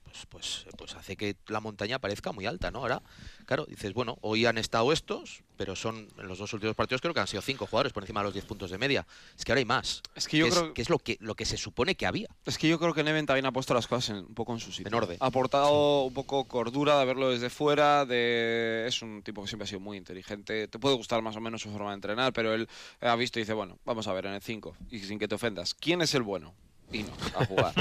pues, 0.09 0.27
pues, 0.29 0.67
pues 0.77 0.95
hace 0.95 1.17
que 1.17 1.37
la 1.49 1.61
montaña 1.61 1.99
parezca 1.99 2.33
muy 2.33 2.47
alta, 2.47 2.71
¿no? 2.71 2.81
Ahora, 2.81 3.03
claro, 3.47 3.67
dices, 3.67 3.93
bueno, 3.93 4.17
hoy 4.23 4.47
han 4.47 4.59
estado 4.59 4.93
estos, 4.93 5.43
pero 5.57 5.77
son 5.77 6.09
en 6.19 6.27
los 6.29 6.39
dos 6.39 6.53
últimos 6.53 6.75
partidos 6.77 7.01
creo 7.01 7.13
que 7.15 7.21
han 7.21 7.27
sido 7.27 7.43
cinco 7.43 7.67
jugadores 7.67 7.93
por 7.93 8.03
encima 8.03 8.21
de 8.21 8.25
los 8.25 8.33
10 8.33 8.45
puntos 8.45 8.71
de 8.71 8.79
media. 8.79 9.07
Es 9.37 9.45
que 9.45 9.53
ahora 9.53 9.59
hay 9.59 9.65
más. 9.65 10.03
Es 10.15 10.29
que 10.29 10.39
yo 10.39 10.47
que 10.47 10.51
creo 10.53 10.67
es, 10.69 10.73
que 10.73 10.83
es 10.83 10.91
lo 10.91 10.99
que 10.99 11.17
lo 11.21 11.35
que 11.35 11.45
se 11.45 11.57
supone 11.57 11.95
que 11.95 12.07
había. 12.07 12.29
Es 12.47 12.59
que 12.59 12.69
yo 12.69 12.79
creo 12.79 12.95
que 12.95 13.03
Neven 13.05 13.27
también 13.27 13.47
ha 13.47 13.53
puesto 13.53 13.75
las 13.75 13.87
cosas 13.87 14.11
en- 14.17 14.25
un 14.27 14.35
poco 14.35 14.53
en 14.53 14.61
su 14.61 14.71
sitio. 14.73 14.89
En 14.89 14.95
orden. 14.95 15.17
Ha 15.21 15.27
aportado 15.27 16.03
un 16.05 16.15
poco 16.15 16.45
cordura 16.47 16.99
de 16.99 17.05
verlo 17.07 17.31
desde 17.31 17.51
fuera. 17.51 18.05
De... 18.07 18.85
Es 18.87 19.03
un 19.03 19.23
tipo 19.23 19.43
que 19.43 19.49
siempre 19.49 19.65
ha 19.65 19.69
sido 19.69 19.81
muy 19.81 19.97
inteligente. 19.97 20.69
Te 20.69 20.79
puede 20.79 20.97
gustar 20.97 21.23
más 21.23 21.37
o 21.37 21.41
menos 21.41 21.63
su 21.63 21.71
forma 21.71 21.91
de 21.91 21.95
entrenar, 21.97 22.33
pero 22.33 22.55
él 22.55 22.69
ha 23.01 23.17
visto 23.17 23.39
y 23.39 23.43
dice, 23.43 23.53
bueno, 23.53 23.79
vamos 23.85 24.07
a 24.09 24.13
ver 24.13 24.27
en 24.27 24.35
el 24.35 24.43
5. 24.43 24.77
Y 24.91 25.01
sin 25.01 25.19
que 25.19 25.29
te 25.29 25.35
ofendas, 25.35 25.75
¿quién 25.75 26.01
es 26.03 26.15
el 26.15 26.23
bueno? 26.23 26.55
Inok, 26.93 27.37
a 27.37 27.45
jugar. 27.45 27.75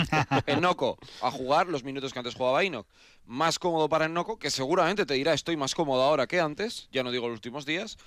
Enoco, 0.47 0.97
a 1.21 1.31
jugar 1.31 1.67
los 1.67 1.83
minutos 1.83 2.13
que 2.13 2.19
antes 2.19 2.35
jugaba 2.35 2.63
Inok. 2.63 2.87
Más 3.25 3.59
cómodo 3.59 3.89
para 3.89 4.05
Enoco, 4.05 4.37
que 4.37 4.49
seguramente 4.49 5.05
te 5.05 5.13
dirá, 5.13 5.33
estoy 5.33 5.57
más 5.57 5.75
cómodo 5.75 6.01
ahora 6.01 6.27
que 6.27 6.39
antes, 6.39 6.89
ya 6.91 7.03
no 7.03 7.11
digo 7.11 7.27
los 7.27 7.35
últimos 7.35 7.65
días. 7.65 7.97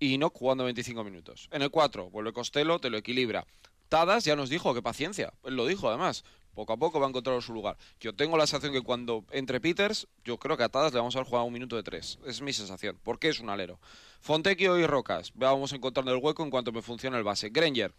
Y 0.00 0.14
Inok 0.14 0.36
jugando 0.36 0.64
25 0.64 1.04
minutos. 1.04 1.48
En 1.52 1.62
el 1.62 1.70
4, 1.70 2.10
vuelve 2.10 2.32
Costello, 2.32 2.78
te 2.78 2.90
lo 2.90 2.98
equilibra. 2.98 3.46
Tadas 3.88 4.24
ya 4.24 4.36
nos 4.36 4.50
dijo 4.50 4.74
que 4.74 4.82
paciencia, 4.82 5.32
él 5.44 5.56
lo 5.56 5.66
dijo 5.66 5.88
además. 5.88 6.24
Poco 6.54 6.72
a 6.72 6.76
poco 6.76 6.98
va 6.98 7.06
a 7.06 7.08
encontrar 7.08 7.40
su 7.40 7.54
lugar. 7.54 7.76
Yo 8.00 8.14
tengo 8.14 8.36
la 8.36 8.46
sensación 8.46 8.72
que 8.72 8.82
cuando 8.82 9.24
entre 9.30 9.60
Peters, 9.60 10.08
yo 10.24 10.38
creo 10.38 10.56
que 10.56 10.64
a 10.64 10.68
Tadas 10.68 10.92
le 10.92 10.98
vamos 10.98 11.14
a 11.14 11.24
jugar 11.24 11.44
un 11.44 11.52
minuto 11.52 11.76
de 11.76 11.84
tres. 11.84 12.18
Es 12.26 12.42
mi 12.42 12.52
sensación, 12.52 12.98
porque 13.04 13.28
es 13.28 13.38
un 13.38 13.48
alero. 13.48 13.78
Fontecchio 14.20 14.76
y 14.76 14.84
Rocas, 14.84 15.30
vamos 15.34 15.72
encontrando 15.72 16.12
el 16.12 16.18
hueco 16.20 16.42
en 16.42 16.50
cuanto 16.50 16.72
me 16.72 16.82
funcione 16.82 17.16
el 17.16 17.22
base. 17.22 17.50
Granger, 17.50 17.94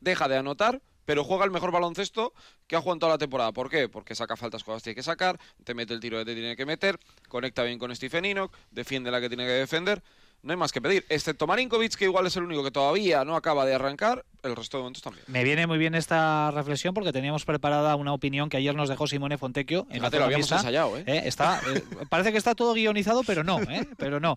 deja 0.00 0.28
de 0.28 0.36
anotar, 0.36 0.80
pero 1.04 1.24
juega 1.24 1.44
el 1.44 1.50
mejor 1.50 1.70
baloncesto 1.70 2.32
que 2.66 2.76
ha 2.76 2.80
jugado 2.80 3.00
toda 3.00 3.12
la 3.12 3.18
temporada. 3.18 3.52
¿Por 3.52 3.70
qué? 3.70 3.88
Porque 3.88 4.14
saca 4.14 4.36
faltas 4.36 4.64
cuando 4.64 4.80
tiene 4.80 4.94
que 4.94 5.02
sacar, 5.02 5.38
te 5.64 5.74
mete 5.74 5.94
el 5.94 6.00
tiro 6.00 6.18
que 6.18 6.24
te 6.24 6.34
tiene 6.34 6.56
que 6.56 6.66
meter, 6.66 6.98
conecta 7.28 7.62
bien 7.62 7.78
con 7.78 7.94
Stephen 7.94 8.24
Enoch, 8.24 8.52
defiende 8.70 9.10
la 9.10 9.20
que 9.20 9.28
tiene 9.28 9.44
que 9.44 9.52
defender. 9.52 10.02
No 10.44 10.52
hay 10.52 10.58
más 10.58 10.72
que 10.72 10.82
pedir, 10.82 11.06
excepto 11.08 11.46
Marinkovic, 11.46 11.94
que 11.94 12.04
igual 12.04 12.26
es 12.26 12.36
el 12.36 12.42
único 12.42 12.62
que 12.62 12.70
todavía 12.70 13.24
no 13.24 13.34
acaba 13.34 13.64
de 13.64 13.74
arrancar, 13.74 14.26
el 14.42 14.54
resto 14.54 14.76
de 14.76 14.82
momentos 14.82 15.02
también. 15.02 15.24
Me 15.26 15.42
viene 15.42 15.66
muy 15.66 15.78
bien 15.78 15.94
esta 15.94 16.50
reflexión 16.50 16.92
porque 16.92 17.12
teníamos 17.12 17.46
preparada 17.46 17.96
una 17.96 18.12
opinión 18.12 18.50
que 18.50 18.58
ayer 18.58 18.74
nos 18.74 18.90
dejó 18.90 19.06
Simone 19.06 19.38
Fontecchio. 19.38 19.86
En 19.88 20.00
Fíjate, 20.00 20.16
la 20.16 20.20
lo 20.20 20.24
habíamos 20.26 20.52
ensayado, 20.52 20.98
¿eh? 20.98 21.04
Eh, 21.06 21.22
está, 21.24 21.62
eh, 21.66 21.82
parece 22.10 22.30
que 22.30 22.36
está 22.36 22.54
todo 22.54 22.74
guionizado, 22.74 23.22
pero 23.24 23.42
no, 23.42 23.58
¿eh? 23.62 23.88
pero 23.96 24.20
no. 24.20 24.36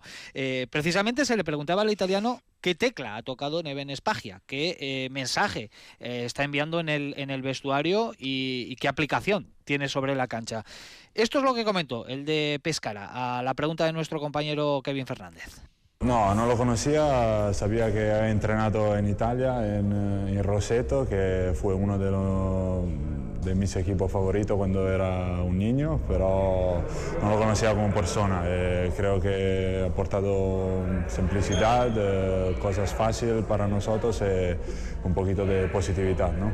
Precisamente 0.70 1.26
se 1.26 1.36
le 1.36 1.44
preguntaba 1.44 1.82
al 1.82 1.90
italiano 1.90 2.40
qué 2.62 2.74
tecla 2.74 3.16
ha 3.16 3.22
tocado 3.22 3.62
Neven 3.62 3.90
Espagia, 3.90 4.40
qué 4.46 5.08
mensaje 5.10 5.70
está 5.98 6.42
enviando 6.42 6.80
en 6.80 6.88
el, 6.88 7.12
en 7.18 7.28
el 7.28 7.42
vestuario 7.42 8.14
y, 8.18 8.66
y 8.70 8.76
qué 8.76 8.88
aplicación 8.88 9.52
tiene 9.64 9.90
sobre 9.90 10.14
la 10.14 10.26
cancha. 10.26 10.64
Esto 11.12 11.40
es 11.40 11.44
lo 11.44 11.52
que 11.52 11.64
comentó 11.64 12.06
el 12.06 12.24
de 12.24 12.60
Pescara 12.62 13.38
a 13.38 13.42
la 13.42 13.52
pregunta 13.52 13.84
de 13.84 13.92
nuestro 13.92 14.20
compañero 14.20 14.80
Kevin 14.82 15.06
Fernández. 15.06 15.60
No, 16.00 16.32
no 16.32 16.46
lo 16.46 16.56
conocía, 16.56 17.52
sabía 17.52 17.92
que 17.92 18.12
había 18.12 18.30
entrenado 18.30 18.96
en 18.96 19.08
Italia, 19.08 19.78
en, 19.78 19.92
eh, 19.92 20.32
en 20.38 20.44
Roseto, 20.44 21.08
que 21.08 21.52
fue 21.60 21.74
uno 21.74 21.98
de, 21.98 22.10
los- 22.12 23.44
de 23.44 23.54
mis 23.56 23.74
equipos 23.74 24.10
favoritos 24.10 24.56
cuando 24.56 24.88
era 24.88 25.42
un 25.42 25.58
niño, 25.58 26.00
pero 26.06 26.84
no 27.20 27.30
lo 27.30 27.36
conocía 27.38 27.74
como 27.74 27.92
persona. 27.92 28.42
Eh, 28.46 28.92
creo 28.96 29.20
que 29.20 29.82
ha 29.82 29.86
aportado 29.88 30.84
simplicidad, 31.08 31.88
eh, 31.96 32.56
cosas 32.62 32.94
fáciles 32.94 33.44
para 33.44 33.66
nosotros 33.66 34.22
y 34.22 34.56
un 35.04 35.12
poquito 35.14 35.44
de 35.44 35.66
positividad. 35.66 36.32
¿no? 36.32 36.52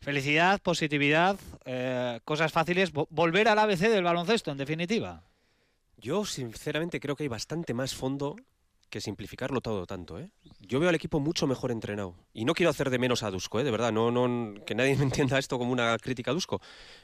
Felicidad, 0.00 0.58
positividad, 0.62 1.36
eh, 1.66 2.18
cosas 2.24 2.50
fáciles, 2.50 2.94
vo- 2.94 3.08
volver 3.10 3.46
al 3.48 3.58
ABC 3.58 3.90
del 3.90 4.04
baloncesto, 4.04 4.50
en 4.52 4.56
definitiva. 4.56 5.22
Yo, 5.98 6.24
sinceramente, 6.24 6.98
creo 6.98 7.14
que 7.14 7.24
hay 7.24 7.28
bastante 7.28 7.72
más 7.74 7.94
fondo 7.94 8.36
que 8.90 9.00
simplificarlo 9.00 9.60
todo 9.60 9.86
tanto. 9.86 10.18
¿eh? 10.18 10.30
Yo 10.60 10.80
veo 10.80 10.88
al 10.88 10.94
equipo 10.94 11.20
mucho 11.20 11.46
mejor 11.46 11.70
entrenado. 11.70 12.14
Y 12.32 12.44
no 12.44 12.54
quiero 12.54 12.70
hacer 12.70 12.90
de 12.90 12.98
menos 12.98 13.22
a 13.22 13.30
Dusko, 13.30 13.60
¿eh? 13.60 13.64
de 13.64 13.70
verdad. 13.70 13.92
No, 13.92 14.10
no, 14.10 14.54
que 14.64 14.74
nadie 14.74 14.96
me 14.98 15.04
entienda 15.04 15.38
esto 15.38 15.58
como 15.58 15.72
una 15.72 15.96
crítica 15.98 16.30
a 16.30 16.34
Dusko. 16.34 16.60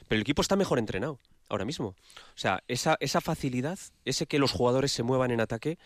Pero 0.07 0.17
el 0.17 0.21
equipo 0.21 0.41
está 0.41 0.55
mejor 0.55 0.79
entrenado 0.79 1.19
ahora 1.49 1.65
mismo. 1.65 1.87
O 1.87 1.95
sea, 2.37 2.63
esa, 2.67 2.97
esa 2.99 3.21
facilidad, 3.21 3.77
ese 4.05 4.25
que 4.25 4.39
los 4.39 4.51
jugadores 4.51 4.91
se 4.91 5.03
muevan 5.03 5.31
en 5.31 5.41
ataque, 5.41 5.77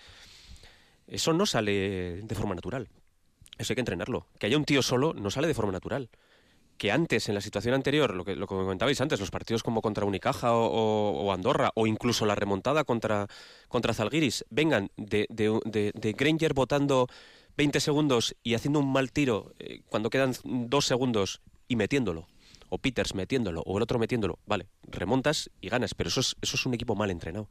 eso 1.07 1.33
no 1.33 1.45
sale 1.45 2.21
de 2.21 2.35
forma 2.35 2.55
natural. 2.55 2.89
Eso 3.57 3.73
hay 3.73 3.75
que 3.75 3.81
entrenarlo. 3.81 4.27
Que 4.39 4.47
haya 4.47 4.57
un 4.57 4.65
tío 4.65 4.81
solo 4.81 5.13
no 5.13 5.31
sale 5.31 5.47
de 5.47 5.53
forma 5.53 5.71
natural. 5.71 6.09
Que 6.77 6.91
antes, 6.91 7.29
en 7.29 7.35
la 7.35 7.41
situación 7.41 7.73
anterior, 7.73 8.13
lo 8.13 8.25
que, 8.25 8.35
lo 8.35 8.47
que 8.47 8.55
comentabais 8.55 8.99
antes, 8.99 9.19
los 9.19 9.31
partidos 9.31 9.63
como 9.63 9.81
contra 9.81 10.05
Unicaja 10.05 10.53
o, 10.53 11.31
Andorra, 11.31 11.71
o 11.75 11.87
incluso 11.87 12.25
la 12.25 12.35
remontada 12.35 12.83
contra, 12.83 13.27
contra 13.69 13.93
Zalgiris, 13.93 14.45
vengan 14.49 14.91
de 14.97 16.15
Granger 16.17 16.53
votando 16.53 17.07
20 17.57 17.79
segundos 17.79 18.35
y 18.43 18.53
haciendo 18.53 18.79
un 18.79 18.91
mal 18.91 19.11
tiro 19.11 19.53
eh, 19.59 19.81
cuando 19.87 20.09
quedan 20.09 20.33
dos 20.43 20.85
segundos 20.85 21.41
y 21.67 21.75
metiéndolo. 21.75 22.27
O 22.69 22.79
Peters 22.79 23.13
metiéndolo, 23.13 23.61
o 23.65 23.77
el 23.77 23.83
otro 23.83 23.99
metiéndolo. 23.99 24.39
Vale, 24.45 24.67
remontas 24.83 25.51
y 25.61 25.69
ganas, 25.69 25.93
pero 25.93 26.09
eso 26.09 26.19
es, 26.19 26.35
eso 26.41 26.57
es 26.57 26.65
un 26.65 26.73
equipo 26.73 26.95
mal 26.95 27.11
entrenado. 27.11 27.47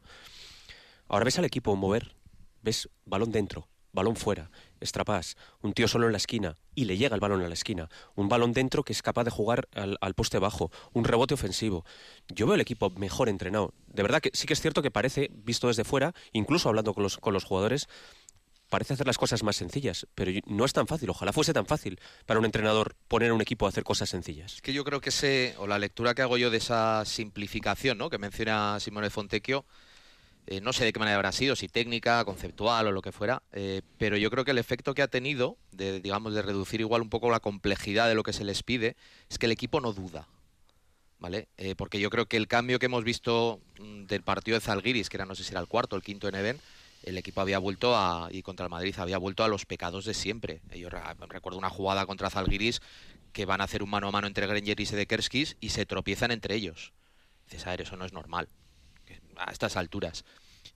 Ahora 1.08 1.24
ves 1.24 1.38
al 1.38 1.44
equipo 1.44 1.74
mover, 1.76 2.16
ves 2.62 2.88
balón 3.06 3.30
dentro, 3.30 3.68
balón 3.94 4.16
fuera, 4.16 4.50
estrapás, 4.80 5.36
un 5.62 5.72
tío 5.72 5.88
solo 5.88 6.06
en 6.06 6.12
la 6.12 6.18
esquina 6.18 6.56
y 6.74 6.84
le 6.84 6.98
llega 6.98 7.14
el 7.14 7.20
balón 7.20 7.42
a 7.42 7.48
la 7.48 7.54
esquina, 7.54 7.88
un 8.14 8.28
balón 8.28 8.52
dentro 8.52 8.82
que 8.82 8.92
es 8.92 9.00
capaz 9.00 9.24
de 9.24 9.30
jugar 9.30 9.68
al, 9.74 9.96
al 10.00 10.14
poste 10.14 10.38
bajo, 10.38 10.70
un 10.92 11.04
rebote 11.04 11.34
ofensivo. 11.34 11.84
Yo 12.28 12.46
veo 12.46 12.56
el 12.56 12.60
equipo 12.60 12.90
mejor 12.90 13.28
entrenado. 13.28 13.72
De 13.86 14.02
verdad 14.02 14.20
que 14.20 14.30
sí 14.34 14.46
que 14.46 14.52
es 14.52 14.60
cierto 14.60 14.82
que 14.82 14.90
parece, 14.90 15.30
visto 15.32 15.68
desde 15.68 15.84
fuera, 15.84 16.12
incluso 16.32 16.68
hablando 16.68 16.92
con 16.92 17.02
los, 17.02 17.16
con 17.18 17.32
los 17.32 17.44
jugadores, 17.44 17.88
parece 18.74 18.94
hacer 18.94 19.06
las 19.06 19.18
cosas 19.18 19.44
más 19.44 19.54
sencillas, 19.54 20.06
pero 20.16 20.32
no 20.46 20.64
es 20.64 20.72
tan 20.72 20.88
fácil. 20.88 21.08
Ojalá 21.10 21.32
fuese 21.32 21.52
tan 21.52 21.64
fácil 21.66 22.00
para 22.26 22.40
un 22.40 22.44
entrenador 22.44 22.96
poner 23.06 23.30
a 23.30 23.34
un 23.34 23.40
equipo 23.40 23.66
a 23.66 23.68
hacer 23.68 23.84
cosas 23.84 24.08
sencillas. 24.08 24.54
Es 24.54 24.62
que 24.62 24.72
yo 24.72 24.82
creo 24.82 25.00
que 25.00 25.10
ese, 25.10 25.54
o 25.58 25.68
la 25.68 25.78
lectura 25.78 26.14
que 26.14 26.22
hago 26.22 26.36
yo 26.38 26.50
de 26.50 26.56
esa 26.56 27.04
simplificación 27.04 27.98
¿no? 27.98 28.10
que 28.10 28.18
menciona 28.18 28.80
Simone 28.80 29.10
Fontecchio, 29.10 29.64
eh, 30.46 30.60
no 30.60 30.72
sé 30.72 30.84
de 30.84 30.92
qué 30.92 30.98
manera 30.98 31.16
habrá 31.16 31.32
sido, 31.32 31.56
si 31.56 31.68
técnica, 31.68 32.24
conceptual 32.24 32.86
o 32.86 32.92
lo 32.92 33.02
que 33.02 33.12
fuera, 33.12 33.42
eh, 33.52 33.82
pero 33.98 34.16
yo 34.16 34.30
creo 34.30 34.44
que 34.44 34.50
el 34.50 34.58
efecto 34.58 34.94
que 34.94 35.02
ha 35.02 35.08
tenido, 35.08 35.56
de, 35.72 36.00
digamos, 36.00 36.34
de 36.34 36.42
reducir 36.42 36.80
igual 36.80 37.02
un 37.02 37.10
poco 37.10 37.30
la 37.30 37.40
complejidad 37.40 38.08
de 38.08 38.14
lo 38.14 38.22
que 38.22 38.32
se 38.32 38.44
les 38.44 38.62
pide, 38.62 38.96
es 39.30 39.38
que 39.38 39.46
el 39.46 39.52
equipo 39.52 39.80
no 39.80 39.92
duda. 39.92 40.28
¿Vale? 41.20 41.48
Eh, 41.56 41.74
porque 41.74 42.00
yo 42.00 42.10
creo 42.10 42.26
que 42.26 42.36
el 42.36 42.48
cambio 42.48 42.78
que 42.78 42.86
hemos 42.86 43.02
visto 43.02 43.60
mm, 43.80 44.04
del 44.04 44.22
partido 44.22 44.56
de 44.56 44.60
Zalgiris, 44.60 45.08
que 45.08 45.16
era 45.16 45.24
no 45.24 45.34
sé 45.34 45.42
si 45.42 45.52
era 45.52 45.60
el 45.60 45.68
cuarto 45.68 45.96
o 45.96 45.98
el 45.98 46.02
quinto 46.02 46.28
en 46.28 46.34
Even, 46.34 46.60
el 47.02 47.16
equipo 47.16 47.40
había 47.40 47.58
vuelto 47.58 47.96
a, 47.96 48.28
y 48.30 48.42
contra 48.42 48.66
el 48.66 48.70
Madrid 48.70 48.94
había 48.98 49.16
vuelto 49.16 49.42
a 49.42 49.48
los 49.48 49.64
pecados 49.64 50.04
de 50.04 50.12
siempre. 50.12 50.60
Yo 50.74 50.90
re- 50.90 51.00
recuerdo 51.28 51.58
una 51.58 51.70
jugada 51.70 52.04
contra 52.04 52.28
Zalgiris 52.28 52.82
que 53.32 53.46
van 53.46 53.62
a 53.62 53.64
hacer 53.64 53.82
un 53.82 53.90
mano 53.90 54.08
a 54.08 54.10
mano 54.10 54.26
entre 54.26 54.46
Granger 54.46 54.78
y 54.78 54.86
Sedekerskis 54.86 55.56
y 55.60 55.70
se 55.70 55.86
tropiezan 55.86 56.30
entre 56.30 56.56
ellos. 56.56 56.92
Dices, 57.46 57.66
a 57.66 57.70
ver, 57.70 57.82
eso 57.82 57.96
no 57.96 58.04
es 58.04 58.12
normal 58.12 58.48
a 59.36 59.50
estas 59.50 59.76
alturas. 59.76 60.24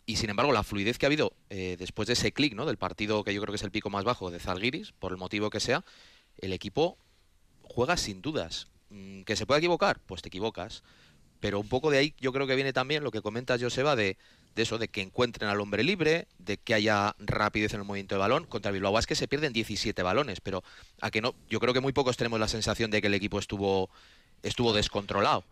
Y 0.07 0.16
sin 0.16 0.31
embargo, 0.31 0.53
la 0.53 0.62
fluidez 0.62 0.98
que 0.98 1.07
ha 1.07 1.09
habido 1.09 1.35
eh, 1.51 1.77
después 1.79 2.07
de 2.07 2.14
ese 2.14 2.33
clic, 2.33 2.55
¿no? 2.55 2.64
Del 2.64 2.79
partido 2.79 3.24
que 3.24 3.35
yo 3.35 3.42
creo 3.42 3.53
que 3.53 3.57
es 3.57 3.62
el 3.62 3.70
pico 3.70 3.90
más 3.90 4.05
bajo 4.05 4.31
de 4.31 4.40
Zalgiris, 4.40 4.92
por 4.92 5.12
el 5.12 5.18
motivo 5.18 5.51
que 5.51 5.61
sea, 5.61 5.85
el 6.38 6.53
equipo 6.53 6.96
juega 7.62 7.96
sin 7.96 8.22
dudas. 8.22 8.68
Mm, 8.90 9.22
¿Que 9.22 9.37
se 9.37 9.44
puede 9.44 9.59
equivocar? 9.59 10.01
Pues 10.01 10.22
te 10.22 10.29
equivocas. 10.29 10.83
Pero 11.40 11.61
un 11.61 11.68
poco 11.68 11.90
de 11.90 11.98
ahí 11.98 12.14
yo 12.18 12.33
creo 12.33 12.46
que 12.46 12.55
viene 12.55 12.72
también 12.72 13.05
lo 13.05 13.11
que 13.11 13.20
comentas, 13.20 13.62
Joseba, 13.62 13.96
de, 13.96 14.16
de 14.55 14.62
eso, 14.62 14.79
de 14.79 14.88
que 14.88 15.03
encuentren 15.03 15.48
al 15.48 15.61
hombre 15.61 15.85
libre, 15.85 16.27
de 16.38 16.57
que 16.57 16.74
haya 16.74 17.14
rapidez 17.18 17.74
en 17.74 17.81
el 17.81 17.87
movimiento 17.87 18.14
de 18.14 18.20
balón. 18.20 18.44
Contra 18.44 18.72
Bilbao 18.72 18.98
es 18.98 19.07
que 19.07 19.14
se 19.14 19.29
pierden 19.29 19.53
17 19.53 20.03
balones, 20.03 20.40
pero 20.40 20.64
a 21.01 21.11
que 21.11 21.20
no, 21.20 21.35
yo 21.48 21.61
creo 21.61 21.74
que 21.74 21.81
muy 21.81 21.92
pocos 21.92 22.16
tenemos 22.16 22.40
la 22.40 22.48
sensación 22.48 22.90
de 22.90 23.01
que 23.01 23.07
el 23.07 23.14
equipo 23.14 23.38
estuvo, 23.38 23.90
estuvo 24.42 24.72
descontrolado. 24.72 25.44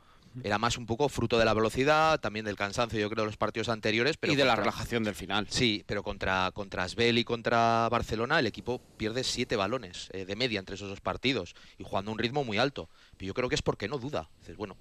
Era 0.44 0.58
más 0.58 0.76
un 0.78 0.86
poco 0.86 1.08
fruto 1.08 1.38
de 1.38 1.44
la 1.44 1.54
velocidad, 1.54 2.20
también 2.20 2.44
del 2.44 2.56
cansancio, 2.56 2.98
yo 2.98 3.08
creo, 3.10 3.24
de 3.24 3.26
los 3.26 3.36
partidos 3.36 3.68
anteriores. 3.68 4.16
Pero 4.16 4.32
y 4.32 4.36
de 4.36 4.44
la 4.44 4.50
contra- 4.52 4.64
relajación 4.64 5.04
del 5.04 5.14
final. 5.14 5.46
Sí, 5.50 5.82
pero 5.86 6.02
contra, 6.02 6.50
contra 6.52 6.84
Asbel 6.84 7.18
y 7.18 7.24
contra 7.24 7.88
Barcelona 7.90 8.38
el 8.38 8.46
equipo 8.46 8.80
pierde 8.96 9.24
siete 9.24 9.56
balones 9.56 10.08
eh, 10.12 10.24
de 10.24 10.36
media 10.36 10.58
entre 10.58 10.74
esos 10.74 10.88
dos 10.88 11.00
partidos 11.00 11.54
y 11.78 11.84
jugando 11.84 12.10
a 12.10 12.12
un 12.12 12.18
ritmo 12.18 12.44
muy 12.44 12.58
alto. 12.58 12.88
Pero 13.16 13.28
yo 13.28 13.34
creo 13.34 13.48
que 13.48 13.54
es 13.54 13.62
porque 13.62 13.88
no 13.88 13.98
duda. 13.98 14.28
Dices, 14.40 14.56
bueno, 14.56 14.76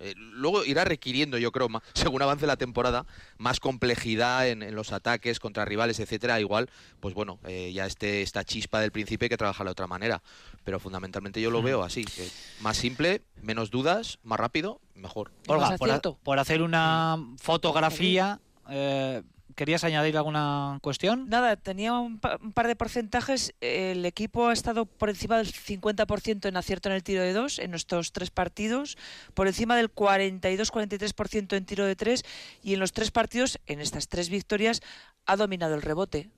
eh, 0.00 0.14
luego 0.16 0.64
irá 0.64 0.84
requiriendo, 0.84 1.38
yo 1.38 1.52
creo, 1.52 1.68
según 1.94 2.22
avance 2.22 2.46
la 2.46 2.56
temporada, 2.56 3.06
más 3.38 3.60
complejidad 3.60 4.48
en, 4.48 4.62
en 4.62 4.74
los 4.74 4.92
ataques 4.92 5.38
contra 5.38 5.64
rivales, 5.64 6.00
etcétera. 6.00 6.40
Igual, 6.40 6.70
pues 7.00 7.14
bueno, 7.14 7.38
eh, 7.46 7.72
ya 7.72 7.86
este, 7.86 8.22
esta 8.22 8.44
chispa 8.44 8.80
del 8.80 8.92
principio 8.92 9.26
hay 9.26 9.30
que 9.30 9.36
trabajarla 9.36 9.70
de 9.70 9.72
otra 9.72 9.86
manera. 9.86 10.22
Pero 10.64 10.80
fundamentalmente 10.80 11.40
yo 11.40 11.50
lo 11.50 11.62
veo 11.62 11.82
así, 11.82 12.04
que 12.04 12.28
más 12.60 12.76
simple, 12.76 13.22
menos 13.42 13.70
dudas, 13.70 14.18
más 14.22 14.38
rápido, 14.38 14.80
mejor. 14.94 15.30
Olga, 15.46 15.76
por, 15.76 16.16
por 16.18 16.38
hacer 16.38 16.62
una 16.62 17.16
fotografía, 17.38 18.40
eh, 18.68 19.22
¿querías 19.56 19.84
añadir 19.84 20.16
alguna 20.16 20.78
cuestión? 20.82 21.28
Nada, 21.28 21.56
tenía 21.56 21.92
un, 21.94 22.18
pa- 22.18 22.38
un 22.40 22.52
par 22.52 22.66
de 22.66 22.76
porcentajes. 22.76 23.54
El 23.60 24.04
equipo 24.06 24.48
ha 24.48 24.52
estado 24.52 24.86
por 24.86 25.08
encima 25.10 25.38
del 25.38 25.52
50% 25.52 26.48
en 26.48 26.56
acierto 26.56 26.88
en 26.88 26.94
el 26.94 27.02
tiro 27.02 27.22
de 27.22 27.32
dos 27.32 27.58
en 27.58 27.74
estos 27.74 28.12
tres 28.12 28.30
partidos, 28.30 28.96
por 29.34 29.46
encima 29.46 29.76
del 29.76 29.92
42-43% 29.94 31.56
en 31.56 31.64
tiro 31.64 31.84
de 31.84 31.96
tres 31.96 32.24
y 32.62 32.74
en 32.74 32.80
los 32.80 32.92
tres 32.92 33.10
partidos, 33.10 33.58
en 33.66 33.80
estas 33.80 34.08
tres 34.08 34.28
victorias, 34.30 34.80
ha 35.26 35.36
dominado 35.36 35.74
el 35.74 35.82
rebote. 35.82 36.30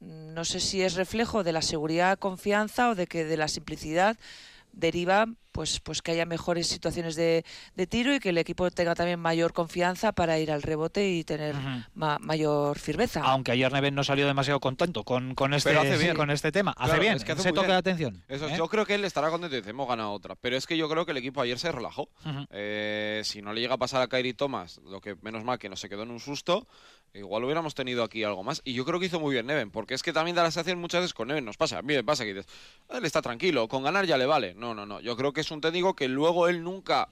No 0.00 0.44
sé 0.44 0.60
si 0.60 0.82
es 0.82 0.94
reflejo 0.94 1.42
de 1.42 1.52
la 1.52 1.62
seguridad, 1.62 2.18
confianza 2.18 2.90
o 2.90 2.94
de 2.94 3.06
que 3.06 3.24
de 3.24 3.36
la 3.36 3.48
simplicidad 3.48 4.16
deriva 4.72 5.26
pues 5.56 5.80
pues 5.80 6.02
que 6.02 6.12
haya 6.12 6.26
mejores 6.26 6.66
situaciones 6.66 7.16
de, 7.16 7.42
de 7.76 7.86
tiro 7.86 8.14
y 8.14 8.20
que 8.20 8.28
el 8.28 8.36
equipo 8.36 8.70
tenga 8.70 8.94
también 8.94 9.18
mayor 9.18 9.54
confianza 9.54 10.12
para 10.12 10.38
ir 10.38 10.52
al 10.52 10.60
rebote 10.62 11.08
y 11.08 11.24
tener 11.24 11.54
ma- 11.94 12.18
mayor 12.20 12.78
firmeza. 12.78 13.22
Aunque 13.24 13.52
ayer 13.52 13.72
Neven 13.72 13.94
no 13.94 14.04
salió 14.04 14.26
demasiado 14.26 14.60
contento 14.60 15.02
con, 15.02 15.34
con, 15.34 15.54
este, 15.54 15.70
bien. 15.96 16.14
con 16.14 16.30
este 16.30 16.52
tema. 16.52 16.72
hace 16.76 16.88
Claro, 16.90 17.00
bien, 17.00 17.16
es 17.16 17.24
que 17.24 17.32
hace 17.32 17.42
se 17.42 17.52
bien. 17.52 17.66
de 17.66 17.72
atención. 17.72 18.22
Eso, 18.28 18.48
¿eh? 18.48 18.54
Yo 18.58 18.68
creo 18.68 18.84
que 18.84 18.94
él 18.96 19.04
estará 19.06 19.30
contento 19.30 19.56
y 19.56 19.60
dice, 19.60 19.70
hemos 19.70 19.88
ganado 19.88 20.12
otra. 20.12 20.34
Pero 20.34 20.58
es 20.58 20.66
que 20.66 20.76
yo 20.76 20.90
creo 20.90 21.06
que 21.06 21.12
el 21.12 21.16
equipo 21.16 21.40
ayer 21.40 21.58
se 21.58 21.72
relajó. 21.72 22.10
Eh, 22.50 23.22
si 23.24 23.40
no 23.40 23.52
le 23.54 23.62
llega 23.62 23.74
a 23.74 23.78
pasar 23.78 24.02
a 24.02 24.08
Kairi 24.08 24.34
Thomas, 24.34 24.78
lo 24.84 25.00
que 25.00 25.16
menos 25.22 25.42
mal 25.42 25.58
que 25.58 25.70
no 25.70 25.76
se 25.76 25.88
quedó 25.88 26.02
en 26.02 26.10
un 26.10 26.20
susto, 26.20 26.66
igual 27.14 27.44
hubiéramos 27.44 27.74
tenido 27.74 28.04
aquí 28.04 28.24
algo 28.24 28.42
más. 28.44 28.60
Y 28.64 28.74
yo 28.74 28.84
creo 28.84 29.00
que 29.00 29.06
hizo 29.06 29.20
muy 29.20 29.32
bien 29.32 29.46
Neven, 29.46 29.70
porque 29.70 29.94
es 29.94 30.02
que 30.02 30.12
también 30.12 30.36
da 30.36 30.42
la 30.42 30.50
sensación 30.50 30.78
muchas 30.78 31.00
veces 31.00 31.14
con 31.14 31.28
Neven 31.28 31.44
nos 31.46 31.56
pasa. 31.56 31.80
Mire, 31.80 32.04
pasa 32.04 32.24
que 32.24 32.34
dices, 32.34 32.52
él 32.90 33.04
está 33.04 33.22
tranquilo, 33.22 33.68
con 33.68 33.82
ganar 33.84 34.04
ya 34.04 34.18
le 34.18 34.26
vale. 34.26 34.54
No, 34.54 34.74
no, 34.74 34.84
no. 34.84 35.00
Yo 35.00 35.16
creo 35.16 35.32
que 35.32 35.42
es 35.46 35.52
un 35.52 35.60
técnico 35.60 35.94
que 35.94 36.08
luego 36.08 36.48
él 36.48 36.64
nunca 36.64 37.08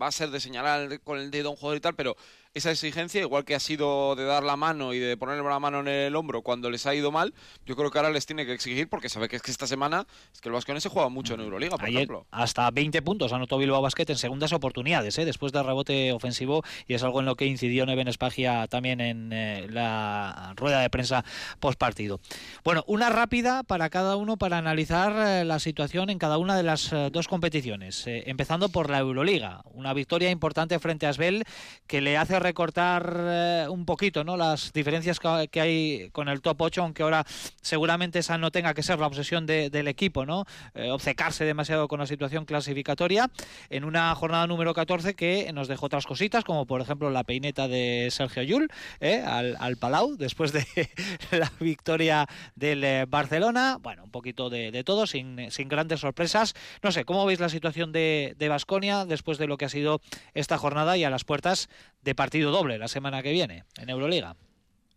va 0.00 0.08
a 0.08 0.12
ser 0.12 0.30
de 0.30 0.40
señalar 0.40 1.00
con 1.02 1.18
el 1.18 1.30
dedo 1.30 1.48
a 1.48 1.50
un 1.52 1.56
jugador 1.56 1.76
y 1.76 1.80
tal, 1.80 1.94
pero 1.94 2.16
esa 2.56 2.70
exigencia, 2.70 3.20
igual 3.20 3.44
que 3.44 3.54
ha 3.54 3.60
sido 3.60 4.16
de 4.16 4.24
dar 4.24 4.42
la 4.42 4.56
mano 4.56 4.94
y 4.94 4.98
de 4.98 5.18
ponerle 5.18 5.44
la 5.44 5.60
mano 5.60 5.80
en 5.80 5.88
el 5.88 6.16
hombro 6.16 6.40
cuando 6.40 6.70
les 6.70 6.86
ha 6.86 6.94
ido 6.94 7.12
mal, 7.12 7.34
yo 7.66 7.76
creo 7.76 7.90
que 7.90 7.98
ahora 7.98 8.10
les 8.10 8.24
tiene 8.24 8.46
que 8.46 8.54
exigir 8.54 8.88
porque 8.88 9.10
sabe 9.10 9.28
que 9.28 9.36
es 9.36 9.42
que 9.42 9.50
esta 9.50 9.66
semana 9.66 10.06
es 10.32 10.40
que 10.40 10.48
el 10.48 10.54
Vascones 10.54 10.82
se 10.82 10.88
juega 10.88 11.10
mucho 11.10 11.34
en 11.34 11.40
Euroliga, 11.40 11.76
por 11.76 11.84
Ayer 11.84 11.98
ejemplo. 11.98 12.26
hasta 12.30 12.70
20 12.70 13.02
puntos 13.02 13.34
anotó 13.34 13.58
Bilbao 13.58 13.82
Basket 13.82 14.06
en 14.08 14.16
segundas 14.16 14.54
oportunidades, 14.54 15.18
¿eh? 15.18 15.26
después 15.26 15.52
del 15.52 15.66
rebote 15.66 16.12
ofensivo, 16.12 16.62
y 16.86 16.94
es 16.94 17.02
algo 17.02 17.20
en 17.20 17.26
lo 17.26 17.36
que 17.36 17.44
incidió 17.44 17.84
Neven 17.84 18.08
Espagia 18.08 18.66
también 18.68 19.02
en 19.02 19.34
eh, 19.34 19.66
la 19.68 20.54
rueda 20.56 20.80
de 20.80 20.88
prensa 20.88 21.26
post 21.60 21.78
partido. 21.78 22.20
Bueno, 22.64 22.84
una 22.86 23.10
rápida 23.10 23.64
para 23.64 23.90
cada 23.90 24.16
uno 24.16 24.38
para 24.38 24.56
analizar 24.56 25.12
eh, 25.14 25.44
la 25.44 25.58
situación 25.58 26.08
en 26.08 26.18
cada 26.18 26.38
una 26.38 26.56
de 26.56 26.62
las 26.62 26.90
eh, 26.90 27.10
dos 27.12 27.28
competiciones, 27.28 28.04
empezando 28.06 28.70
por 28.70 28.88
la 28.88 29.00
Euroliga, 29.00 29.60
una 29.74 29.92
victoria 29.92 30.30
importante 30.30 30.78
frente 30.78 31.04
a 31.06 31.10
Asbel 31.10 31.44
que 31.86 32.00
le 32.00 32.16
hace 32.16 32.45
recortar 32.46 33.12
eh, 33.18 33.66
un 33.68 33.84
poquito 33.84 34.22
¿no? 34.22 34.36
las 34.36 34.72
diferencias 34.72 35.18
que, 35.50 35.60
hay 35.60 36.10
con 36.12 36.28
el 36.28 36.40
top 36.40 36.60
8, 36.62 36.82
aunque 36.82 37.02
ahora 37.02 37.24
seguramente 37.60 38.20
esa 38.20 38.38
no 38.38 38.52
tenga 38.52 38.72
que 38.72 38.84
ser 38.84 39.00
la 39.00 39.08
obsesión 39.08 39.46
de- 39.46 39.68
del 39.68 39.88
equipo, 39.88 40.24
¿no? 40.24 40.44
Eh, 40.74 40.90
obcecarse 40.92 41.44
demasiado 41.44 41.88
con 41.88 41.98
la 41.98 42.06
situación 42.06 42.44
clasificatoria 42.44 43.30
en 43.68 43.84
una 43.84 44.14
jornada 44.14 44.46
número 44.46 44.74
14 44.74 45.14
que 45.14 45.50
nos 45.52 45.66
dejó 45.66 45.86
otras 45.86 46.06
cositas, 46.06 46.44
como 46.44 46.66
por 46.66 46.80
ejemplo 46.80 47.10
la 47.10 47.24
peineta 47.24 47.66
de 47.66 48.08
Sergio 48.12 48.44
Yul 48.44 48.68
¿eh? 49.00 49.24
al, 49.26 49.56
al 49.58 49.76
Palau 49.76 50.16
después 50.16 50.52
de 50.52 50.64
la 51.32 51.50
victoria 51.58 52.28
del 52.54 52.84
eh, 52.84 53.06
Barcelona. 53.08 53.78
Bueno, 53.82 54.04
un 54.04 54.10
poquito 54.12 54.50
de, 54.50 54.70
de 54.70 54.84
todo, 54.84 55.08
sin, 55.08 55.50
sin 55.50 55.68
grandes 55.68 55.98
sorpresas. 55.98 56.54
No 56.82 56.92
sé, 56.92 57.04
¿cómo 57.04 57.26
veis 57.26 57.40
la 57.40 57.48
situación 57.48 57.90
de 57.90 58.46
Basconia 58.48 59.04
después 59.04 59.38
de 59.38 59.48
lo 59.48 59.56
que 59.56 59.64
ha 59.64 59.68
sido 59.68 60.00
esta 60.34 60.58
jornada 60.58 60.96
y 60.96 61.02
a 61.02 61.10
las 61.10 61.24
puertas 61.24 61.68
de 62.02 62.14
partido 62.14 62.35
doble 62.40 62.78
la 62.78 62.88
semana 62.88 63.22
que 63.22 63.32
viene 63.32 63.64
en 63.76 63.90
Euroliga? 63.90 64.36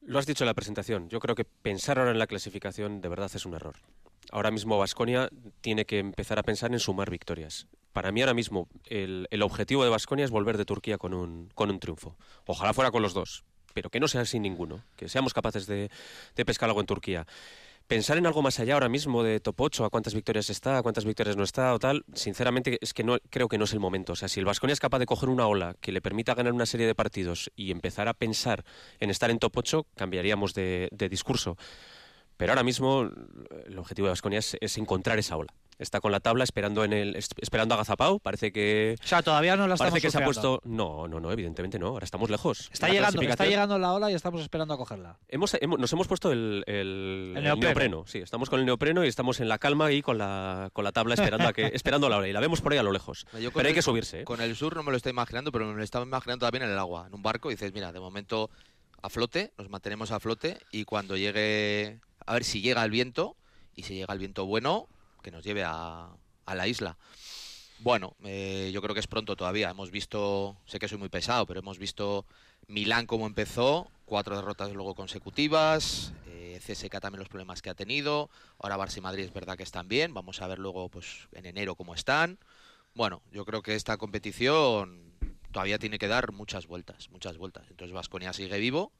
Lo 0.01 0.17
has 0.17 0.25
dicho 0.25 0.43
en 0.43 0.47
la 0.47 0.53
presentación. 0.53 1.09
Yo 1.09 1.19
creo 1.19 1.35
que 1.35 1.45
pensar 1.45 1.99
ahora 1.99 2.11
en 2.11 2.19
la 2.19 2.27
clasificación 2.27 3.01
de 3.01 3.09
verdad 3.09 3.29
es 3.33 3.45
un 3.45 3.53
error. 3.53 3.75
Ahora 4.31 4.51
mismo 4.51 4.77
Vasconia 4.77 5.29
tiene 5.61 5.85
que 5.85 5.99
empezar 5.99 6.39
a 6.39 6.43
pensar 6.43 6.71
en 6.71 6.79
sumar 6.79 7.09
victorias. 7.09 7.67
Para 7.93 8.11
mí 8.11 8.21
ahora 8.21 8.33
mismo 8.33 8.67
el, 8.85 9.27
el 9.31 9.41
objetivo 9.41 9.83
de 9.83 9.89
Vasconia 9.89 10.25
es 10.25 10.31
volver 10.31 10.57
de 10.57 10.65
Turquía 10.65 10.97
con 10.97 11.13
un, 11.13 11.49
con 11.55 11.69
un 11.69 11.79
triunfo. 11.79 12.15
Ojalá 12.45 12.73
fuera 12.73 12.91
con 12.91 13.01
los 13.01 13.13
dos, 13.13 13.43
pero 13.73 13.89
que 13.89 13.99
no 13.99 14.07
sea 14.07 14.25
sin 14.25 14.43
ninguno. 14.43 14.83
Que 14.95 15.09
seamos 15.09 15.33
capaces 15.33 15.67
de, 15.67 15.89
de 16.35 16.45
pescar 16.45 16.69
algo 16.69 16.79
en 16.79 16.85
Turquía. 16.85 17.25
Pensar 17.89 18.19
en 18.19 18.27
algo 18.27 18.43
más 18.43 18.59
allá 18.59 18.75
ahora 18.75 18.87
mismo 18.87 19.23
de 19.23 19.39
top 19.39 19.61
8, 19.61 19.85
a 19.85 19.89
cuántas 19.89 20.13
victorias 20.13 20.51
está, 20.51 20.77
a 20.77 20.83
cuántas 20.83 21.05
victorias 21.05 21.35
no 21.35 21.43
está 21.43 21.73
o 21.73 21.79
tal, 21.79 22.05
sinceramente 22.13 22.77
es 22.81 22.93
que 22.93 23.03
no 23.03 23.17
creo 23.31 23.47
que 23.47 23.57
no 23.57 23.63
es 23.63 23.73
el 23.73 23.79
momento. 23.79 24.13
O 24.13 24.15
sea, 24.15 24.27
si 24.27 24.39
el 24.39 24.45
Vasconia 24.45 24.73
es 24.73 24.79
capaz 24.79 24.99
de 24.99 25.07
coger 25.07 25.27
una 25.27 25.47
ola 25.47 25.75
que 25.81 25.91
le 25.91 25.99
permita 25.99 26.35
ganar 26.35 26.53
una 26.53 26.67
serie 26.67 26.85
de 26.85 26.93
partidos 26.93 27.49
y 27.55 27.71
empezar 27.71 28.07
a 28.07 28.13
pensar 28.13 28.63
en 28.99 29.09
estar 29.09 29.31
en 29.31 29.39
top 29.39 29.57
8, 29.57 29.87
cambiaríamos 29.95 30.53
de, 30.53 30.89
discurso. 31.09 31.57
Pero 32.37 32.51
ahora 32.51 32.61
mismo 32.61 33.09
el 33.65 33.79
objetivo 33.79 34.05
de 34.05 34.11
Vasconia 34.11 34.37
es, 34.37 34.55
es 34.61 34.77
encontrar 34.77 35.17
esa 35.17 35.35
ola. 35.35 35.51
Está 35.79 36.01
con 36.01 36.11
la 36.11 36.19
tabla 36.19 36.43
esperando 36.43 36.83
en 36.83 36.91
el 36.93 37.15
es- 37.15 37.29
esperando 37.39 37.73
a 37.73 37.77
Gazapau. 37.77 38.19
Parece 38.19 38.51
que 38.51 38.95
O 39.01 39.07
sea, 39.07 39.23
todavía 39.23 39.55
no 39.55 39.65
la 39.67 39.75
estamos 39.75 39.91
parece 39.93 40.05
que 40.05 40.11
se 40.11 40.17
ha 40.21 40.25
puesto. 40.25 40.59
No, 40.65 41.07
no, 41.07 41.19
no, 41.21 41.31
evidentemente 41.31 41.79
no. 41.79 41.87
Ahora 41.87 42.03
estamos 42.03 42.29
lejos. 42.29 42.69
Está 42.71 42.87
La 42.89 42.93
llegando, 42.93 43.21
está 43.21 43.45
llegando 43.45 43.79
la 43.79 43.93
ola 43.93 44.11
y 44.11 44.13
estamos 44.13 44.41
esperando 44.41 44.73
a 44.73 44.77
cogerla. 44.77 45.17
Hemos, 45.29 45.55
hemos- 45.61 45.79
nos 45.79 45.91
hemos 45.93 46.07
puesto 46.07 46.31
el, 46.33 46.63
el- 46.67 47.33
El 47.37 47.47
el 47.47 47.59
neopreno. 47.59 48.03
Sí, 48.07 48.17
estamos 48.19 48.49
con 48.49 48.59
el 48.59 48.65
neopreno 48.65 49.05
y 49.05 49.07
estamos 49.07 49.39
en 49.39 49.47
la 49.47 49.57
calma 49.57 49.91
y 49.93 50.01
con 50.01 50.17
la, 50.17 50.69
con 50.73 50.83
la 50.83 50.91
tabla 50.91 51.13
esperando 51.15 51.47
a 51.47 51.53
que 51.53 51.67
esperando 51.73 52.09
la 52.09 52.17
hora. 52.17 52.27
Y 52.27 52.33
la 52.33 52.41
vemos 52.41 52.59
por 52.61 52.73
ahí 52.73 52.77
a 52.77 52.83
lo 52.83 52.91
lejos. 52.91 53.25
Yo 53.39 53.51
Pero 53.51 53.67
hay 53.67 53.69
el- 53.71 53.75
que 53.75 53.81
subirse. 53.81 54.21
¿eh? 54.21 54.23
Con 54.25 54.41
el 54.41 54.55
sur 54.57 54.75
no 54.75 54.83
me 54.83 54.91
lo 54.91 54.97
estoy 54.97 55.11
imaginando, 55.11 55.51
pero 55.51 55.65
me 55.65 55.75
lo 55.77 55.83
estaba 55.83 56.03
imaginando 56.05 56.45
también 56.45 56.63
en 56.65 56.71
el 56.71 56.77
agua, 56.77 57.07
en 57.07 57.13
un 57.15 57.23
barco. 57.23 57.49
Y 57.49 57.53
dices, 57.53 57.73
mira, 57.73 57.93
de 57.93 58.01
momento 58.01 58.49
a 59.01 59.09
flote, 59.09 59.53
nos 59.57 59.69
mantenemos 59.69 60.11
a 60.11 60.19
flote 60.19 60.57
y 60.73 60.83
cuando 60.83 61.15
llegue, 61.15 61.99
a 62.25 62.33
ver 62.33 62.43
si 62.43 62.61
llega 62.61 62.83
el 62.83 62.91
viento 62.91 63.37
y 63.75 63.83
si 63.83 63.95
llega 63.95 64.13
el 64.13 64.19
viento 64.19 64.45
bueno, 64.45 64.87
que 65.21 65.31
nos 65.31 65.43
lleve 65.43 65.63
a, 65.63 66.09
a 66.45 66.55
la 66.55 66.67
isla. 66.67 66.97
Bueno, 67.79 68.15
eh, 68.25 68.71
yo 68.73 68.81
creo 68.81 68.93
que 68.93 68.99
es 68.99 69.07
pronto 69.07 69.37
todavía. 69.37 69.69
Hemos 69.69 69.89
visto, 69.89 70.57
sé 70.65 70.79
que 70.79 70.89
soy 70.89 70.97
muy 70.97 71.09
pesado, 71.09 71.45
pero 71.45 71.61
hemos 71.61 71.79
visto 71.79 72.25
Milán 72.67 73.05
cómo 73.05 73.25
empezó, 73.25 73.89
cuatro 74.05 74.35
derrotas 74.35 74.73
luego 74.73 74.95
consecutivas, 74.95 76.11
eh, 76.27 76.59
CSK 76.65 76.99
también 76.99 77.19
los 77.19 77.29
problemas 77.29 77.61
que 77.61 77.69
ha 77.69 77.75
tenido, 77.75 78.29
ahora 78.57 78.77
Barça 78.77 78.97
y 78.97 79.01
Madrid 79.01 79.23
es 79.23 79.33
verdad 79.33 79.55
que 79.55 79.63
están 79.63 79.87
bien, 79.87 80.13
vamos 80.13 80.41
a 80.41 80.47
ver 80.47 80.59
luego 80.59 80.89
pues 80.89 81.29
en 81.31 81.45
enero 81.45 81.75
cómo 81.75 81.95
están. 81.95 82.37
Bueno, 82.95 83.21
yo 83.31 83.45
creo 83.45 83.61
que 83.61 83.75
esta 83.75 83.95
competición 83.97 85.13
todavía 85.53 85.79
tiene 85.79 85.99
que 85.99 86.09
dar 86.09 86.33
muchas 86.33 86.67
vueltas, 86.67 87.09
muchas 87.09 87.37
vueltas. 87.37 87.65
Entonces 87.69 87.93
Vasconia 87.93 88.33
sigue 88.33 88.59
vivo 88.59 88.91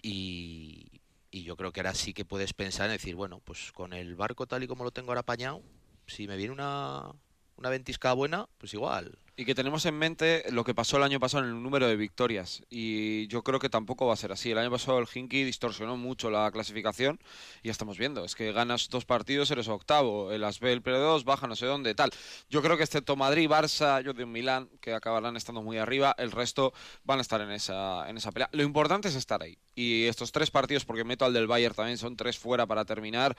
y, 0.00 1.02
y 1.36 1.42
yo 1.42 1.54
creo 1.54 1.70
que 1.70 1.80
ahora 1.80 1.94
sí 1.94 2.14
que 2.14 2.24
puedes 2.24 2.54
pensar 2.54 2.86
en 2.86 2.92
decir, 2.92 3.14
bueno, 3.14 3.40
pues 3.44 3.70
con 3.72 3.92
el 3.92 4.16
barco 4.16 4.46
tal 4.46 4.62
y 4.62 4.66
como 4.66 4.84
lo 4.84 4.90
tengo 4.90 5.10
ahora 5.10 5.20
apañado, 5.20 5.62
si 6.06 6.26
me 6.26 6.36
viene 6.36 6.54
una, 6.54 7.12
una 7.56 7.70
ventisca 7.70 8.12
buena, 8.12 8.48
pues 8.58 8.74
igual. 8.74 9.18
Y 9.38 9.44
que 9.44 9.54
tenemos 9.54 9.84
en 9.84 9.98
mente 9.98 10.44
lo 10.50 10.64
que 10.64 10.74
pasó 10.74 10.96
el 10.96 11.02
año 11.02 11.20
pasado 11.20 11.44
en 11.44 11.50
el 11.50 11.62
número 11.62 11.86
de 11.86 11.96
victorias. 11.96 12.62
Y 12.70 13.26
yo 13.26 13.42
creo 13.42 13.60
que 13.60 13.68
tampoco 13.68 14.06
va 14.06 14.14
a 14.14 14.16
ser 14.16 14.32
así. 14.32 14.50
El 14.50 14.56
año 14.56 14.70
pasado 14.70 14.98
el 14.98 15.06
Hinky 15.12 15.44
distorsionó 15.44 15.98
mucho 15.98 16.30
la 16.30 16.50
clasificación 16.50 17.20
y 17.62 17.66
ya 17.66 17.72
estamos 17.72 17.98
viendo. 17.98 18.24
Es 18.24 18.34
que 18.34 18.50
ganas 18.52 18.88
dos 18.88 19.04
partidos, 19.04 19.50
eres 19.50 19.68
octavo. 19.68 20.32
El 20.32 20.42
Asbel 20.42 20.82
P2 20.82 21.24
baja 21.24 21.46
no 21.46 21.54
sé 21.54 21.66
dónde, 21.66 21.94
tal. 21.94 22.10
Yo 22.48 22.62
creo 22.62 22.78
que 22.78 22.84
excepto 22.84 23.14
Madrid, 23.14 23.46
Barça, 23.46 24.02
yo 24.02 24.14
de 24.14 24.24
Milán, 24.24 24.70
que 24.80 24.94
acabarán 24.94 25.36
estando 25.36 25.60
muy 25.60 25.76
arriba, 25.76 26.14
el 26.16 26.32
resto 26.32 26.72
van 27.04 27.18
a 27.18 27.22
estar 27.22 27.42
en 27.42 27.50
esa, 27.50 28.08
en 28.08 28.16
esa 28.16 28.32
pelea. 28.32 28.48
Lo 28.52 28.62
importante 28.62 29.08
es 29.08 29.16
estar 29.16 29.42
ahí. 29.42 29.58
Y 29.74 30.04
estos 30.04 30.32
tres 30.32 30.50
partidos, 30.50 30.86
porque 30.86 31.04
meto 31.04 31.26
al 31.26 31.34
del 31.34 31.46
Bayern 31.46 31.74
también, 31.74 31.98
son 31.98 32.16
tres 32.16 32.38
fuera 32.38 32.66
para 32.66 32.86
terminar. 32.86 33.36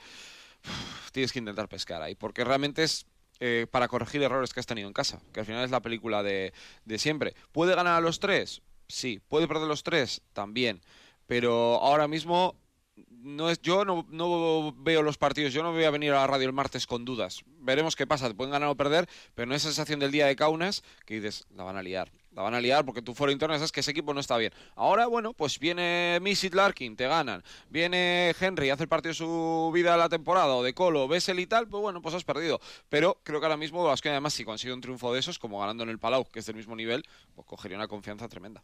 Tienes 1.12 1.32
que 1.32 1.40
intentar 1.40 1.68
pescar 1.68 2.02
ahí. 2.02 2.14
Porque 2.14 2.44
realmente 2.44 2.84
es 2.84 3.04
eh, 3.40 3.66
para 3.70 3.88
corregir 3.88 4.22
errores 4.22 4.52
que 4.52 4.60
has 4.60 4.66
tenido 4.66 4.88
en 4.88 4.94
casa, 4.94 5.20
que 5.32 5.40
al 5.40 5.46
final 5.46 5.64
es 5.64 5.70
la 5.70 5.80
película 5.80 6.22
de, 6.22 6.52
de 6.84 6.98
siempre. 6.98 7.34
¿Puede 7.52 7.74
ganar 7.74 7.94
a 7.94 8.00
los 8.00 8.20
tres? 8.20 8.62
Sí. 8.88 9.20
¿Puede 9.28 9.48
perder 9.48 9.68
los 9.68 9.82
tres? 9.82 10.22
También. 10.32 10.80
Pero 11.26 11.76
ahora 11.82 12.08
mismo 12.08 12.56
no 13.10 13.50
es, 13.50 13.60
yo 13.60 13.84
no, 13.84 14.06
no 14.10 14.72
veo 14.78 15.02
los 15.02 15.18
partidos, 15.18 15.52
yo 15.52 15.62
no 15.62 15.72
voy 15.72 15.84
a 15.84 15.90
venir 15.90 16.12
a 16.12 16.16
la 16.16 16.26
radio 16.26 16.46
el 16.46 16.52
martes 16.52 16.86
con 16.86 17.04
dudas. 17.04 17.42
Veremos 17.60 17.96
qué 17.96 18.06
pasa, 18.06 18.28
te 18.28 18.34
pueden 18.34 18.52
ganar 18.52 18.68
o 18.68 18.76
perder, 18.76 19.08
pero 19.34 19.46
no 19.46 19.54
es 19.54 19.62
sensación 19.62 20.00
del 20.00 20.10
día 20.10 20.26
de 20.26 20.36
Kaunas 20.36 20.82
que 21.04 21.14
dices, 21.14 21.46
la 21.54 21.64
van 21.64 21.76
a 21.76 21.82
liar. 21.82 22.10
La 22.32 22.42
van 22.42 22.54
a 22.54 22.60
liar 22.60 22.84
porque 22.84 23.02
tu 23.02 23.14
foro 23.14 23.32
interno 23.32 23.54
sabes 23.56 23.72
que 23.72 23.80
ese 23.80 23.90
equipo 23.90 24.14
no 24.14 24.20
está 24.20 24.36
bien. 24.36 24.52
Ahora, 24.76 25.06
bueno, 25.06 25.32
pues 25.32 25.58
viene 25.58 26.18
Misit 26.22 26.54
Larkin, 26.54 26.94
te 26.94 27.08
ganan. 27.08 27.42
Viene 27.68 28.34
Henry, 28.38 28.70
hace 28.70 28.84
el 28.84 28.88
partido 28.88 29.10
de 29.10 29.14
su 29.14 29.72
vida 29.74 29.96
la 29.96 30.08
temporada, 30.08 30.54
o 30.54 30.62
de 30.62 30.72
Colo, 30.72 31.08
Bessel 31.08 31.40
y 31.40 31.46
tal, 31.46 31.66
pues 31.68 31.82
bueno, 31.82 32.00
pues 32.00 32.14
has 32.14 32.24
perdido. 32.24 32.60
Pero 32.88 33.20
creo 33.24 33.40
que 33.40 33.46
ahora 33.46 33.56
mismo 33.56 33.88
además, 33.88 34.34
si 34.34 34.44
consigue 34.44 34.72
un 34.72 34.80
triunfo 34.80 35.12
de 35.12 35.20
esos, 35.20 35.38
como 35.38 35.58
ganando 35.58 35.82
en 35.82 35.88
el 35.88 35.98
Palau, 35.98 36.24
que 36.26 36.38
es 36.38 36.46
del 36.46 36.56
mismo 36.56 36.76
nivel, 36.76 37.04
pues 37.34 37.46
cogería 37.46 37.76
una 37.76 37.88
confianza 37.88 38.28
tremenda. 38.28 38.62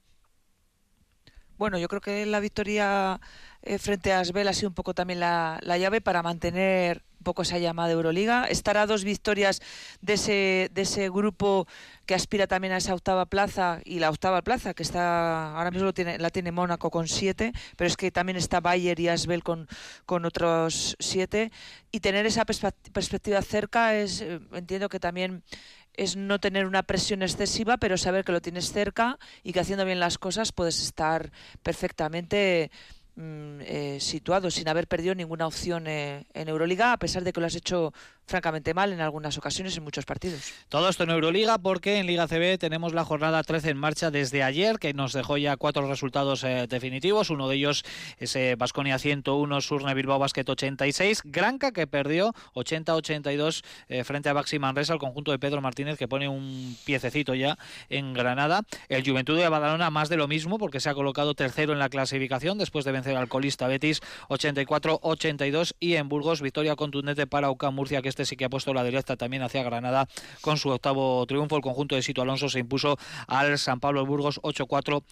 Bueno, 1.56 1.78
yo 1.78 1.86
creo 1.88 2.00
que 2.00 2.26
la 2.26 2.40
victoria 2.40 3.20
eh, 3.62 3.78
frente 3.78 4.12
a 4.12 4.20
Asbel 4.20 4.48
ha 4.48 4.52
sido 4.52 4.68
un 4.68 4.74
poco 4.74 4.92
también 4.92 5.20
la, 5.20 5.58
la 5.62 5.78
llave 5.78 6.00
para 6.00 6.22
mantener 6.22 7.04
un 7.20 7.24
poco 7.24 7.42
esa 7.42 7.58
llamada 7.58 7.88
de 7.88 7.94
Euroliga. 7.94 8.44
Estar 8.46 8.76
a 8.76 8.86
dos 8.86 9.04
victorias 9.04 9.62
de 10.00 10.14
ese, 10.14 10.70
de 10.74 10.82
ese 10.82 11.08
grupo 11.10 11.68
que 12.06 12.14
aspira 12.16 12.48
también 12.48 12.74
a 12.74 12.78
esa 12.78 12.92
octava 12.92 13.24
plaza 13.26 13.80
y 13.84 14.00
la 14.00 14.10
octava 14.10 14.42
plaza 14.42 14.74
que 14.74 14.82
está 14.82 15.56
ahora 15.56 15.70
mismo 15.70 15.86
lo 15.86 15.94
tiene, 15.94 16.18
la 16.18 16.30
tiene 16.30 16.50
Mónaco 16.50 16.90
con 16.90 17.06
siete, 17.06 17.52
pero 17.76 17.86
es 17.86 17.96
que 17.96 18.10
también 18.10 18.36
está 18.36 18.60
Bayer 18.60 18.98
y 18.98 19.08
Asbel 19.08 19.44
con, 19.44 19.68
con 20.06 20.24
otros 20.24 20.96
siete 20.98 21.52
y 21.92 22.00
tener 22.00 22.26
esa 22.26 22.44
perspe- 22.44 22.74
perspectiva 22.92 23.40
cerca 23.42 23.94
es 23.94 24.20
eh, 24.20 24.40
entiendo 24.52 24.88
que 24.88 24.98
también 24.98 25.44
es 25.96 26.16
no 26.16 26.38
tener 26.38 26.66
una 26.66 26.82
presión 26.82 27.22
excesiva, 27.22 27.76
pero 27.76 27.96
saber 27.96 28.24
que 28.24 28.32
lo 28.32 28.42
tienes 28.42 28.72
cerca 28.72 29.18
y 29.42 29.52
que 29.52 29.60
haciendo 29.60 29.84
bien 29.84 30.00
las 30.00 30.18
cosas 30.18 30.52
puedes 30.52 30.82
estar 30.82 31.30
perfectamente 31.62 32.70
mm, 33.16 33.60
eh, 33.60 33.98
situado 34.00 34.50
sin 34.50 34.68
haber 34.68 34.88
perdido 34.88 35.14
ninguna 35.14 35.46
opción 35.46 35.86
eh, 35.86 36.26
en 36.34 36.48
Euroliga, 36.48 36.92
a 36.92 36.98
pesar 36.98 37.24
de 37.24 37.32
que 37.32 37.40
lo 37.40 37.46
has 37.46 37.54
hecho 37.54 37.92
francamente 38.26 38.74
mal 38.74 38.92
en 38.92 39.00
algunas 39.00 39.36
ocasiones 39.38 39.76
en 39.76 39.84
muchos 39.84 40.04
partidos. 40.04 40.52
Todo 40.68 40.88
esto 40.88 41.04
en 41.04 41.10
Euroliga 41.10 41.58
porque 41.58 41.98
en 41.98 42.06
Liga 42.06 42.26
CB 42.26 42.58
tenemos 42.58 42.94
la 42.94 43.04
jornada 43.04 43.42
13 43.42 43.70
en 43.70 43.76
marcha 43.76 44.10
desde 44.10 44.42
ayer 44.42 44.78
que 44.78 44.94
nos 44.94 45.12
dejó 45.12 45.36
ya 45.36 45.56
cuatro 45.56 45.88
resultados 45.88 46.44
eh, 46.44 46.66
definitivos. 46.68 47.30
Uno 47.30 47.48
de 47.48 47.56
ellos 47.56 47.84
es 48.18 48.36
Basconia 48.56 48.98
101, 48.98 49.60
Surne 49.60 49.94
Bilbao 49.94 50.18
Basket 50.18 50.44
86, 50.46 51.22
Granca 51.24 51.72
que 51.72 51.86
perdió 51.86 52.32
80-82 52.54 53.62
eh, 53.88 54.04
frente 54.04 54.28
a 54.28 54.32
Baxi 54.32 54.58
Manresa, 54.58 54.94
el 54.94 54.98
conjunto 54.98 55.30
de 55.30 55.38
Pedro 55.38 55.60
Martínez 55.60 55.98
que 55.98 56.08
pone 56.08 56.28
un 56.28 56.76
piececito 56.84 57.34
ya 57.34 57.58
en 57.88 58.14
Granada. 58.14 58.62
El 58.88 59.04
Juventud 59.08 59.36
de 59.36 59.48
Badalona 59.48 59.90
más 59.90 60.08
de 60.08 60.16
lo 60.16 60.28
mismo 60.28 60.58
porque 60.58 60.80
se 60.80 60.88
ha 60.88 60.94
colocado 60.94 61.34
tercero 61.34 61.72
en 61.72 61.78
la 61.78 61.88
clasificación 61.88 62.58
después 62.58 62.84
de 62.84 62.92
vencer 62.92 63.16
al 63.16 63.28
colista 63.28 63.68
Betis 63.68 64.00
84-82 64.28 65.74
y 65.78 65.94
en 65.94 66.08
Burgos 66.08 66.40
victoria 66.40 66.76
contundente 66.76 67.26
para 67.26 67.50
UCAM 67.50 67.74
Murcia 67.74 68.02
que 68.02 68.13
este 68.14 68.24
sí 68.24 68.36
que 68.36 68.44
ha 68.44 68.48
puesto 68.48 68.72
la 68.72 68.84
directa 68.84 69.16
también 69.16 69.42
hacia 69.42 69.64
Granada 69.64 70.06
con 70.40 70.56
su 70.56 70.68
octavo 70.68 71.26
triunfo. 71.26 71.56
El 71.56 71.62
conjunto 71.62 71.96
de 71.96 72.02
Sito 72.02 72.22
Alonso 72.22 72.48
se 72.48 72.60
impuso 72.60 72.96
al 73.26 73.58
San 73.58 73.80
Pablo 73.80 74.06
Burgos 74.06 74.40
8-4. 74.42 75.02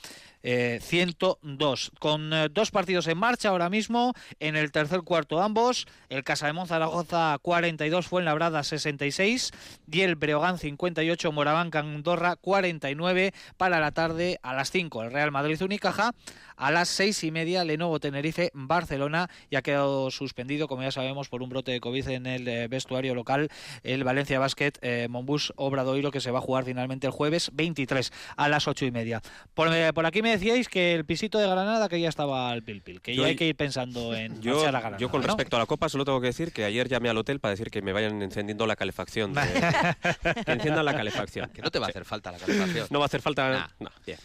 Eh, 0.42 0.78
102 0.82 1.92
con 1.98 2.32
eh, 2.32 2.48
dos 2.50 2.70
partidos 2.70 3.06
en 3.06 3.18
marcha 3.18 3.48
ahora 3.48 3.70
mismo 3.70 4.14
en 4.40 4.56
el 4.56 4.72
tercer 4.72 5.02
cuarto 5.02 5.42
ambos 5.42 5.86
el 6.08 6.24
Casa 6.24 6.52
de 6.52 6.66
Zaragoza 6.66 7.38
42 7.40 8.06
fue 8.06 8.20
en 8.20 8.26
Labrada 8.26 8.62
66 8.62 9.50
y 9.90 10.14
Breogán 10.14 10.58
58 10.58 11.32
Moravanca 11.32 11.80
Andorra 11.80 12.36
49 12.36 13.32
para 13.56 13.80
la 13.80 13.92
tarde 13.92 14.38
a 14.42 14.54
las 14.54 14.70
5 14.70 15.02
el 15.02 15.12
Real 15.12 15.32
Madrid 15.32 15.60
Unicaja 15.62 16.12
a 16.56 16.70
las 16.70 16.88
seis 16.88 17.24
y 17.24 17.30
media 17.30 17.64
Lenovo 17.64 17.98
Tenerife 18.00 18.50
Barcelona 18.54 19.28
y 19.50 19.56
ha 19.56 19.62
quedado 19.62 20.10
suspendido 20.10 20.68
como 20.68 20.82
ya 20.82 20.92
sabemos 20.92 21.28
por 21.28 21.42
un 21.42 21.48
brote 21.48 21.72
de 21.72 21.80
COVID 21.80 22.08
en 22.08 22.26
el 22.26 22.48
eh, 22.48 22.68
vestuario 22.68 23.14
local 23.14 23.48
el 23.82 24.04
Valencia 24.04 24.38
Basket 24.38 24.72
eh, 24.82 25.08
Monbus 25.08 25.52
Obradoiro 25.56 26.10
que 26.10 26.20
se 26.20 26.30
va 26.30 26.38
a 26.38 26.42
jugar 26.42 26.64
finalmente 26.64 27.06
el 27.06 27.12
jueves 27.12 27.50
23 27.54 28.12
a 28.36 28.48
las 28.48 28.68
ocho 28.68 28.84
y 28.84 28.90
media. 28.90 29.20
Por, 29.54 29.72
eh, 29.74 29.92
por 29.92 30.06
aquí 30.06 30.22
me 30.22 30.31
decíais 30.32 30.68
que 30.68 30.94
el 30.94 31.04
pisito 31.04 31.38
de 31.38 31.46
Granada 31.48 31.88
que 31.88 32.00
ya 32.00 32.08
estaba 32.08 32.50
al 32.50 32.62
pil 32.62 32.82
pil, 32.82 33.00
que 33.00 33.14
Yo- 33.14 33.22
ya 33.22 33.28
hay 33.28 33.36
que 33.36 33.46
ir 33.46 33.56
pensando 33.56 34.14
en 34.14 34.40
Yo, 34.42 34.54
marchar 34.54 34.76
a 34.76 34.80
Granada. 34.80 34.98
yo 35.00 35.10
con 35.10 35.20
¿no? 35.20 35.26
respecto 35.28 35.56
a 35.56 35.60
la 35.60 35.66
copa 35.66 35.88
solo 35.88 36.04
tengo 36.04 36.20
que 36.20 36.26
decir 36.28 36.52
que 36.52 36.64
ayer 36.64 36.88
llamé 36.88 37.08
al 37.08 37.18
hotel 37.18 37.40
para 37.40 37.50
decir 37.50 37.70
que 37.70 37.82
me 37.82 37.92
vayan 37.92 38.20
encendiendo 38.22 38.66
la 38.66 38.76
calefacción. 38.76 39.32
de- 39.34 39.40
que 40.44 40.52
enciendan 40.52 40.84
la 40.84 40.94
calefacción. 40.94 41.50
Que 41.50 41.62
no 41.62 41.70
te 41.70 41.78
va 41.78 41.86
a 41.86 41.90
hacer 41.90 42.04
falta 42.04 42.32
la 42.32 42.38
calefacción. 42.38 42.86
No 42.90 42.98
va 42.98 43.04
a 43.04 43.06
hacer 43.06 43.20
falta. 43.22 43.50
Nah. 43.50 43.66
No, 43.80 43.90
bien. 44.06 44.18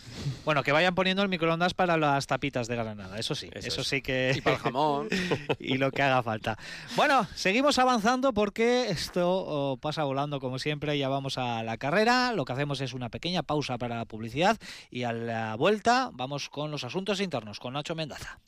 Bueno, 0.45 0.63
que 0.63 0.71
vayan 0.71 0.95
poniendo 0.95 1.21
el 1.23 1.29
microondas 1.29 1.73
para 1.73 1.97
las 1.97 2.27
tapitas 2.27 2.67
de 2.67 2.75
Granada, 2.75 3.17
eso 3.19 3.35
sí, 3.35 3.49
eso, 3.53 3.67
Eso 3.67 3.81
es. 3.81 3.87
sí 3.87 4.01
que... 4.01 4.33
Y 4.35 4.41
para 4.41 4.55
el 4.55 4.61
jamón. 4.61 5.07
y 5.59 5.77
lo 5.77 5.91
que 5.91 6.01
haga 6.01 6.23
falta. 6.23 6.57
Bueno, 6.95 7.27
seguimos 7.35 7.79
avanzando 7.79 8.33
porque 8.33 8.89
esto 8.89 9.27
oh, 9.29 9.77
pasa 9.77 10.03
volando 10.03 10.39
como 10.39 10.59
siempre, 10.59 10.97
ya 10.97 11.09
vamos 11.09 11.37
a 11.37 11.63
la 11.63 11.77
carrera, 11.77 12.31
lo 12.33 12.45
que 12.45 12.53
hacemos 12.53 12.81
es 12.81 12.93
una 12.93 13.09
pequeña 13.09 13.43
pausa 13.43 13.77
para 13.77 13.97
la 13.97 14.05
publicidad 14.05 14.57
y 14.91 15.03
a 15.03 15.11
la 15.13 15.55
vuelta 15.55 15.96
vamos 16.13 16.49
con 16.49 16.71
los 16.71 16.83
asuntos 16.83 17.19
internos, 17.21 17.59
con 17.59 17.73
Nacho 17.73 17.95
Mendaza. 17.95 18.39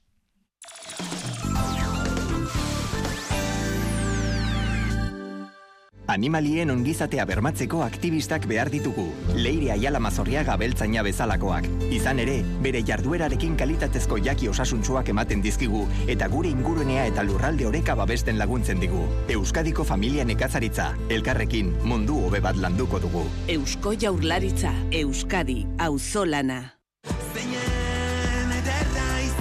Animalien 6.09 6.71
ongizatea 6.73 7.21
bermatzeko 7.29 7.83
aktivistak 7.85 8.47
behar 8.49 8.71
ditugu. 8.73 9.03
Leire 9.37 9.67
Aiala 9.75 9.99
Mazorriaga 10.01 10.55
beltzaina 10.57 11.03
bezalakoak. 11.05 11.67
Izan 11.93 12.21
ere, 12.23 12.39
bere 12.65 12.81
jarduerarekin 12.87 13.53
kalitatezko 13.59 14.17
jaki 14.25 14.49
osasuntsuak 14.49 15.11
ematen 15.13 15.45
dizkigu 15.45 15.83
eta 16.09 16.27
gure 16.33 16.49
ingurunea 16.49 17.05
eta 17.11 17.27
lurralde 17.27 17.69
oreka 17.69 17.93
babesten 17.99 18.41
laguntzen 18.41 18.81
digu. 18.81 19.05
Euskadiko 19.37 19.85
familia 19.85 20.25
nekazaritza, 20.25 20.89
elkarrekin 21.13 21.75
mundu 21.85 22.17
hobe 22.25 22.41
bat 22.41 22.57
landuko 22.57 23.03
dugu. 23.05 23.27
Eusko 23.59 23.93
Jaurlaritza, 23.93 24.73
Euskadi, 25.03 25.61
Auzolana. 25.77 26.78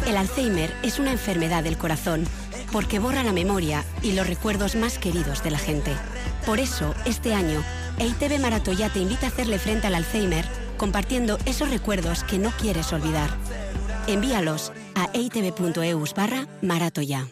El 0.09 0.17
Alzheimer 0.17 0.73
es 0.83 0.99
una 0.99 1.13
enfermedad 1.13 1.63
del 1.63 1.77
corazón 1.77 2.25
porque 2.73 2.99
borra 2.99 3.23
la 3.23 3.35
memoria 3.35 3.85
y 4.03 4.13
los 4.13 4.27
recuerdos 4.27 4.75
más 4.75 4.99
queridos 4.99 5.45
de 5.45 5.51
la 5.51 5.59
gente. 5.59 5.93
Por 6.47 6.61
eso, 6.61 6.95
este 7.05 7.35
año, 7.35 7.63
EITB 7.99 8.41
Maratoya 8.41 8.89
te 8.89 9.01
invita 9.01 9.27
a 9.27 9.29
hacerle 9.29 9.59
frente 9.59 9.87
al 9.87 9.95
Alzheimer 9.95 10.47
compartiendo 10.79 11.37
esos 11.45 11.69
recuerdos 11.69 12.25
que 12.25 12.39
no 12.39 12.53
quieres 12.53 12.91
olvidar. 12.95 13.29
Envíalos 14.07 14.73
a 14.95 15.11
eitb.eus 15.13 16.15
barra 16.15 16.49
maratoya. 16.63 17.29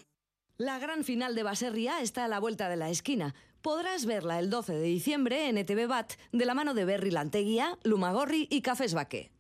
La 0.59 0.79
gran 0.79 1.03
final 1.03 1.35
de 1.35 1.45
Baserria 1.45 2.03
está 2.03 2.27
a 2.27 2.29
la 2.29 2.41
vuelta 2.41 2.69
de 2.69 2.77
la 2.77 2.91
esquina. 2.91 3.35
Podrás 3.63 4.05
verla 4.05 4.39
el 4.39 4.51
12 4.51 4.75
de 4.75 4.83
diciembre 4.83 5.49
en 5.49 5.57
ETV 5.57 5.89
Bat 5.89 6.13
de 6.31 6.45
la 6.45 6.53
mano 6.53 6.75
de 6.75 6.85
Berry 6.85 7.11
Lanteguía, 7.11 7.79
Lumagorri 7.85 8.49
y 8.51 8.61
Cafés 8.61 8.93
Baque. 8.93 9.36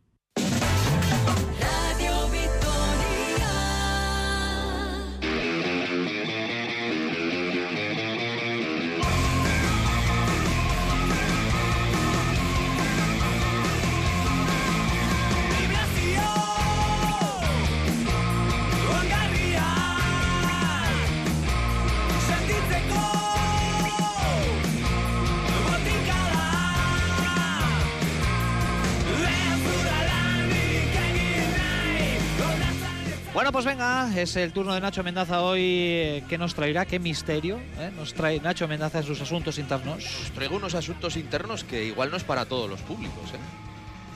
Bueno, 33.36 33.52
pues 33.52 33.66
venga, 33.66 34.10
es 34.18 34.34
el 34.36 34.50
turno 34.54 34.72
de 34.72 34.80
Nacho 34.80 35.04
Mendaza 35.04 35.42
hoy. 35.42 35.60
eh, 35.62 36.24
¿Qué 36.26 36.38
nos 36.38 36.54
traerá? 36.54 36.86
¿Qué 36.86 36.98
misterio 36.98 37.60
eh, 37.78 37.92
nos 37.94 38.14
trae 38.14 38.40
Nacho 38.40 38.66
Mendaza 38.66 39.00
en 39.00 39.04
sus 39.04 39.20
asuntos 39.20 39.58
internos? 39.58 40.02
Os 40.22 40.30
traigo 40.30 40.56
unos 40.56 40.74
asuntos 40.74 41.16
internos 41.18 41.62
que 41.62 41.84
igual 41.84 42.10
no 42.10 42.16
es 42.16 42.24
para 42.24 42.46
todos 42.46 42.70
los 42.70 42.80
públicos, 42.80 43.28
¿eh? 43.34 43.38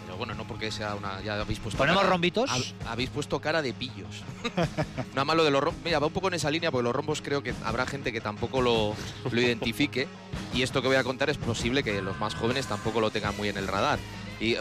Pero 0.06 0.16
bueno, 0.16 0.32
no 0.32 0.44
porque 0.46 0.70
sea 0.72 0.94
una. 0.94 1.20
Ya 1.20 1.38
habéis 1.38 1.58
puesto. 1.58 1.76
¿Ponemos 1.76 2.00
cara- 2.00 2.10
rombitos? 2.10 2.48
hab- 2.50 2.72
habéis 2.88 3.10
puesto 3.10 3.38
cara 3.40 3.60
de 3.60 3.74
pillos. 3.74 4.22
Nada 5.14 5.26
más 5.26 5.36
lo 5.36 5.44
de 5.44 5.50
los 5.50 5.62
rombos. 5.62 5.82
Mira, 5.84 5.98
va 5.98 6.06
un 6.06 6.14
poco 6.14 6.28
en 6.28 6.34
esa 6.34 6.50
línea 6.50 6.70
porque 6.70 6.84
los 6.84 6.96
rombos 6.96 7.20
creo 7.20 7.42
que 7.42 7.52
habrá 7.62 7.84
gente 7.84 8.12
que 8.14 8.22
tampoco 8.22 8.62
lo, 8.62 8.94
lo 9.30 9.40
identifique. 9.40 10.08
Y 10.54 10.62
esto 10.62 10.80
que 10.80 10.88
voy 10.88 10.96
a 10.96 11.04
contar 11.04 11.28
es 11.28 11.36
posible 11.36 11.82
que 11.82 12.00
los 12.00 12.18
más 12.18 12.34
jóvenes 12.34 12.66
tampoco 12.68 13.02
lo 13.02 13.10
tengan 13.10 13.36
muy 13.36 13.50
en 13.50 13.58
el 13.58 13.68
radar. 13.68 13.98
Y 14.40 14.56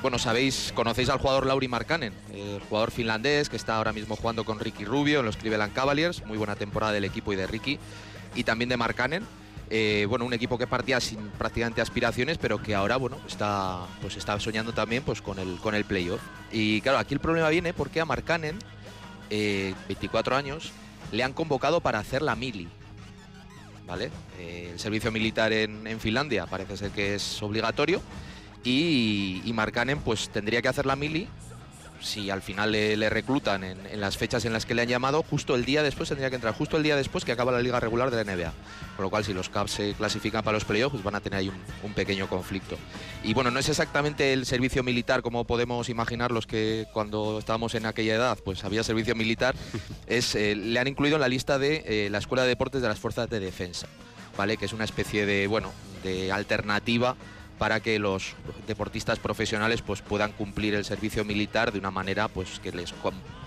bueno, 0.00 0.16
sabéis, 0.20 0.72
conocéis 0.76 1.08
al 1.08 1.18
jugador 1.18 1.44
Lauri 1.44 1.66
Markkanen, 1.66 2.12
el 2.32 2.60
jugador 2.68 2.92
finlandés 2.92 3.48
que 3.48 3.56
está 3.56 3.76
ahora 3.76 3.92
mismo 3.92 4.14
jugando 4.14 4.44
con 4.44 4.60
Ricky 4.60 4.84
Rubio 4.84 5.20
en 5.20 5.26
los 5.26 5.36
Cleveland 5.36 5.72
Cavaliers. 5.72 6.24
Muy 6.24 6.38
buena 6.38 6.54
temporada 6.54 6.92
del 6.92 7.04
equipo 7.04 7.32
y 7.32 7.36
de 7.36 7.48
Ricky. 7.48 7.80
Y 8.36 8.44
también 8.44 8.68
de 8.68 8.76
Markkanen. 8.76 9.26
Eh, 9.70 10.06
bueno, 10.08 10.24
un 10.24 10.34
equipo 10.34 10.56
que 10.56 10.68
partía 10.68 11.00
sin 11.00 11.18
prácticamente 11.30 11.80
aspiraciones, 11.80 12.38
pero 12.38 12.62
que 12.62 12.76
ahora, 12.76 12.96
bueno, 12.96 13.16
está, 13.26 13.80
pues 14.00 14.16
está 14.16 14.38
soñando 14.38 14.72
también 14.72 15.02
pues, 15.02 15.20
con 15.20 15.40
el, 15.40 15.56
con 15.56 15.74
el 15.74 15.84
playoff. 15.84 16.20
Y 16.52 16.80
claro, 16.82 16.98
aquí 16.98 17.14
el 17.14 17.20
problema 17.20 17.48
viene 17.48 17.72
porque 17.72 18.00
a 18.00 18.04
Markkanen, 18.04 18.56
eh, 19.30 19.74
24 19.88 20.36
años, 20.36 20.70
le 21.10 21.24
han 21.24 21.32
convocado 21.32 21.80
para 21.80 21.98
hacer 21.98 22.22
la 22.22 22.36
mili. 22.36 22.68
¿Vale? 23.84 24.10
Eh, 24.38 24.70
el 24.72 24.78
servicio 24.78 25.10
militar 25.10 25.52
en, 25.52 25.86
en 25.88 25.98
Finlandia 25.98 26.46
parece 26.46 26.76
ser 26.76 26.90
que 26.92 27.16
es 27.16 27.42
obligatorio. 27.42 28.00
Y, 28.64 29.42
y 29.44 29.52
Markkanen 29.52 30.00
pues 30.00 30.30
tendría 30.30 30.62
que 30.62 30.68
hacer 30.68 30.86
la 30.86 30.96
mili 30.96 31.28
si 32.04 32.30
al 32.30 32.42
final 32.42 32.72
le, 32.72 32.96
le 32.96 33.08
reclutan 33.08 33.64
en, 33.64 33.78
en 33.86 34.00
las 34.00 34.16
fechas 34.16 34.44
en 34.44 34.52
las 34.52 34.66
que 34.66 34.74
le 34.74 34.82
han 34.82 34.88
llamado, 34.88 35.22
justo 35.22 35.54
el 35.54 35.64
día 35.64 35.82
después 35.82 36.08
tendría 36.08 36.28
que 36.28 36.36
entrar, 36.36 36.54
justo 36.54 36.76
el 36.76 36.82
día 36.82 36.96
después 36.96 37.24
que 37.24 37.32
acaba 37.32 37.50
la 37.50 37.60
liga 37.60 37.80
regular 37.80 38.10
de 38.10 38.22
la 38.22 38.34
NBA. 38.36 38.52
Con 38.96 39.04
lo 39.04 39.10
cual, 39.10 39.24
si 39.24 39.32
los 39.32 39.48
Cavs 39.48 39.72
se 39.72 39.94
clasifican 39.94 40.44
para 40.44 40.56
los 40.56 40.64
playoffs, 40.64 40.92
pues 40.92 41.02
van 41.02 41.14
a 41.14 41.20
tener 41.20 41.38
ahí 41.38 41.48
un, 41.48 41.56
un 41.82 41.94
pequeño 41.94 42.28
conflicto. 42.28 42.76
Y 43.24 43.34
bueno, 43.34 43.50
no 43.50 43.58
es 43.58 43.68
exactamente 43.68 44.32
el 44.32 44.46
servicio 44.46 44.82
militar 44.82 45.22
como 45.22 45.44
podemos 45.44 45.88
imaginar 45.88 46.30
los 46.30 46.46
que 46.46 46.86
cuando 46.92 47.38
estábamos 47.38 47.74
en 47.74 47.86
aquella 47.86 48.14
edad, 48.14 48.38
pues 48.44 48.64
había 48.64 48.84
servicio 48.84 49.14
militar. 49.14 49.54
es, 50.06 50.34
eh, 50.34 50.54
le 50.54 50.78
han 50.78 50.86
incluido 50.86 51.16
en 51.16 51.22
la 51.22 51.28
lista 51.28 51.58
de 51.58 51.84
eh, 51.86 52.10
la 52.10 52.18
Escuela 52.18 52.42
de 52.42 52.50
Deportes 52.50 52.82
de 52.82 52.88
las 52.88 52.98
Fuerzas 52.98 53.28
de 53.30 53.40
Defensa, 53.40 53.88
¿vale? 54.36 54.56
Que 54.56 54.66
es 54.66 54.72
una 54.72 54.84
especie 54.84 55.26
de, 55.26 55.46
bueno, 55.46 55.72
de 56.02 56.30
alternativa 56.30 57.16
para 57.58 57.80
que 57.80 57.98
los 57.98 58.34
deportistas 58.66 59.18
profesionales 59.18 59.82
pues 59.82 60.02
puedan 60.02 60.32
cumplir 60.32 60.74
el 60.74 60.84
servicio 60.84 61.24
militar 61.24 61.72
de 61.72 61.78
una 61.78 61.90
manera 61.90 62.28
pues 62.28 62.60
que 62.60 62.72
les 62.72 62.94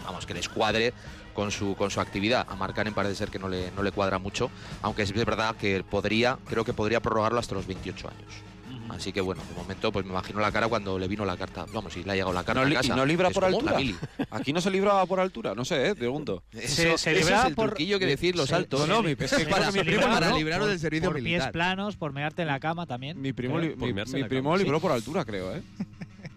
vamos 0.03 0.26
que 0.26 0.34
les 0.34 0.49
cuadre 0.49 0.93
con 1.34 1.51
su 1.51 1.76
con 1.76 1.91
su 1.91 1.99
actividad. 2.01 2.45
A 2.49 2.55
Markkanen 2.55 2.93
parece 2.93 3.16
ser 3.16 3.30
que 3.30 3.39
no 3.39 3.49
le, 3.49 3.72
no 3.72 3.84
le 3.84 3.91
cuadra 3.91 4.20
mucho 4.20 4.49
aunque 4.82 5.03
es 5.03 5.14
verdad 5.14 5.55
que 5.55 5.84
podría 5.84 6.38
creo 6.47 6.64
que 6.64 6.74
podría 6.74 7.01
prorrogarlo 7.01 7.39
hasta 7.39 7.55
los 7.55 7.68
28 7.68 8.08
años 8.10 8.57
así 8.90 9.12
que 9.12 9.22
bueno 9.22 9.42
de 9.48 9.54
momento 9.56 9.92
pues 9.92 10.06
me 10.06 10.12
imagino 10.12 10.40
la 10.40 10.52
cara 10.52 10.68
cuando 10.68 10.98
le 11.00 11.08
vino 11.08 11.26
la 11.26 11.36
carta 11.38 11.66
vamos 11.74 11.94
si 11.94 12.04
le 12.04 12.12
ha 12.12 12.16
llegado 12.16 12.34
la 12.34 12.44
carta 12.44 12.64
No 12.66 12.68
a 12.68 12.74
casa 12.82 12.94
¿Y 12.94 12.96
no 12.96 13.06
libra 13.06 13.30
por 13.30 13.46
altura? 13.46 13.78
Aquí 14.32 14.54
no 14.54 14.62
se 14.62 14.70
libra 14.72 15.06
por 15.06 15.20
altura, 15.20 15.54
no 15.56 15.66
sé, 15.66 15.90
¿eh? 15.90 15.96
pregunto. 15.96 16.44
Eso- 16.52 16.84
eso 16.96 17.10
es 17.10 17.46
el 17.46 17.56
truquillo 17.56 18.00
que 18.00 18.06
decir 18.06 18.36
los 18.36 18.50
se- 18.50 18.56
altos. 18.56 18.82
se- 18.82 18.88
No, 18.88 18.96
no, 18.96 19.04
mi- 19.04 19.12
es 19.12 19.18
que 19.18 19.28
se- 19.28 19.46
para 19.46 19.72
se 19.72 19.78
mi 19.80 19.84
primo 19.86 20.02
libra, 20.02 20.14
para 20.14 20.30
¿no? 20.30 20.38
librarlo 20.38 20.66
Por- 20.66 20.70
del 20.72 20.80
servicio 20.80 21.10
por 21.10 21.16
pies 21.16 21.24
militar. 21.26 21.52
planos, 21.52 21.96
por 21.98 22.14
mearte 22.14 22.42
en 22.44 22.48
la 22.48 22.60
cama 22.60 22.86
también. 22.86 23.20
Mi 23.22 23.34
primo, 23.34 23.60
li- 23.60 23.70
Por 23.70 23.88
mi, 23.88 23.94
mi 23.94 24.24
primo 24.24 24.52
cama. 24.52 24.58
libró 24.64 24.78
Sí. 24.78 24.82
por 24.82 24.92
altura, 24.92 25.26
creo, 25.26 25.56
¿eh? 25.56 25.62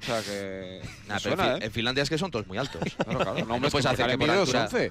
O 0.01 0.05
sea 0.05 0.23
que. 0.23 0.81
Nah, 1.09 1.19
pero 1.23 1.37
suena, 1.37 1.45
en, 1.45 1.53
Fin- 1.55 1.63
¿eh? 1.63 1.67
en 1.67 1.73
Finlandia 1.73 2.03
es 2.03 2.09
que 2.11 2.19
son 2.19 2.31
todos 2.31 2.47
muy 2.47 2.57
altos. 2.59 2.81
Claro, 2.97 3.19
claro. 3.21 3.45
No, 3.47 3.61
que 3.61 3.71
puedes 3.71 3.87
hacer 3.87 4.07
que 4.11 4.19
por 4.19 4.31
altura... 4.31 4.69
2,11. 4.71 4.91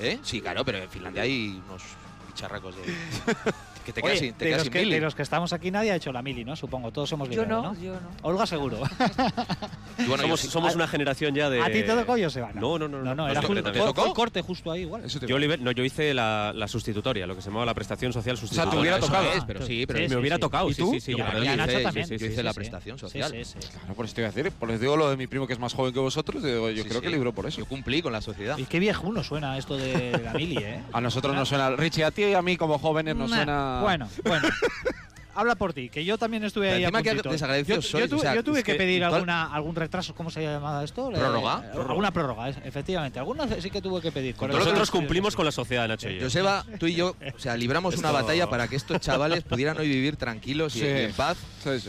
¿Eh? 0.00 0.18
Sí, 0.22 0.40
claro, 0.40 0.64
pero 0.64 0.78
en 0.78 0.88
Finlandia 0.90 1.22
hay 1.22 1.60
unos 1.68 1.82
bicharracos 2.28 2.74
de... 2.76 2.82
que 3.88 3.92
te 3.94 4.00
Oye, 4.00 4.08
quedas 4.12 4.18
sin, 4.20 4.34
te 4.34 4.44
de, 4.44 4.50
quedas 4.50 4.58
los 4.58 4.64
sin 4.64 4.72
que, 4.72 4.78
mili. 4.80 4.94
de 4.94 5.00
los 5.00 5.14
que 5.14 5.22
estamos 5.22 5.52
aquí 5.52 5.70
nadie 5.70 5.90
ha 5.92 5.96
hecho 5.96 6.12
la 6.12 6.22
mili, 6.22 6.44
¿no? 6.44 6.54
Supongo, 6.56 6.92
todos 6.92 7.10
hemos 7.12 7.28
Yo 7.30 7.42
librado, 7.42 7.62
no, 7.74 7.80
yo 7.80 7.92
no. 7.94 8.08
Olga 8.22 8.46
seguro. 8.46 8.80
Bueno, 10.06 10.22
somos 10.22 10.28
yo 10.28 10.36
sí- 10.36 10.48
somos 10.48 10.72
¿A- 10.72 10.76
una 10.76 10.86
generación 10.86 11.34
ya 11.34 11.50
de. 11.50 11.60
¿A 11.60 11.66
ti 11.66 11.82
te 11.82 11.88
tocó, 11.88 12.14
Joseba? 12.16 12.50
No, 12.54 12.78
no, 12.78 12.86
no. 12.86 12.98
No, 13.02 13.14
no, 13.16 13.24
Nos 13.24 13.30
era 13.32 13.40
tocó 13.40 13.52
ju- 13.54 13.62
también. 13.64 13.84
fue- 13.84 13.94
fue 13.94 14.06
el 14.06 14.12
corte 14.14 14.42
justo 14.42 14.70
ahí 14.70 14.82
igual. 14.82 15.04
Eso 15.04 15.18
te 15.18 15.26
Yo, 15.26 15.38
liber- 15.38 15.58
no, 15.58 15.72
yo 15.72 15.82
hice 15.84 16.14
la, 16.14 16.52
la 16.54 16.68
sustitutoria, 16.68 17.26
lo 17.26 17.34
que 17.34 17.42
se 17.42 17.48
llamaba 17.48 17.66
la 17.66 17.74
prestación 17.74 18.12
social 18.12 18.36
sustitutoria. 18.36 18.70
te 18.70 18.78
hubiera 18.80 19.00
tocado. 19.00 19.32
es, 19.32 19.44
pero 19.44 19.66
sí, 19.66 19.86
pero 19.86 19.98
me 19.98 20.08
sí, 20.08 20.14
hubiera 20.14 20.36
sí. 20.36 20.40
tocado, 20.40 20.70
¿Y 20.70 20.74
sí, 20.74 20.82
tú? 20.82 20.92
sí, 20.92 21.00
sí. 21.00 21.12
Yo 21.12 21.18
yo 21.18 21.38
hice- 21.42 21.48
a 21.48 21.56
Nacho 21.56 21.78
sí, 21.78 21.82
también. 21.82 22.06
sí, 22.06 22.12
yo 22.14 22.18
sí, 22.20 22.26
hice 22.32 22.42
la 22.44 22.52
sí. 22.52 22.56
prestación 22.56 22.96
Sí, 22.98 23.00
social. 23.00 23.30
sí, 23.32 23.44
sí. 23.44 23.58
Claro, 23.72 23.94
por 23.94 24.04
eso 24.04 24.14
te 24.14 24.20
iba 24.20 24.28
a 24.28 24.32
decir. 24.32 24.52
Por 24.52 24.70
eso 24.70 24.78
digo 24.78 24.96
lo 24.96 25.10
de 25.10 25.16
mi 25.16 25.26
primo 25.26 25.46
que 25.48 25.52
es 25.54 25.58
más 25.58 25.74
joven 25.74 25.92
que 25.92 25.98
vosotros. 26.00 26.42
Yo 26.44 26.68
Sí, 26.68 26.82
creo 26.84 27.00
sí. 27.00 27.00
que 27.00 27.10
libró 27.10 27.32
por 27.32 27.46
eso. 27.46 27.58
Yo 27.58 27.66
cumplí 27.66 28.00
con 28.00 28.12
la 28.12 28.20
sociedad. 28.20 28.56
Y 28.56 28.66
qué 28.66 28.78
viejuno 28.78 29.24
suena 29.24 29.58
esto 29.58 29.76
de 29.76 30.12
la 30.22 30.32
mili, 30.34 30.58
¿eh? 30.58 30.80
A 30.92 31.00
nosotros 31.00 31.34
nos 31.34 31.48
suena. 31.48 31.70
Richie, 31.70 32.04
a 32.04 32.12
ti 32.12 32.22
y 32.24 32.34
a 32.34 32.42
mí 32.42 32.56
como 32.56 32.78
jóvenes 32.78 33.16
nos 33.16 33.30
Nah, 33.30 33.77
suena. 33.80 34.08
Bueno, 34.24 34.40
bueno. 34.42 34.48
habla 35.34 35.54
por 35.54 35.72
ti, 35.72 35.88
que 35.88 36.04
yo 36.04 36.18
también 36.18 36.42
estuve 36.42 36.68
ahí 36.68 36.84
a 36.84 36.90
puntito. 36.90 37.30
yo, 37.30 37.62
yo 37.62 37.80
sois, 37.80 38.10
tu- 38.10 38.16
o 38.16 38.18
sea, 38.18 38.34
yo 38.34 38.42
tuve 38.42 38.58
es 38.58 38.64
que 38.64 38.72
que 38.72 38.78
pedir 38.78 39.04
alguna, 39.04 39.44
algún 39.54 39.76
retraso, 39.76 40.12
¿cómo 40.12 40.30
se 40.30 40.42
llama 40.42 40.82
esto? 40.82 41.10
¿Prórroga? 41.12 41.62
Eh, 41.72 41.78
alguna 41.78 42.10
prórroga, 42.10 42.48
es- 42.48 42.56
efectivamente. 42.64 43.20
Alguna 43.20 43.46
sí 43.60 43.70
que 43.70 43.80
tuve 43.80 44.00
que 44.00 44.10
pedir. 44.10 44.34
Con 44.34 44.50
Nosotros 44.50 44.90
cumplimos 44.90 45.36
con 45.36 45.44
la 45.44 45.52
sociedad, 45.52 45.86
Nacho 45.86 46.10
y 46.10 46.16
yo. 46.18 46.24
Joseba, 46.24 46.64
tú 46.80 46.86
y 46.86 46.96
yo, 46.96 47.14
o 47.36 47.38
sea, 47.38 47.56
libramos 47.56 47.96
una 47.98 48.08
Esto- 48.08 48.20
batalla 48.20 48.50
para 48.50 48.66
que 48.66 48.74
estos 48.74 49.00
chavales 49.00 49.44
pudieran 49.48 49.78
hoy 49.78 49.88
vivir 49.88 50.16
tranquilos 50.16 50.74
y, 50.74 50.80
Sí. 50.80 50.86
y 50.86 50.88
en 51.04 51.12
paz. 51.12 51.38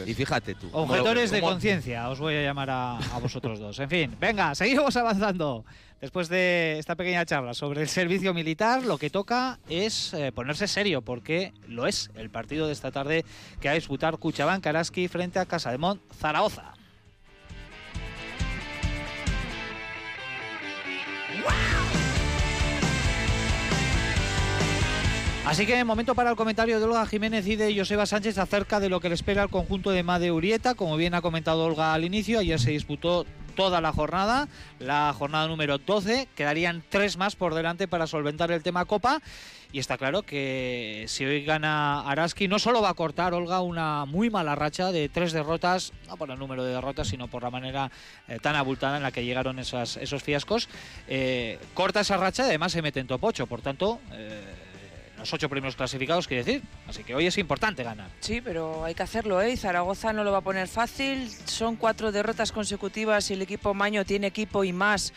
Y 0.06 0.14
fíjate 0.14 0.54
tú. 0.54 0.70
Objetores 0.72 1.32
de 1.32 1.40
cómo- 1.40 1.54
conciencia, 1.54 2.08
os 2.10 2.20
voy 2.20 2.36
a 2.36 2.44
llamar 2.44 2.70
a, 2.70 2.98
a 2.98 3.18
vosotros 3.20 3.58
dos. 3.58 3.80
En 3.80 3.90
fin, 3.90 4.16
venga, 4.20 4.54
seguimos 4.54 4.96
avanzando. 4.96 5.66
Después 6.02 6.30
de 6.30 6.80
esta 6.80 6.96
pequeña 6.96 7.26
charla 7.26 7.54
sobre 7.54 7.82
el 7.82 7.90
servicio 7.90 8.34
militar, 8.34 8.86
lo 8.86 8.98
que 8.98 9.10
toca 9.10 9.60
es 9.68 10.14
eh, 10.14 10.32
ponerse 10.32 10.68
serio, 10.68 11.02
porque 11.02 11.52
lo 11.68 11.88
es 11.88 12.10
el 12.16 12.30
partido 12.30 12.68
de 12.68 12.74
esta 12.74 12.92
tarde 12.92 13.26
que 13.60 13.68
va 13.68 13.74
a 13.74 13.76
disputar 13.76 14.18
Cuchabán 14.18 14.62
Karaski 14.62 15.10
frente 15.10 15.40
a 15.40 15.46
Casa 15.46 15.72
de 15.72 15.78
Mont 15.78 16.02
Zaragoza. 16.14 16.74
Así 25.50 25.66
que 25.66 25.84
momento 25.84 26.14
para 26.14 26.30
el 26.30 26.36
comentario 26.36 26.78
de 26.78 26.86
Olga 26.86 27.06
Jiménez 27.08 27.48
y 27.48 27.56
de 27.56 27.76
Joseba 27.76 28.06
Sánchez 28.06 28.38
acerca 28.38 28.80
de 28.80 28.88
lo 28.88 29.00
que 29.00 29.10
le 29.10 29.16
espera 29.16 29.42
al 29.42 29.50
conjunto 29.50 29.90
de 29.90 30.04
Made 30.04 30.32
Urieta. 30.32 30.76
Como 30.76 30.96
bien 30.96 31.16
ha 31.16 31.22
comentado 31.22 31.66
Olga 31.66 31.96
al 31.96 32.06
inicio, 32.06 32.38
ayer 32.38 32.60
se 32.60 32.70
disputó 32.70 33.26
toda 33.60 33.82
la 33.82 33.92
jornada, 33.92 34.48
la 34.80 35.14
jornada 35.14 35.46
número 35.50 35.80
12. 35.80 36.30
Quedarían 36.34 36.82
tres 36.88 37.18
más 37.18 37.36
por 37.36 37.54
delante 37.54 37.90
para 37.90 38.08
solventar 38.08 38.52
el 38.52 38.64
tema 38.64 38.86
Copa. 38.86 39.20
Y 39.74 39.80
está 39.80 39.98
claro 39.98 40.22
que 40.24 41.04
si 41.10 41.26
hoy 41.26 41.44
gana 41.44 42.10
Araski, 42.10 42.48
no 42.48 42.58
solo 42.58 42.82
va 42.82 42.88
a 42.88 42.94
cortar 42.94 43.34
Olga 43.34 43.60
una 43.60 44.06
muy 44.06 44.30
mala 44.30 44.56
racha 44.56 44.94
de 44.94 45.10
tres 45.10 45.34
derrotas, 45.34 45.92
no 46.08 46.16
por 46.16 46.32
el 46.32 46.40
número 46.40 46.64
de 46.64 46.72
derrotas, 46.72 47.10
sino 47.10 47.28
por 47.28 47.44
la 47.44 47.50
manera 47.50 47.92
eh, 48.30 48.40
tan 48.42 48.56
abultada 48.56 48.96
en 48.96 49.04
la 49.04 49.12
que 49.12 49.26
llegaron 49.26 49.60
esos 49.60 50.24
fiascos. 50.24 50.70
eh, 51.10 51.60
corta 51.74 52.00
esa 52.00 52.16
racha 52.16 52.44
y 52.44 52.46
además 52.48 52.72
se 52.72 52.82
mete 52.82 53.02
en 53.02 53.08
top 53.08 53.26
8. 53.26 53.46
Por 53.46 53.60
tanto, 53.60 54.00
eh, 54.14 54.69
los 55.20 55.34
ocho 55.34 55.50
primeros 55.50 55.76
clasificados, 55.76 56.28
quiere 56.28 56.44
decir. 56.44 56.64
Así 56.88 57.04
que 57.04 57.14
hoy 57.14 57.28
es 57.28 57.38
importante 57.38 57.84
ganar. 57.84 58.10
Sí, 58.22 58.42
pero 58.42 58.84
hay 58.86 58.96
que 58.96 59.04
hacerlo, 59.04 59.42
¿eh? 59.42 59.56
Zaragoza 59.58 60.14
no 60.14 60.24
lo 60.24 60.32
va 60.32 60.40
a 60.40 60.42
poner 60.42 60.68
fácil. 60.68 61.30
Son 61.46 61.76
cuatro 61.76 62.12
derrotas 62.12 62.52
consecutivas 62.52 63.30
y 63.30 63.34
el 63.34 63.42
equipo 63.42 63.74
Maño 63.74 64.06
tiene 64.06 64.28
equipo 64.28 64.64
y 64.64 64.74
más 64.74 65.14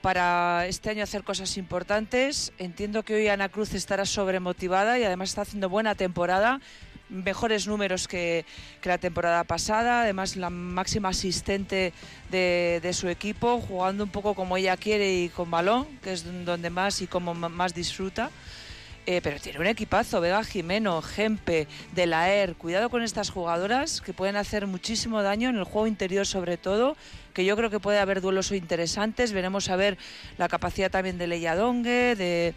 para 0.00 0.66
este 0.66 0.90
año 0.90 1.02
hacer 1.02 1.24
cosas 1.24 1.56
importantes. 1.56 2.52
Entiendo 2.58 3.02
que 3.02 3.14
hoy 3.14 3.28
Ana 3.28 3.48
Cruz 3.48 3.74
estará 3.74 4.06
sobremotivada 4.06 4.98
y 4.98 5.04
además 5.04 5.30
está 5.30 5.42
haciendo 5.42 5.68
buena 5.68 5.94
temporada. 5.94 6.60
Mejores 7.10 7.66
números 7.66 8.06
que, 8.06 8.44
que 8.80 8.88
la 8.88 8.96
temporada 8.96 9.42
pasada, 9.42 10.02
además 10.02 10.36
la 10.36 10.48
máxima 10.48 11.08
asistente 11.08 11.92
de, 12.30 12.78
de 12.80 12.92
su 12.92 13.08
equipo, 13.08 13.60
jugando 13.60 14.04
un 14.04 14.10
poco 14.10 14.34
como 14.34 14.56
ella 14.56 14.76
quiere 14.76 15.12
y 15.12 15.28
con 15.28 15.50
balón, 15.50 15.88
que 16.02 16.12
es 16.12 16.24
donde 16.44 16.70
más 16.70 17.02
y 17.02 17.08
como 17.08 17.34
más 17.34 17.74
disfruta. 17.74 18.30
Eh, 19.06 19.20
pero 19.22 19.40
tiene 19.40 19.58
un 19.58 19.66
equipazo, 19.66 20.20
Vega 20.20 20.44
Jimeno, 20.44 21.00
Gempe, 21.02 21.66
De 21.94 22.06
la 22.06 22.30
Er. 22.30 22.54
Cuidado 22.54 22.90
con 22.90 23.02
estas 23.02 23.30
jugadoras 23.30 24.00
que 24.00 24.12
pueden 24.12 24.36
hacer 24.36 24.66
muchísimo 24.66 25.22
daño 25.22 25.48
en 25.48 25.56
el 25.56 25.64
juego 25.64 25.86
interior 25.86 26.26
sobre 26.26 26.58
todo, 26.58 26.96
que 27.32 27.44
yo 27.44 27.56
creo 27.56 27.70
que 27.70 27.80
puede 27.80 27.98
haber 27.98 28.20
duelos 28.20 28.52
interesantes. 28.52 29.32
Veremos 29.32 29.70
a 29.70 29.76
ver 29.76 29.96
la 30.36 30.48
capacidad 30.48 30.90
también 30.90 31.18
de 31.18 31.26
Leia 31.26 31.56
Dongue, 31.56 32.14
de, 32.14 32.54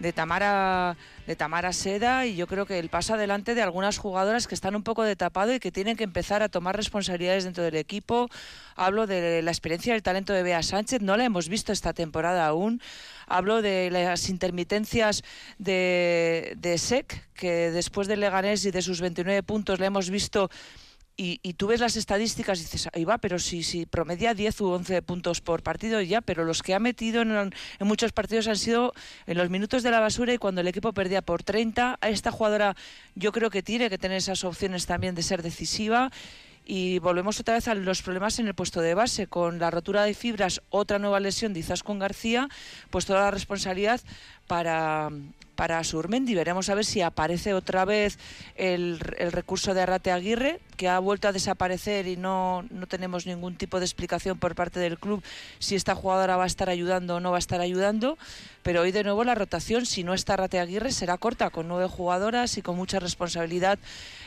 de 0.00 0.12
Tamara 0.12 0.96
de 1.26 1.36
Tamara 1.36 1.72
Seda 1.72 2.26
y 2.26 2.36
yo 2.36 2.46
creo 2.46 2.66
que 2.66 2.78
el 2.78 2.88
paso 2.88 3.14
adelante 3.14 3.54
de 3.54 3.62
algunas 3.62 3.98
jugadoras 3.98 4.46
que 4.46 4.54
están 4.54 4.76
un 4.76 4.82
poco 4.82 5.02
de 5.04 5.16
tapado 5.16 5.54
y 5.54 5.60
que 5.60 5.72
tienen 5.72 5.96
que 5.96 6.04
empezar 6.04 6.42
a 6.42 6.48
tomar 6.48 6.76
responsabilidades 6.76 7.44
dentro 7.44 7.64
del 7.64 7.76
equipo. 7.76 8.28
Hablo 8.76 9.06
de 9.06 9.40
la 9.42 9.50
experiencia 9.50 9.94
y 9.94 9.96
el 9.96 10.02
talento 10.02 10.32
de 10.32 10.42
Bea 10.42 10.62
Sánchez, 10.62 11.00
no 11.00 11.16
la 11.16 11.24
hemos 11.24 11.48
visto 11.48 11.72
esta 11.72 11.92
temporada 11.92 12.46
aún. 12.46 12.80
Hablo 13.26 13.62
de 13.62 13.90
las 13.90 14.28
intermitencias 14.28 15.22
de, 15.58 16.54
de 16.56 16.78
SEC, 16.78 17.28
que 17.34 17.70
después 17.70 18.08
de 18.08 18.16
Leganés 18.16 18.64
y 18.64 18.70
de 18.70 18.82
sus 18.82 19.00
29 19.00 19.42
puntos 19.42 19.80
le 19.80 19.86
hemos 19.86 20.10
visto 20.10 20.50
y, 21.16 21.38
y 21.42 21.52
tú 21.54 21.68
ves 21.68 21.80
las 21.80 21.96
estadísticas 21.96 22.58
y 22.58 22.62
dices, 22.62 22.88
ahí 22.92 23.04
va, 23.04 23.18
pero 23.18 23.38
si, 23.38 23.62
si 23.62 23.86
promedia 23.86 24.34
10 24.34 24.60
u 24.62 24.68
11 24.70 25.02
puntos 25.02 25.40
por 25.40 25.62
partido 25.62 26.00
ya, 26.00 26.20
pero 26.20 26.44
los 26.44 26.62
que 26.62 26.74
ha 26.74 26.80
metido 26.80 27.22
en, 27.22 27.30
en 27.30 27.86
muchos 27.86 28.12
partidos 28.12 28.48
han 28.48 28.56
sido 28.56 28.92
en 29.26 29.38
los 29.38 29.48
minutos 29.48 29.84
de 29.84 29.92
la 29.92 30.00
basura 30.00 30.34
y 30.34 30.38
cuando 30.38 30.60
el 30.60 30.66
equipo 30.66 30.92
perdía 30.92 31.22
por 31.22 31.44
30. 31.44 31.98
A 32.00 32.08
esta 32.08 32.32
jugadora 32.32 32.74
yo 33.14 33.30
creo 33.30 33.50
que 33.50 33.62
tiene 33.62 33.90
que 33.90 33.98
tener 33.98 34.16
esas 34.16 34.42
opciones 34.42 34.86
también 34.86 35.14
de 35.14 35.22
ser 35.22 35.42
decisiva. 35.42 36.10
Y 36.66 36.98
volvemos 36.98 37.38
otra 37.40 37.54
vez 37.54 37.68
a 37.68 37.74
los 37.74 38.02
problemas 38.02 38.38
en 38.38 38.46
el 38.46 38.54
puesto 38.54 38.80
de 38.80 38.94
base, 38.94 39.26
con 39.26 39.58
la 39.58 39.70
rotura 39.70 40.04
de 40.04 40.14
fibras, 40.14 40.62
otra 40.70 40.98
nueva 40.98 41.20
lesión 41.20 41.52
de 41.52 41.60
Izaskun 41.60 41.98
García, 41.98 42.48
pues 42.90 43.04
toda 43.04 43.20
la 43.20 43.30
responsabilidad 43.30 44.00
para, 44.46 45.10
para 45.56 45.84
Surmendi. 45.84 46.34
Veremos 46.34 46.70
a 46.70 46.74
ver 46.74 46.86
si 46.86 47.02
aparece 47.02 47.52
otra 47.52 47.84
vez 47.84 48.18
el, 48.56 48.98
el 49.18 49.32
recurso 49.32 49.74
de 49.74 49.82
Arrate 49.82 50.10
Aguirre, 50.10 50.60
que 50.78 50.88
ha 50.88 50.98
vuelto 50.98 51.28
a 51.28 51.32
desaparecer 51.32 52.06
y 52.06 52.16
no, 52.16 52.64
no 52.70 52.86
tenemos 52.86 53.26
ningún 53.26 53.56
tipo 53.56 53.78
de 53.78 53.84
explicación 53.84 54.38
por 54.38 54.54
parte 54.54 54.80
del 54.80 54.98
club 54.98 55.22
si 55.58 55.76
esta 55.76 55.94
jugadora 55.94 56.36
va 56.36 56.44
a 56.44 56.48
estar 56.48 56.68
ayudando 56.68 57.16
o 57.16 57.20
no 57.20 57.30
va 57.30 57.36
a 57.36 57.38
estar 57.38 57.60
ayudando. 57.60 58.18
Pero 58.62 58.80
hoy 58.80 58.92
de 58.92 59.04
nuevo 59.04 59.22
la 59.24 59.34
rotación, 59.34 59.84
si 59.84 60.02
no 60.02 60.14
está 60.14 60.34
Arrate 60.34 60.58
Aguirre, 60.58 60.92
será 60.92 61.18
corta, 61.18 61.50
con 61.50 61.68
nueve 61.68 61.88
jugadoras 61.88 62.56
y 62.56 62.62
con 62.62 62.76
mucha 62.76 62.98
responsabilidad 62.98 63.78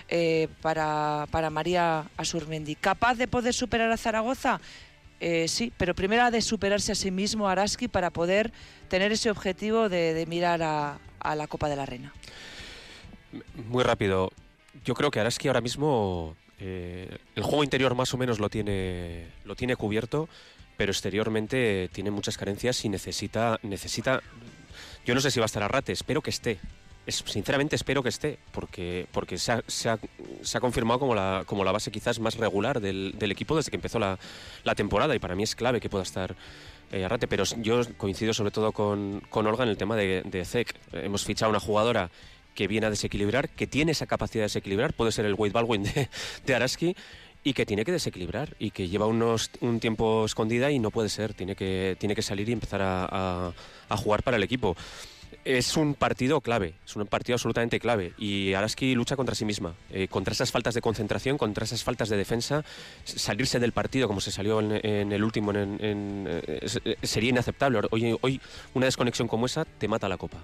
eh, 0.09 0.47
para, 0.61 1.27
para 1.31 1.49
María 1.49 2.05
Asurmendi. 2.17 2.75
¿Capaz 2.75 3.15
de 3.15 3.27
poder 3.27 3.53
superar 3.53 3.91
a 3.91 3.97
Zaragoza? 3.97 4.59
Eh, 5.19 5.47
sí, 5.47 5.73
pero 5.77 5.95
primero 5.95 6.23
ha 6.23 6.31
de 6.31 6.41
superarse 6.41 6.91
a 6.91 6.95
sí 6.95 7.11
mismo 7.11 7.47
Araski 7.47 7.87
para 7.87 8.11
poder 8.11 8.51
tener 8.87 9.11
ese 9.11 9.31
objetivo 9.31 9.89
de, 9.89 10.25
mirar 10.27 10.61
a, 10.61 10.99
la 11.35 11.47
Copa 11.47 11.67
de 11.69 11.75
la 11.75 11.85
Reina. 11.85 12.13
Muy 13.67 13.83
rápido. 13.83 14.31
Yo 14.85 14.93
creo 14.93 15.11
que 15.11 15.19
Araski 15.19 15.47
ahora 15.47 15.61
mismo 15.61 16.35
eh, 16.59 17.17
el 17.35 17.43
juego 17.43 17.63
interior 17.63 17.95
más 17.95 18.13
o 18.13 18.17
menos 18.17 18.39
lo 18.39 18.49
tiene, 18.49 19.27
lo 19.43 19.55
tiene 19.55 19.75
cubierto, 19.75 20.29
pero 20.77 20.91
exteriormente 20.91 21.89
tiene 21.91 22.11
muchas 22.11 22.37
carencias 22.37 22.85
y 22.85 22.89
necesita, 22.89 23.59
necesita. 23.63 24.21
Yo 25.05 25.15
no 25.15 25.21
sé 25.21 25.31
si 25.31 25.39
va 25.39 25.45
a 25.45 25.47
estar 25.47 25.63
a 25.63 25.67
rate, 25.67 25.91
espero 25.91 26.21
que 26.21 26.29
esté. 26.29 26.59
Sinceramente 27.07 27.75
espero 27.75 28.03
que 28.03 28.09
esté, 28.09 28.37
porque, 28.51 29.07
porque 29.11 29.37
se, 29.37 29.51
ha, 29.53 29.63
se 29.67 29.89
ha- 29.89 29.99
se 30.41 30.57
ha 30.57 30.61
confirmado 30.61 30.99
como 30.99 31.15
la, 31.15 31.43
como 31.45 31.63
la 31.63 31.71
base 31.71 31.89
quizás 31.91 32.19
más 32.19 32.35
regular 32.35 32.81
del, 32.81 33.13
del 33.17 33.31
equipo 33.31 33.55
desde 33.55 33.69
que 33.71 33.77
empezó 33.77 33.97
la, 33.99 34.19
la 34.63 34.75
temporada 34.75 35.15
y 35.15 35.19
para 35.19 35.33
mí 35.35 35.43
es 35.43 35.55
clave 35.55 35.79
que 35.79 35.89
pueda 35.89 36.03
estar 36.03 36.35
eh, 36.91 37.03
Arrate, 37.05 37.27
pero 37.27 37.43
yo 37.61 37.81
coincido 37.97 38.33
sobre 38.33 38.51
todo 38.51 38.71
con, 38.71 39.21
con 39.29 39.45
Olga 39.47 39.63
en 39.63 39.69
el 39.69 39.77
tema 39.77 39.95
de, 39.95 40.21
de 40.23 40.45
Zek. 40.45 40.75
Hemos 40.93 41.23
fichado 41.25 41.49
una 41.49 41.59
jugadora 41.59 42.09
que 42.55 42.67
viene 42.67 42.87
a 42.87 42.89
desequilibrar, 42.89 43.49
que 43.49 43.67
tiene 43.67 43.91
esa 43.91 44.05
capacidad 44.07 44.41
de 44.41 44.45
desequilibrar, 44.45 44.93
puede 44.93 45.11
ser 45.11 45.25
el 45.25 45.33
Wade 45.35 45.51
Baldwin 45.53 45.83
de, 45.83 46.09
de 46.45 46.55
Araski, 46.55 46.95
y 47.43 47.53
que 47.53 47.65
tiene 47.65 47.85
que 47.85 47.91
desequilibrar 47.93 48.55
y 48.59 48.71
que 48.71 48.89
lleva 48.89 49.05
unos, 49.05 49.51
un 49.61 49.79
tiempo 49.79 50.25
escondida 50.25 50.71
y 50.71 50.79
no 50.79 50.91
puede 50.91 51.07
ser, 51.07 51.33
tiene 51.33 51.55
que, 51.55 51.95
tiene 51.99 52.15
que 52.15 52.21
salir 52.21 52.49
y 52.49 52.51
empezar 52.51 52.81
a- 52.81 53.53
a 53.89 53.97
jugar 53.97 54.23
para 54.23 54.35
el 54.37 54.43
equipo. 54.43 54.75
Es 55.47 55.77
un 55.77 55.93
partido 55.93 56.41
clave, 56.41 56.73
es 56.85 56.93
un 56.97 57.07
partido 57.07 57.35
absolutamente 57.35 57.79
clave 57.79 58.11
y 58.17 58.53
Araski 58.53 58.95
lucha 58.95 59.15
contra 59.15 59.33
sí 59.33 59.45
misma, 59.45 59.75
eh, 59.91 60.09
contra 60.09 60.33
esas 60.33 60.51
faltas 60.51 60.73
de 60.73 60.81
concentración, 60.81 61.37
contra 61.37 61.63
esas 61.63 61.85
faltas 61.85 62.09
de 62.09 62.17
defensa, 62.17 62.65
salirse 63.05 63.57
del 63.57 63.71
partido 63.71 64.09
como 64.09 64.19
se 64.19 64.31
salió 64.31 64.59
en, 64.59 64.85
en 64.85 65.11
el 65.13 65.23
último 65.23 65.51
en- 65.51 65.77
en- 65.81 66.25
eh, 66.27 66.67
eh, 66.83 66.95
sería 67.03 67.29
inaceptable. 67.29 67.79
Hoy, 67.91 68.17
hoy 68.19 68.41
una 68.73 68.87
desconexión 68.87 69.29
como 69.29 69.45
esa 69.45 69.63
te 69.63 69.87
mata 69.87 70.09
la 70.09 70.17
copa. 70.17 70.39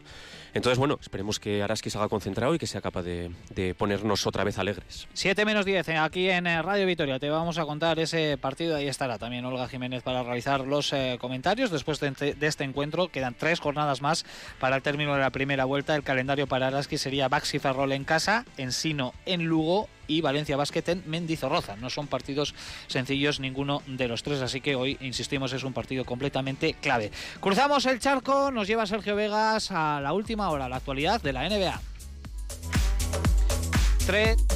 Entonces, 0.56 0.78
bueno, 0.78 1.00
esperemos 1.02 1.40
que 1.40 1.64
Araski 1.64 1.90
se 1.90 1.98
haga 1.98 2.08
concentrado 2.08 2.54
y 2.54 2.60
que 2.60 2.68
sea 2.68 2.80
capaz 2.80 3.02
de, 3.02 3.32
de 3.56 3.74
ponernos 3.74 4.28
otra 4.28 4.44
vez 4.44 4.60
alegres. 4.60 5.08
7 5.14 5.46
menos 5.46 5.66
10 5.66 5.90
eh, 5.90 5.98
aquí 5.98 6.30
en 6.30 6.46
Radio 6.46 6.86
Vitoria. 6.86 7.18
Te 7.18 7.28
vamos 7.32 7.58
a 7.58 7.66
contar 7.66 7.98
ese 7.98 8.38
partido. 8.38 8.76
Ahí 8.76 8.88
estará 8.88 9.18
también 9.18 9.44
Olga 9.46 9.68
Jiménez 9.68 10.04
para 10.04 10.22
realizar 10.22 10.62
los 10.62 10.94
eh, 10.94 11.18
comentarios. 11.20 11.72
Después 11.72 12.00
de, 12.00 12.12
de 12.12 12.48
este 12.48 12.64
encuentro 12.64 13.08
quedan 13.10 13.34
tres 13.34 13.60
jornadas 13.60 14.04
más 14.04 14.26
para 14.60 14.76
el 14.76 14.84
término 14.94 15.16
de 15.16 15.22
la 15.22 15.32
primera 15.32 15.66
vuelta. 15.66 15.96
El 15.96 16.04
calendario 16.04 16.46
para 16.46 16.68
Araski 16.68 17.00
sería 17.00 17.28
Baxi 17.28 17.58
Ferrol 17.58 17.94
en 17.94 18.04
casa, 18.04 18.46
Ensino 18.58 19.16
en 19.26 19.44
Lugo 19.44 19.90
y 20.06 20.22
Valencia 20.22 20.56
Basket 20.56 20.84
en 20.86 21.04
Mendizorroza. 21.08 21.76
No 21.78 21.90
son 21.90 22.06
partidos 22.06 22.54
sencillos 22.86 23.40
ninguno 23.40 23.82
de 23.88 24.08
los 24.08 24.22
tres, 24.22 24.44
así 24.44 24.62
que 24.62 24.76
hoy, 24.76 25.00
insistimos, 25.02 25.52
es 25.52 25.64
un 25.64 25.74
partido 25.74 26.06
completamente 26.06 26.76
clave. 26.80 27.12
Cruzamos 27.40 27.88
el 27.88 28.00
charco, 28.00 28.52
nos 28.52 28.68
lleva 28.68 28.86
Sergio 28.86 29.16
Vegas 29.16 29.72
a 29.72 30.00
la 30.00 30.14
última 30.14 30.52
hora, 30.52 30.70
la 30.70 30.76
actualidad 30.76 31.20
de 31.24 31.34
la 31.34 31.50
NBA. 31.50 31.82
Tres. 34.06 34.53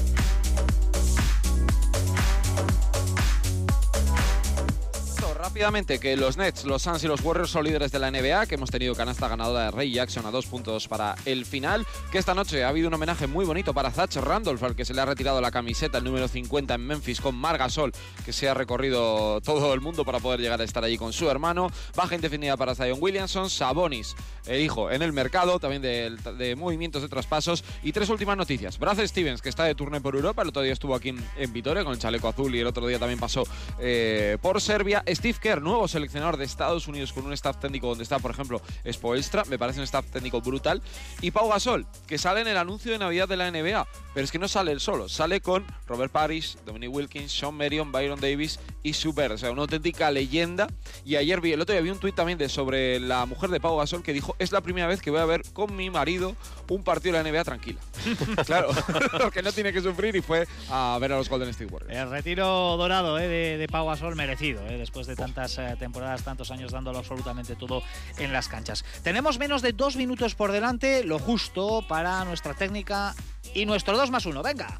Rápidamente 5.57 5.97
que 5.97 6.15
los 6.15 6.37
Nets, 6.37 6.65
los 6.65 6.83
Suns 6.83 7.03
y 7.03 7.07
los 7.07 7.19
Warriors 7.21 7.49
son 7.49 7.65
líderes 7.65 7.91
de 7.91 7.97
la 7.97 8.11
NBA, 8.11 8.45
que 8.45 8.53
hemos 8.53 8.69
tenido 8.69 8.93
canasta 8.93 9.27
ganadora 9.27 9.63
de 9.63 9.71
Ray 9.71 9.91
Jackson 9.91 10.23
a 10.27 10.29
dos 10.29 10.45
puntos 10.45 10.87
para 10.87 11.15
el 11.25 11.47
final, 11.47 11.83
que 12.11 12.17
esta 12.19 12.33
noche 12.33 12.63
ha 12.63 12.69
habido 12.69 12.87
un 12.87 12.93
homenaje 12.93 13.27
muy 13.27 13.43
bonito 13.45 13.73
para 13.73 13.91
Zach 13.91 14.15
Randolph, 14.15 14.63
al 14.63 14.75
que 14.75 14.85
se 14.85 14.93
le 14.93 15.01
ha 15.01 15.05
retirado 15.05 15.41
la 15.41 15.51
camiseta, 15.51 15.97
el 15.97 16.05
número 16.05 16.27
50 16.27 16.73
en 16.73 16.81
Memphis, 16.81 17.19
con 17.19 17.35
Margasol, 17.35 17.91
que 18.23 18.31
se 18.31 18.47
ha 18.47 18.53
recorrido 18.53 19.41
todo 19.41 19.73
el 19.73 19.81
mundo 19.81 20.05
para 20.05 20.19
poder 20.19 20.39
llegar 20.39 20.61
a 20.61 20.63
estar 20.63 20.83
allí 20.83 20.97
con 20.97 21.11
su 21.11 21.29
hermano. 21.29 21.69
Baja 21.95 22.15
indefinida 22.15 22.55
para 22.55 22.75
Zion 22.75 22.99
Williamson, 23.01 23.49
Sabonis, 23.49 24.15
hijo, 24.49 24.89
en 24.89 25.01
el 25.01 25.11
mercado, 25.11 25.59
también 25.59 25.81
de, 25.81 26.15
de 26.37 26.55
movimientos 26.55 27.01
de 27.01 27.09
traspasos. 27.09 27.63
Y 27.83 27.91
tres 27.91 28.09
últimas 28.09 28.37
noticias. 28.37 28.79
Brad 28.79 29.05
Stevens, 29.05 29.41
que 29.41 29.49
está 29.49 29.65
de 29.65 29.75
turno 29.75 30.01
por 30.01 30.15
Europa, 30.15 30.43
el 30.43 30.49
otro 30.49 30.61
día 30.61 30.73
estuvo 30.73 30.95
aquí 30.95 31.09
en, 31.09 31.25
en 31.37 31.51
Vitoria 31.51 31.83
con 31.83 31.93
el 31.93 31.99
chaleco 31.99 32.29
azul 32.29 32.55
y 32.55 32.59
el 32.59 32.67
otro 32.67 32.87
día 32.87 32.99
también 32.99 33.19
pasó 33.19 33.43
eh, 33.79 34.37
por 34.41 34.61
Serbia. 34.61 35.03
Steve 35.09 35.37
Kerr, 35.41 35.61
nuevo 35.61 35.87
seleccionador 35.87 36.37
de 36.37 36.45
Estados 36.45 36.87
Unidos 36.87 37.11
con 37.11 37.25
un 37.25 37.33
staff 37.33 37.57
técnico 37.57 37.87
donde 37.87 38.03
está, 38.03 38.19
por 38.19 38.31
ejemplo, 38.31 38.61
Spoelstra, 38.89 39.43
me 39.45 39.59
parece 39.59 39.79
un 39.79 39.83
staff 39.83 40.05
técnico 40.11 40.39
brutal. 40.41 40.81
Y 41.21 41.31
Pau 41.31 41.49
Gasol, 41.49 41.85
que 42.05 42.17
sale 42.17 42.41
en 42.41 42.47
el 42.47 42.57
anuncio 42.57 42.91
de 42.91 42.97
Navidad 42.97 43.27
de 43.27 43.37
la 43.37 43.49
NBA, 43.51 43.87
pero 44.13 44.23
es 44.23 44.31
que 44.31 44.39
no 44.39 44.47
sale 44.47 44.71
él 44.71 44.79
solo, 44.79 45.09
sale 45.09 45.41
con 45.41 45.65
Robert 45.87 46.11
Parrish, 46.11 46.57
Dominic 46.65 46.93
Wilkins, 46.93 47.31
Sean 47.31 47.55
Marion, 47.55 47.91
Byron 47.91 48.19
Davis 48.19 48.59
y 48.83 48.93
Super, 48.93 49.31
o 49.31 49.37
sea, 49.37 49.51
una 49.51 49.61
auténtica 49.61 50.11
leyenda. 50.11 50.67
Y 51.05 51.15
ayer 51.15 51.41
vi, 51.41 51.53
el 51.53 51.61
otro 51.61 51.73
día 51.73 51.81
vi 51.81 51.89
un 51.89 51.99
tuit 51.99 52.15
también 52.15 52.37
de 52.37 52.49
sobre 52.49 52.99
la 52.99 53.25
mujer 53.25 53.49
de 53.49 53.59
Pau 53.59 53.77
Gasol 53.77 54.03
que 54.03 54.13
dijo, 54.13 54.35
es 54.39 54.51
la 54.51 54.61
primera 54.61 54.87
vez 54.87 55.01
que 55.01 55.11
voy 55.11 55.19
a 55.19 55.25
ver 55.25 55.43
con 55.53 55.75
mi 55.75 55.89
marido 55.89 56.35
un 56.70 56.84
partido 56.84 57.18
de 57.18 57.24
la 57.24 57.32
NBA 57.32 57.43
tranquila. 57.43 57.80
claro, 58.45 58.70
porque 59.22 59.41
no 59.41 59.51
tiene 59.51 59.74
que 59.74 59.82
sufrir 59.82 60.15
y 60.15 60.22
fue 60.22 60.47
a 60.70 60.97
ver 60.99 61.13
a 61.13 61.18
los 61.18 61.30
Golden 61.30 61.49
State 61.49 61.72
Warriors. 61.72 61.95
El 61.95 62.09
retiro 62.09 62.78
dorado 62.78 63.20
eh, 63.20 63.28
de, 63.28 63.57
de 63.57 63.68
Pau 63.68 63.88
Gasol 63.88 64.15
merecido, 64.15 64.65
eh, 64.68 64.78
después 64.78 65.07
de 65.07 65.15
tantas 65.15 65.57
eh, 65.57 65.76
temporadas, 65.80 66.24
tantos 66.24 66.51
años 66.51 66.72
dándolo 66.72 66.99
absolutamente 66.99 67.55
todo 67.55 67.84
en 68.18 68.34
las 68.34 68.47
canchas. 68.47 68.86
Tenemos 69.03 69.39
menos 69.39 69.61
de 69.61 69.74
dos 69.74 69.95
minutos 69.95 70.36
por 70.36 70.51
delante, 70.51 71.03
lo 71.03 71.20
justo 71.20 71.86
para 71.88 72.24
nuestra 72.26 72.53
técnica 72.53 73.15
y 73.53 73.65
nuestro 73.65 73.97
2 73.97 74.11
más 74.11 74.26
1. 74.26 74.43
Venga. 74.43 74.80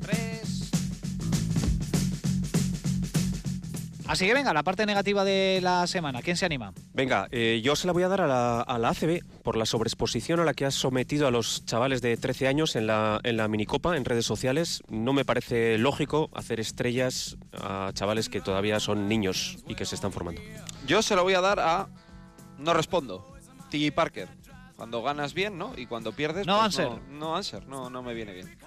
Tres. 0.00 0.41
Así 4.12 4.26
que 4.26 4.34
venga, 4.34 4.52
la 4.52 4.62
parte 4.62 4.84
negativa 4.84 5.24
de 5.24 5.60
la 5.62 5.86
semana. 5.86 6.20
¿Quién 6.20 6.36
se 6.36 6.44
anima? 6.44 6.74
Venga, 6.92 7.28
eh, 7.30 7.62
yo 7.64 7.74
se 7.74 7.86
la 7.86 7.94
voy 7.94 8.02
a 8.02 8.08
dar 8.08 8.20
a 8.20 8.26
la, 8.26 8.60
a 8.60 8.78
la 8.78 8.90
ACB 8.90 9.24
por 9.42 9.56
la 9.56 9.64
sobreexposición 9.64 10.38
a 10.38 10.44
la 10.44 10.52
que 10.52 10.66
has 10.66 10.74
sometido 10.74 11.26
a 11.26 11.30
los 11.30 11.64
chavales 11.64 12.02
de 12.02 12.18
13 12.18 12.46
años 12.46 12.76
en 12.76 12.86
la, 12.86 13.20
en 13.22 13.38
la 13.38 13.48
minicopa, 13.48 13.96
en 13.96 14.04
redes 14.04 14.26
sociales. 14.26 14.82
No 14.90 15.14
me 15.14 15.24
parece 15.24 15.78
lógico 15.78 16.28
hacer 16.34 16.60
estrellas 16.60 17.38
a 17.54 17.90
chavales 17.94 18.28
que 18.28 18.42
todavía 18.42 18.80
son 18.80 19.08
niños 19.08 19.56
y 19.66 19.76
que 19.76 19.86
se 19.86 19.94
están 19.94 20.12
formando. 20.12 20.42
Yo 20.86 21.00
se 21.00 21.16
lo 21.16 21.22
voy 21.22 21.32
a 21.32 21.40
dar 21.40 21.58
a. 21.58 21.88
No 22.58 22.74
respondo. 22.74 23.32
T.J. 23.70 23.94
Parker. 23.94 24.28
Cuando 24.76 25.02
ganas 25.02 25.32
bien, 25.32 25.56
¿no? 25.56 25.72
Y 25.74 25.86
cuando 25.86 26.12
pierdes. 26.12 26.46
No 26.46 26.56
pues 26.56 26.64
Anser. 26.66 26.90
No, 26.90 27.00
no 27.18 27.36
Anser, 27.36 27.66
no, 27.66 27.88
no 27.88 28.02
me 28.02 28.12
viene 28.12 28.34
bien. 28.34 28.58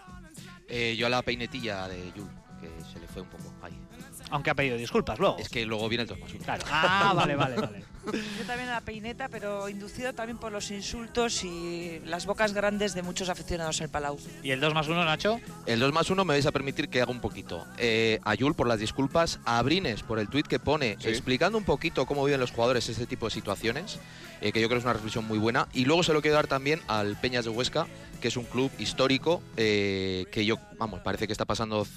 Eh, 0.68 0.96
yo 0.98 1.06
a 1.06 1.10
la 1.12 1.22
peinetilla 1.22 1.88
de 1.88 2.12
Yul, 2.14 2.32
que 2.60 2.68
se 2.92 3.00
le 3.00 3.08
fue 3.08 3.22
un 3.22 3.30
poco 3.30 3.54
ahí. 3.62 3.85
Aunque 4.32 4.50
ha 4.50 4.56
pedido 4.56 4.78
disculpas 4.78 5.20
luego. 5.20 5.38
Es 5.40 5.50
que 5.50 5.66
luego 5.66 5.88
viene 5.88 6.04
el 6.04 6.08
2 6.10 6.20
más 6.20 6.34
1. 6.34 6.44
Claro. 6.44 6.64
Ah, 6.72 7.14
vale, 7.16 7.36
vale, 7.36 7.56
vale. 7.56 7.84
Yo 8.06 8.46
también 8.46 8.70
a 8.70 8.74
la 8.74 8.82
peineta, 8.82 9.30
pero 9.30 9.68
inducido 9.68 10.14
también 10.14 10.38
por 10.38 10.52
los 10.52 10.70
insultos 10.70 11.44
y 11.44 12.00
las 12.06 12.26
bocas 12.28 12.54
grandes 12.54 12.94
de 12.94 13.02
muchos 13.02 13.30
aficionados 13.30 13.82
al 13.82 13.90
Palau. 13.90 14.18
¿Y 14.44 14.52
el 14.52 14.60
2 14.60 14.74
más 14.76 14.88
1, 14.88 15.06
Nacho? 15.06 15.40
El 15.66 15.80
2 15.80 15.92
más 15.94 16.10
1 16.10 16.24
me 16.26 16.34
vais 16.36 16.46
a 16.46 16.52
permitir 16.52 16.90
que 16.90 17.02
haga 17.02 17.12
un 17.12 17.20
poquito. 17.22 17.66
Eh, 17.78 18.20
a 18.24 18.36
Yul 18.36 18.54
por 18.56 18.68
las 18.68 18.80
disculpas, 18.80 19.40
a 19.46 19.62
Brines 19.64 20.04
por 20.04 20.20
el 20.20 20.28
tuit 20.30 20.46
que 20.48 20.60
pone 20.60 20.98
Sí. 21.00 21.08
explicando 21.10 21.58
un 21.58 21.64
poquito 21.64 22.06
cómo 22.06 22.24
viven 22.26 22.40
los 22.40 22.52
jugadores 22.52 22.88
este 22.90 23.08
tipo 23.08 23.26
de 23.26 23.32
situaciones, 23.32 24.00
eh, 24.42 24.52
que 24.52 24.62
yo 24.62 24.68
creo 24.68 24.78
que 24.78 24.80
es 24.82 24.86
una 24.86 24.94
reflexión 24.94 25.26
muy 25.26 25.40
buena. 25.40 25.68
Y 25.74 25.86
luego 25.86 26.04
se 26.04 26.14
lo 26.14 26.22
quiero 26.22 26.36
dar 26.36 26.48
también 26.48 26.82
al 26.88 27.20
Peñas 27.20 27.46
de 27.46 27.52
Huesca, 27.52 27.88
que 28.22 28.28
es 28.28 28.38
un 28.38 28.46
club 28.46 28.72
histórico 28.78 29.42
eh, 29.58 30.26
que 30.32 30.46
yo, 30.46 30.58
vamos, 30.78 31.00
parece 31.02 31.26
que 31.26 31.34
está 31.34 31.46
pasando 31.46 31.88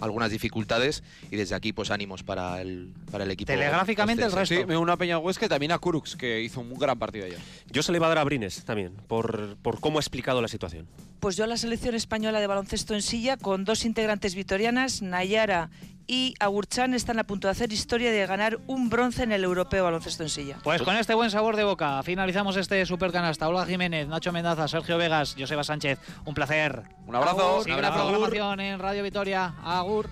algunas 0.00 0.30
dificultades 0.30 1.02
y 1.30 1.36
desde 1.36 1.54
aquí 1.54 1.72
pues 1.72 1.90
ánimos 1.90 2.22
para 2.22 2.60
el, 2.60 2.92
para 3.10 3.24
el 3.24 3.30
equipo. 3.30 3.52
Telegráficamente 3.52 4.24
el 4.24 4.32
resto. 4.32 4.54
Sí, 4.54 4.64
me 4.66 4.76
una 4.76 4.96
peña 4.96 5.18
Huesca 5.18 5.46
y 5.46 5.48
también 5.48 5.72
a 5.72 5.78
Kurux, 5.78 6.16
que 6.16 6.42
hizo 6.42 6.60
un 6.60 6.74
gran 6.74 6.98
partido 6.98 7.26
ayer. 7.26 7.38
Yo 7.70 7.82
se 7.82 7.92
le 7.92 7.98
iba 7.98 8.06
a 8.06 8.08
dar 8.08 8.18
a 8.18 8.24
Brines 8.24 8.64
también, 8.64 8.94
por, 9.06 9.56
por 9.62 9.80
cómo 9.80 9.98
ha 9.98 10.00
explicado 10.00 10.42
la 10.42 10.48
situación. 10.48 10.86
Pues 11.20 11.36
yo 11.36 11.44
a 11.44 11.46
la 11.46 11.56
selección 11.56 11.94
española 11.94 12.40
de 12.40 12.46
baloncesto 12.48 12.94
en 12.94 13.02
silla, 13.02 13.36
con 13.36 13.64
dos 13.64 13.84
integrantes 13.84 14.34
vitorianas, 14.34 15.02
Nayara 15.02 15.70
y 16.06 16.34
Aburchán 16.40 16.94
están 16.94 17.18
a 17.18 17.24
punto 17.24 17.48
de 17.48 17.52
hacer 17.52 17.72
historia 17.72 18.10
de 18.10 18.26
ganar 18.26 18.58
un 18.66 18.88
bronce 18.88 19.22
en 19.22 19.32
el 19.32 19.44
europeo 19.44 19.84
baloncesto 19.84 20.22
en 20.22 20.28
silla. 20.28 20.58
Pues 20.62 20.82
con 20.82 20.96
este 20.96 21.14
buen 21.14 21.30
sabor 21.30 21.56
de 21.56 21.64
boca 21.64 22.02
finalizamos 22.02 22.56
este 22.56 22.84
super 22.86 23.12
canasta. 23.12 23.48
Olga 23.48 23.66
Jiménez, 23.66 24.08
Nacho 24.08 24.32
Mendaza, 24.32 24.68
Sergio 24.68 24.98
Vegas, 24.98 25.36
Joseba 25.38 25.64
Sánchez. 25.64 25.98
Un 26.24 26.34
placer. 26.34 26.82
Un 27.06 27.16
abrazo. 27.16 27.40
Agur. 27.40 27.64
Sigue 27.64 27.76
programación 27.76 28.60
en 28.60 28.78
Radio 28.78 29.02
Vitoria. 29.02 29.54
Agur. 29.62 30.08